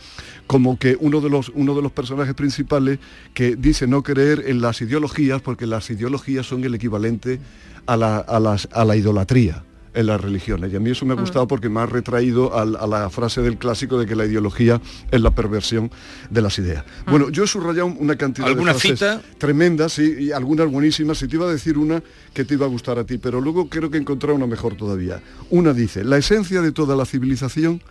como 0.47 0.77
que 0.79 0.97
uno 0.99 1.21
de 1.21 1.29
los, 1.29 1.49
uno 1.55 1.75
de 1.75 1.81
los 1.81 1.91
personajes 1.91 2.33
principales 2.33 2.99
que 3.33 3.55
dice 3.55 3.87
no 3.87 4.03
creer 4.03 4.43
en 4.47 4.61
las 4.61 4.81
ideologías, 4.81 5.41
porque 5.41 5.67
las 5.67 5.89
ideologías 5.89 6.45
son 6.45 6.63
el 6.63 6.75
equivalente 6.75 7.39
a 7.85 7.97
la, 7.97 8.17
a 8.17 8.39
las- 8.39 8.67
a 8.71 8.85
la 8.85 8.95
idolatría 8.95 9.63
en 9.93 10.07
las 10.07 10.19
religiones. 10.19 10.73
Y 10.73 10.75
a 10.75 10.79
mí 10.79 10.89
eso 10.91 11.05
me 11.05 11.13
ha 11.13 11.15
gustado 11.15 11.47
porque 11.47 11.69
me 11.69 11.79
ha 11.81 11.85
retraído 11.85 12.57
al- 12.57 12.75
a, 12.75 12.87
la 12.87 13.09
frase 13.09 13.41
del 13.41 13.57
clásico 13.57 13.99
de 13.99 14.05
que 14.05 14.15
la 14.15 14.25
ideología 14.25 14.81
es 15.11 15.21
la 15.21 15.31
perversión 15.31 15.91
de 16.29 16.41
las 16.41 16.57
ideas. 16.59 16.83
Bueno, 17.05 17.29
yo 17.29 17.43
he 17.43 17.47
subrayado 17.47 17.87
una 17.87 18.15
cantidad 18.15 18.47
¿Alguna 18.47 18.73
de 18.73 18.79
frases 18.79 18.99
cita? 18.99 19.21
tremendas 19.37 19.93
sí, 19.93 20.15
y 20.19 20.31
algunas 20.31 20.69
buenísimas. 20.71 21.17
Si 21.19 21.27
te 21.27 21.35
iba 21.35 21.45
a 21.47 21.51
decir 21.51 21.77
una 21.77 22.01
que 22.33 22.43
te 22.45 22.55
iba 22.55 22.65
a 22.65 22.69
gustar 22.69 22.97
a 22.99 23.03
ti, 23.05 23.17
pero 23.17 23.39
luego 23.41 23.69
creo 23.69 23.89
que 23.91 23.97
he 23.97 24.01
encontrado 24.01 24.35
una 24.35 24.47
mejor 24.47 24.75
todavía. 24.75 25.21
Una 25.49 25.73
dice, 25.73 26.03
la 26.03 26.17
esencia 26.17 26.61
de 26.61 26.71
toda 26.71 26.95
la 26.95 27.05
civilización 27.05 27.81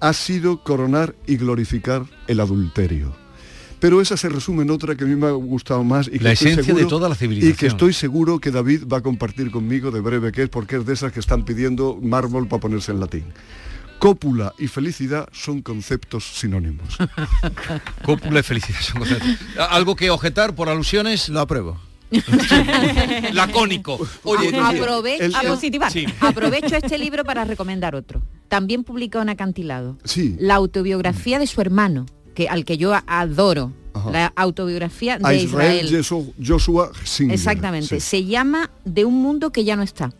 ha 0.00 0.12
sido 0.12 0.62
coronar 0.62 1.14
y 1.26 1.36
glorificar 1.36 2.04
el 2.26 2.40
adulterio. 2.40 3.14
Pero 3.80 4.00
esa 4.00 4.16
se 4.16 4.28
resume 4.28 4.62
en 4.62 4.70
otra 4.70 4.94
que 4.94 5.04
a 5.04 5.06
mí 5.06 5.16
me 5.16 5.26
ha 5.26 5.30
gustado 5.30 5.82
más 5.84 6.06
y 6.06 6.12
que 6.18 6.24
La 6.24 6.32
estoy 6.32 6.48
esencia 6.52 6.74
de 6.74 6.80
seguro- 6.80 6.96
toda 6.96 7.08
la 7.08 7.14
Y 7.14 7.18
civilización. 7.18 7.56
que 7.56 7.66
estoy 7.66 7.92
seguro 7.94 8.38
que 8.38 8.50
David 8.50 8.84
va 8.92 8.98
a 8.98 9.00
compartir 9.00 9.50
conmigo 9.50 9.90
de 9.90 10.00
breve 10.00 10.32
que 10.32 10.42
es 10.42 10.48
porque 10.50 10.76
es 10.76 10.84
de 10.86 10.92
esas 10.92 11.12
que 11.12 11.20
están 11.20 11.44
pidiendo 11.44 11.98
mármol 12.02 12.46
para 12.46 12.60
ponerse 12.60 12.92
en 12.92 13.00
latín. 13.00 13.24
Cópula 13.98 14.54
y 14.58 14.66
felicidad 14.68 15.28
son 15.32 15.60
conceptos 15.62 16.24
sinónimos. 16.38 16.96
Cópula 18.04 18.40
y 18.40 18.42
felicidad 18.42 18.80
son 18.80 19.00
cosas- 19.00 19.18
¿Algo 19.70 19.96
que 19.96 20.10
objetar 20.10 20.54
por 20.54 20.68
alusiones? 20.68 21.28
Lo 21.28 21.40
apruebo. 21.40 21.78
Lacónico. 23.32 23.98
Oye, 24.24 24.56
aprovecho, 24.58 25.36
A 25.36 25.42
positivar. 25.42 25.92
Sí. 25.92 26.06
aprovecho 26.20 26.76
este 26.76 26.98
libro 26.98 27.24
para 27.24 27.44
recomendar 27.44 27.94
otro. 27.94 28.22
También 28.48 28.84
publicado 28.84 29.22
en 29.22 29.28
Acantilado. 29.30 29.96
Sí. 30.04 30.36
La 30.38 30.56
autobiografía 30.56 31.38
de 31.38 31.46
su 31.46 31.60
hermano, 31.60 32.06
que, 32.34 32.48
al 32.48 32.64
que 32.64 32.76
yo 32.78 32.92
adoro. 33.06 33.72
Ajá. 33.92 34.10
La 34.12 34.32
autobiografía 34.36 35.18
de 35.18 35.36
Israel 35.36 35.84
Israel. 35.92 36.30
Joshua 36.46 36.92
Singer. 37.04 37.34
Exactamente. 37.34 37.98
Sí. 37.98 38.00
Se 38.00 38.24
llama 38.24 38.70
De 38.84 39.04
un 39.04 39.20
mundo 39.20 39.50
que 39.50 39.64
ya 39.64 39.74
no 39.76 39.82
está. 39.82 40.12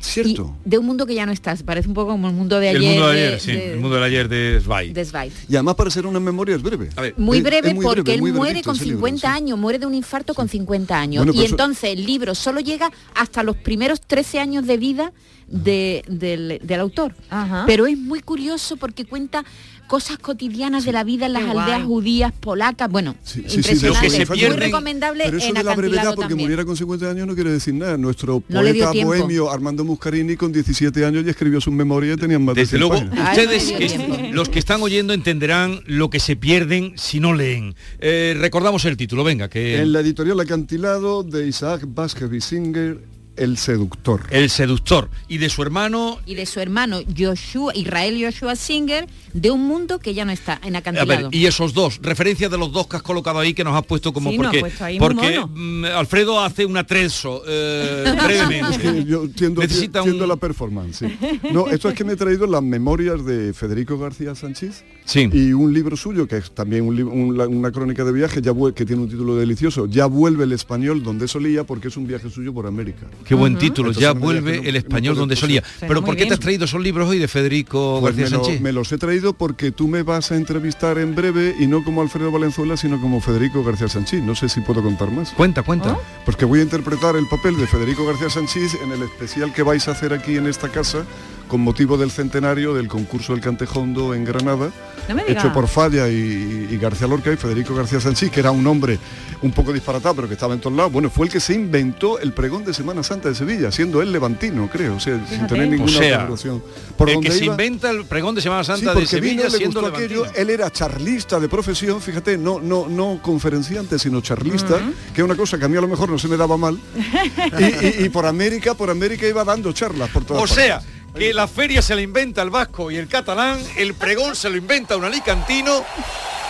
Cierto. 0.00 0.54
Y 0.64 0.68
de 0.68 0.78
un 0.78 0.86
mundo 0.86 1.06
que 1.06 1.14
ya 1.14 1.26
no 1.26 1.32
está. 1.32 1.56
Se 1.56 1.64
parece 1.64 1.88
un 1.88 1.94
poco 1.94 2.12
como 2.12 2.28
el 2.28 2.34
mundo 2.34 2.60
de 2.60 2.70
el 2.70 2.76
ayer. 2.76 2.90
mundo 2.90 3.08
de 3.08 3.16
de- 3.20 3.26
ayer, 3.26 3.40
sí, 3.40 3.52
de- 3.52 3.72
el 3.72 3.80
mundo 3.80 3.96
del 3.96 4.04
ayer 4.04 4.28
de 4.28 4.60
Zweig. 4.62 4.92
de 4.92 5.04
Zweig. 5.04 5.32
Y 5.48 5.54
además 5.56 5.74
para 5.74 5.90
ser 5.90 6.06
una 6.06 6.20
memoria 6.20 6.54
es 6.56 6.62
breve. 6.62 6.90
A 6.94 7.00
ver, 7.02 7.14
Muy 7.16 7.38
Es- 7.38 7.42
breve 7.44 7.68
es 7.70 7.74
muy 7.74 7.84
porque 7.84 8.02
breve, 8.02 8.28
él 8.28 8.32
muere 8.34 8.62
con 8.62 8.76
ese 8.76 8.84
libro, 8.84 8.98
50 8.98 9.28
sí. 9.28 9.34
años, 9.36 9.58
muere 9.58 9.78
de 9.80 9.86
un 9.86 9.94
infarto 9.94 10.34
con 10.34 10.48
50 10.48 10.98
años. 11.00 11.20
Bueno, 11.24 11.32
y 11.32 11.36
pues 11.36 11.46
eso- 11.46 11.54
entonces 11.54 11.90
el 11.98 12.06
libro 12.06 12.34
solo 12.36 12.60
llega 12.60 12.92
hasta 13.14 13.42
los 13.42 13.56
primeros 13.56 14.00
13 14.00 14.38
años 14.38 14.66
de 14.66 14.76
vida 14.76 15.12
de- 15.48 16.04
del, 16.06 16.60
del 16.62 16.80
autor. 16.80 17.16
Ajá. 17.28 17.64
Pero 17.66 17.86
es 17.86 17.98
muy 17.98 18.20
curioso 18.20 18.76
porque 18.76 19.04
cuenta 19.04 19.44
cosas 19.90 20.18
cotidianas 20.18 20.84
de 20.84 20.92
la 20.92 21.02
vida 21.02 21.26
en 21.26 21.32
las 21.32 21.42
Qué 21.42 21.50
aldeas 21.50 21.66
guay. 21.78 21.82
judías, 21.84 22.32
polacas, 22.38 22.88
bueno, 22.88 23.16
Sí, 23.24 23.42
sí, 23.42 23.48
sí, 23.50 23.56
impresionante. 23.56 23.88
Lo 23.88 24.00
que 24.00 24.10
se 24.10 24.26
muy 24.26 24.38
pierden- 24.38 24.56
recomendable 24.58 25.24
Pero 25.24 25.38
eso 25.38 25.48
en 25.48 25.54
de 25.54 25.62
la 25.64 25.74
brevedad 25.74 25.94
acantilado 25.98 26.14
porque 26.14 26.28
también. 26.28 26.44
muriera 26.46 26.64
con 26.64 26.76
50 26.76 27.10
años 27.10 27.26
no 27.26 27.34
quiere 27.34 27.50
decir 27.50 27.74
nada. 27.74 27.96
Nuestro 27.96 28.40
No 28.48 28.62
le 28.62 28.72
dio 28.72 28.84
poeta 28.84 28.92
tiempo. 28.92 29.08
bohemio 29.14 29.50
Armando 29.50 29.84
Muscarini 29.84 30.36
con 30.36 30.52
17 30.52 31.04
años 31.04 31.24
ya 31.24 31.32
escribió 31.32 31.60
sus 31.60 31.72
memorias 31.74 32.16
y 32.16 32.20
tenían 32.20 32.44
más 32.44 32.54
de 32.54 32.60
Desde 32.60 32.78
100 32.78 32.88
luego, 32.88 32.94
páginas. 33.04 33.28
Ay, 33.36 33.38
ustedes, 33.44 33.64
no 33.66 33.72
me 33.72 33.78
dio 33.78 33.88
que- 33.88 33.96
tiempo. 34.16 34.34
los 34.36 34.48
que 34.48 34.58
están 34.60 34.80
oyendo, 34.80 35.12
entenderán 35.12 35.80
lo 35.86 36.08
que 36.08 36.20
se 36.20 36.36
pierden 36.36 36.92
si 36.96 37.18
no 37.18 37.34
leen. 37.34 37.74
Eh, 37.98 38.36
recordamos 38.38 38.84
el 38.84 38.96
título, 38.96 39.24
venga, 39.24 39.48
que 39.48 39.80
En 39.80 39.92
la 39.92 39.98
editorial 40.00 40.38
Acantilado 40.38 41.24
de 41.24 41.48
Isaac 41.48 41.82
Bashevis 41.88 42.44
Singer, 42.44 42.98
El 43.40 43.56
seductor. 43.56 44.22
el 44.30 44.50
seductor 44.50 45.08
y 45.28 45.38
de 45.38 45.48
su 45.48 45.62
hermano. 45.62 46.18
Y 46.26 46.34
de 46.34 46.46
su 46.46 46.60
hermano 46.60 46.98
Joshua, 47.16 47.72
Israel 47.74 48.20
Joshua 48.22 48.54
Singer, 48.54 49.06
de 49.32 49.50
un 49.50 49.66
mundo 49.66 49.98
que 49.98 50.14
ya 50.14 50.24
no 50.24 50.32
está 50.32 50.60
en 50.62 50.76
A 50.76 50.80
acantilado. 50.80 51.30
ver, 51.30 51.34
y 51.34 51.46
esos 51.46 51.72
dos, 51.74 51.98
referencias 52.02 52.50
de 52.50 52.58
los 52.58 52.70
dos 52.72 52.86
que 52.86 52.96
has 52.96 53.02
colocado 53.02 53.38
ahí 53.38 53.54
que 53.54 53.64
nos 53.64 53.74
has 53.74 53.84
puesto 53.86 54.12
como 54.12 54.30
Sí, 54.30 54.36
porque, 54.36 54.60
puesto 54.60 54.84
ahí 54.84 54.98
muy 54.98 55.08
porque 55.14 55.38
mono. 55.40 55.50
mm, 55.54 55.84
Alfredo 55.86 56.40
hace 56.40 56.66
un 56.66 56.76
atrezo 56.76 57.42
eh, 57.48 58.04
Es 58.06 58.12
que 58.12 58.26
brevemente. 58.26 59.04
yo 59.06 59.28
tiendo, 59.30 59.62
Necesita 59.62 60.02
tiendo 60.02 60.24
un- 60.24 60.28
la 60.28 60.36
performance. 60.36 60.98
sí. 60.98 61.06
No, 61.52 61.68
esto 61.68 61.88
es 61.88 61.94
que 61.94 62.04
me 62.04 62.12
he 62.12 62.16
traído 62.16 62.46
las 62.46 62.62
memorias 62.62 63.24
de 63.24 63.52
Federico 63.54 63.98
García 63.98 64.34
Sánchez 64.34 64.84
Sí. 65.06 65.28
y 65.32 65.52
un 65.52 65.72
libro 65.72 65.96
suyo, 65.96 66.28
que 66.28 66.36
es 66.36 66.50
también 66.54 66.84
un 66.86 66.94
libro- 66.94 67.12
un- 67.12 67.40
una 67.40 67.72
crónica 67.72 68.04
de 68.04 68.12
viaje, 68.12 68.40
ya 68.42 68.52
que 68.74 68.84
tiene 68.84 69.02
un 69.02 69.08
título 69.08 69.34
delicioso. 69.36 69.86
Ya 69.86 70.06
vuelve 70.06 70.44
el 70.44 70.52
español 70.52 71.02
donde 71.02 71.26
solía, 71.26 71.64
porque 71.64 71.88
es 71.88 71.96
un 71.96 72.06
viaje 72.06 72.28
suyo 72.30 72.52
por 72.52 72.66
América. 72.66 73.06
Qué 73.30 73.36
buen 73.36 73.56
título, 73.58 73.90
Entonces 73.90 74.02
ya 74.02 74.12
vuelve 74.12 74.56
no- 74.56 74.62
el 74.68 74.74
español 74.74 75.14
donde 75.14 75.36
solía. 75.36 75.62
Pero 75.78 76.00
muy 76.00 76.06
¿por 76.06 76.16
qué 76.16 76.26
te 76.26 76.34
has 76.34 76.40
traído 76.40 76.64
esos 76.64 76.82
libros 76.82 77.08
hoy 77.08 77.18
de 77.20 77.28
Federico 77.28 77.98
Pues 78.00 78.16
García 78.16 78.24
me, 78.24 78.30
lo- 78.38 78.44
Sánchez? 78.44 78.60
me 78.60 78.72
los 78.72 78.90
he 78.90 78.98
traído 78.98 79.34
porque 79.34 79.70
tú 79.70 79.86
me 79.86 80.02
vas 80.02 80.32
a 80.32 80.36
entrevistar 80.36 80.98
en 80.98 81.14
breve 81.14 81.54
y 81.60 81.68
no 81.68 81.84
como 81.84 82.02
Alfredo 82.02 82.32
Valenzuela, 82.32 82.76
sino 82.76 83.00
como 83.00 83.20
Federico 83.20 83.62
García 83.62 83.86
Sánchez. 83.88 84.22
No 84.24 84.34
sé 84.34 84.48
si 84.48 84.60
puedo 84.62 84.82
contar 84.82 85.12
más. 85.12 85.30
Cuenta, 85.30 85.62
cuenta. 85.62 85.96
Porque 86.26 86.44
voy 86.44 86.58
a 86.58 86.62
interpretar 86.64 87.14
el 87.14 87.28
papel 87.28 87.56
de 87.56 87.68
Federico 87.68 88.04
García 88.04 88.30
Sánchez 88.30 88.74
en 88.82 88.90
el 88.90 89.02
especial 89.04 89.52
que 89.54 89.62
vais 89.62 89.86
a 89.86 89.92
hacer 89.92 90.12
aquí 90.12 90.36
en 90.36 90.48
esta 90.48 90.68
casa 90.68 91.04
con 91.50 91.60
motivo 91.62 91.98
del 91.98 92.10
centenario 92.12 92.72
del 92.72 92.86
concurso 92.86 93.32
del 93.34 93.42
Cantejondo 93.42 94.14
en 94.14 94.24
Granada, 94.24 94.70
No 95.08 95.18
hecho 95.26 95.52
por 95.52 95.66
Falla 95.66 96.08
y, 96.08 96.68
y 96.70 96.78
García 96.78 97.08
Lorca 97.08 97.32
y 97.32 97.36
Federico 97.36 97.74
García 97.74 98.00
Sánchez, 98.00 98.30
que 98.30 98.38
era 98.38 98.52
un 98.52 98.64
hombre 98.68 98.98
un 99.42 99.50
poco 99.50 99.72
disparatado, 99.72 100.14
pero 100.14 100.28
que 100.28 100.34
estaba 100.34 100.54
en 100.54 100.60
todos 100.60 100.76
lados. 100.76 100.92
Bueno, 100.92 101.10
fue 101.10 101.26
el 101.26 101.32
que 101.32 101.40
se 101.40 101.54
inventó 101.54 102.18
el 102.20 102.32
pregón 102.32 102.64
de 102.64 102.72
Semana 102.72 103.02
Santa 103.02 103.28
de 103.30 103.34
Sevilla, 103.34 103.72
siendo 103.72 104.00
él 104.00 104.12
levantino, 104.12 104.68
creo, 104.70 104.94
o 104.96 105.00
sea, 105.00 105.18
sin 105.28 105.46
tener 105.48 105.66
O 105.66 105.70
ninguna 105.72 105.90
sea, 105.92 106.14
otra 106.14 106.24
relación. 106.26 106.62
Por 106.96 107.08
el 107.08 107.14
donde 107.16 107.30
que 107.30 107.34
se 107.36 107.44
inventa 107.46 107.90
el 107.90 108.04
pregón 108.04 108.34
de 108.36 108.42
Semana 108.42 108.62
Sí, 108.62 108.68
Santa 108.68 108.90
de 108.94 109.00
porque 109.00 109.20
vino, 109.20 109.42
Sevilla 109.42 109.44
le 109.48 109.58
siendo 109.58 109.80
gustó 109.80 109.96
aquello, 109.96 110.26
él 110.36 110.50
era 110.50 110.70
charlista 110.70 111.40
de 111.40 111.48
profesión, 111.48 112.00
fíjate, 112.00 112.38
no, 112.38 112.60
no, 112.60 112.86
no 112.88 113.18
conferenciante, 113.20 113.98
sino 113.98 114.20
charlista, 114.20 114.78
que 115.12 115.20
es 115.20 115.24
una 115.24 115.34
cosa 115.34 115.58
que 115.58 115.64
a 115.64 115.68
mí 115.68 115.76
a 115.76 115.80
lo 115.80 115.88
mejor 115.88 116.08
no 116.10 116.18
se 116.18 116.28
me 116.28 116.36
daba 116.36 116.56
mal. 116.56 116.78
y, 117.58 117.64
y- 117.64 118.04
y 118.04 118.08
por 118.10 118.26
América, 118.26 118.74
por 118.74 118.90
América 118.90 119.26
iba 119.26 119.42
dando 119.44 119.72
charlas 119.72 120.10
por 120.10 120.24
todas 120.24 120.42
O 120.42 120.46
partes. 120.46 120.64
sea, 120.64 120.82
que 121.14 121.34
la 121.34 121.48
feria 121.48 121.82
se 121.82 121.94
la 121.94 122.00
inventa 122.00 122.42
el 122.42 122.50
vasco 122.50 122.90
y 122.90 122.96
el 122.96 123.08
catalán, 123.08 123.58
el 123.76 123.94
pregón 123.94 124.36
se 124.36 124.50
lo 124.50 124.56
inventa 124.56 124.96
un 124.96 125.04
alicantino. 125.04 125.84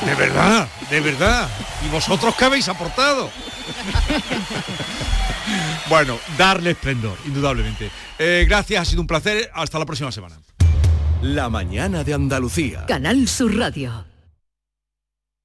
De 0.05 0.15
verdad, 0.15 0.69
de 0.89 1.01
verdad. 1.01 1.49
¿Y 1.87 1.89
vosotros 1.91 2.35
qué 2.37 2.45
habéis 2.45 2.69
aportado? 2.69 3.31
bueno, 5.89 6.19
darle 6.39 6.71
esplendor, 6.71 7.17
indudablemente. 7.27 7.91
Eh, 8.19 8.47
gracias, 8.49 8.83
ha 8.83 8.85
sido 8.85 9.03
un 9.03 9.07
placer. 9.07 9.51
Hasta 9.55 9.79
la 9.79 9.87
próxima 9.87 10.11
semana. 10.11 10.37
La 11.23 11.51
mañana 11.51 12.03
de 12.03 12.15
Andalucía. 12.15 12.87
Canal 12.87 13.29
Sur 13.29 13.57
Radio. 13.57 14.10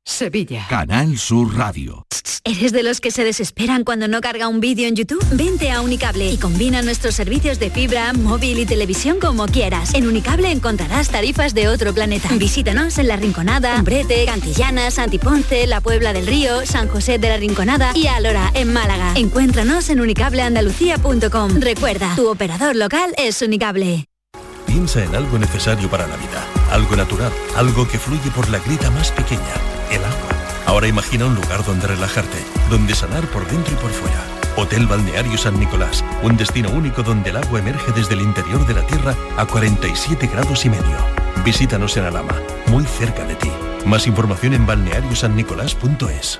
Sevilla. 0.05 0.65
Canal 0.69 1.17
Sur 1.17 1.57
Radio. 1.57 2.05
¿Eres 2.43 2.71
de 2.71 2.83
los 2.83 3.01
que 3.01 3.09
se 3.09 3.23
desesperan 3.23 3.83
cuando 3.83 4.07
no 4.07 4.21
carga 4.21 4.47
un 4.47 4.59
vídeo 4.59 4.87
en 4.87 4.95
YouTube? 4.95 5.25
Vente 5.31 5.71
a 5.71 5.81
Unicable 5.81 6.29
y 6.29 6.37
combina 6.37 6.83
nuestros 6.83 7.15
servicios 7.15 7.57
de 7.57 7.71
fibra, 7.71 8.13
móvil 8.13 8.59
y 8.59 8.67
televisión 8.67 9.19
como 9.19 9.47
quieras. 9.47 9.95
En 9.95 10.05
Unicable 10.05 10.51
encontrarás 10.51 11.09
tarifas 11.09 11.55
de 11.55 11.67
otro 11.67 11.91
planeta. 11.91 12.29
Visítanos 12.37 12.99
en 12.99 13.07
La 13.07 13.15
Rinconada, 13.15 13.75
Umbrete, 13.79 14.25
Cantillana, 14.25 14.91
Santiponce, 14.91 15.65
La 15.65 15.81
Puebla 15.81 16.13
del 16.13 16.27
Río, 16.27 16.65
San 16.67 16.87
José 16.87 17.17
de 17.17 17.29
la 17.29 17.37
Rinconada 17.37 17.91
y 17.95 18.05
Alora, 18.05 18.51
en 18.53 18.71
Málaga. 18.71 19.13
Encuéntranos 19.15 19.89
en 19.89 20.01
unicableandalucía.com. 20.01 21.59
Recuerda, 21.59 22.15
tu 22.15 22.29
operador 22.29 22.75
local 22.75 23.11
es 23.17 23.41
Unicable. 23.41 24.05
Piensa 24.67 25.03
en 25.03 25.15
algo 25.15 25.39
necesario 25.39 25.89
para 25.89 26.05
la 26.05 26.17
vida, 26.17 26.45
algo 26.69 26.95
natural, 26.95 27.31
algo 27.55 27.87
que 27.87 27.97
fluye 27.97 28.29
por 28.31 28.49
la 28.49 28.59
grita 28.59 28.91
más 28.91 29.11
pequeña, 29.11 29.41
agua. 30.03 30.29
Ahora 30.65 30.87
imagina 30.87 31.25
un 31.25 31.35
lugar 31.35 31.63
donde 31.63 31.87
relajarte, 31.87 32.37
donde 32.69 32.95
sanar 32.95 33.25
por 33.27 33.47
dentro 33.47 33.73
y 33.73 33.77
por 33.77 33.91
fuera. 33.91 34.23
Hotel 34.57 34.87
Balneario 34.87 35.37
San 35.37 35.59
Nicolás, 35.59 36.03
un 36.23 36.37
destino 36.37 36.69
único 36.69 37.03
donde 37.03 37.29
el 37.29 37.37
agua 37.37 37.59
emerge 37.59 37.91
desde 37.91 38.15
el 38.15 38.21
interior 38.21 38.65
de 38.65 38.73
la 38.73 38.87
tierra 38.87 39.15
a 39.37 39.45
47 39.45 40.27
grados 40.27 40.65
y 40.65 40.69
medio. 40.69 40.97
Visítanos 41.43 41.95
en 41.97 42.05
Alama, 42.05 42.35
muy 42.67 42.85
cerca 42.85 43.25
de 43.25 43.35
ti. 43.35 43.51
Más 43.85 44.07
información 44.07 44.53
en 44.53 44.65
balneariosannicolás.es. 44.65 46.39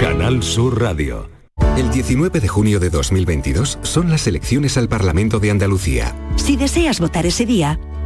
Canal 0.00 0.44
Sur 0.44 0.80
Radio. 0.80 1.28
El 1.76 1.90
19 1.90 2.38
de 2.38 2.46
junio 2.46 2.78
de 2.78 2.88
2022 2.88 3.80
son 3.82 4.10
las 4.10 4.28
elecciones 4.28 4.78
al 4.78 4.88
Parlamento 4.88 5.40
de 5.40 5.50
Andalucía. 5.50 6.14
Si 6.36 6.56
deseas 6.56 7.00
votar 7.00 7.26
ese 7.26 7.44
día, 7.46 7.80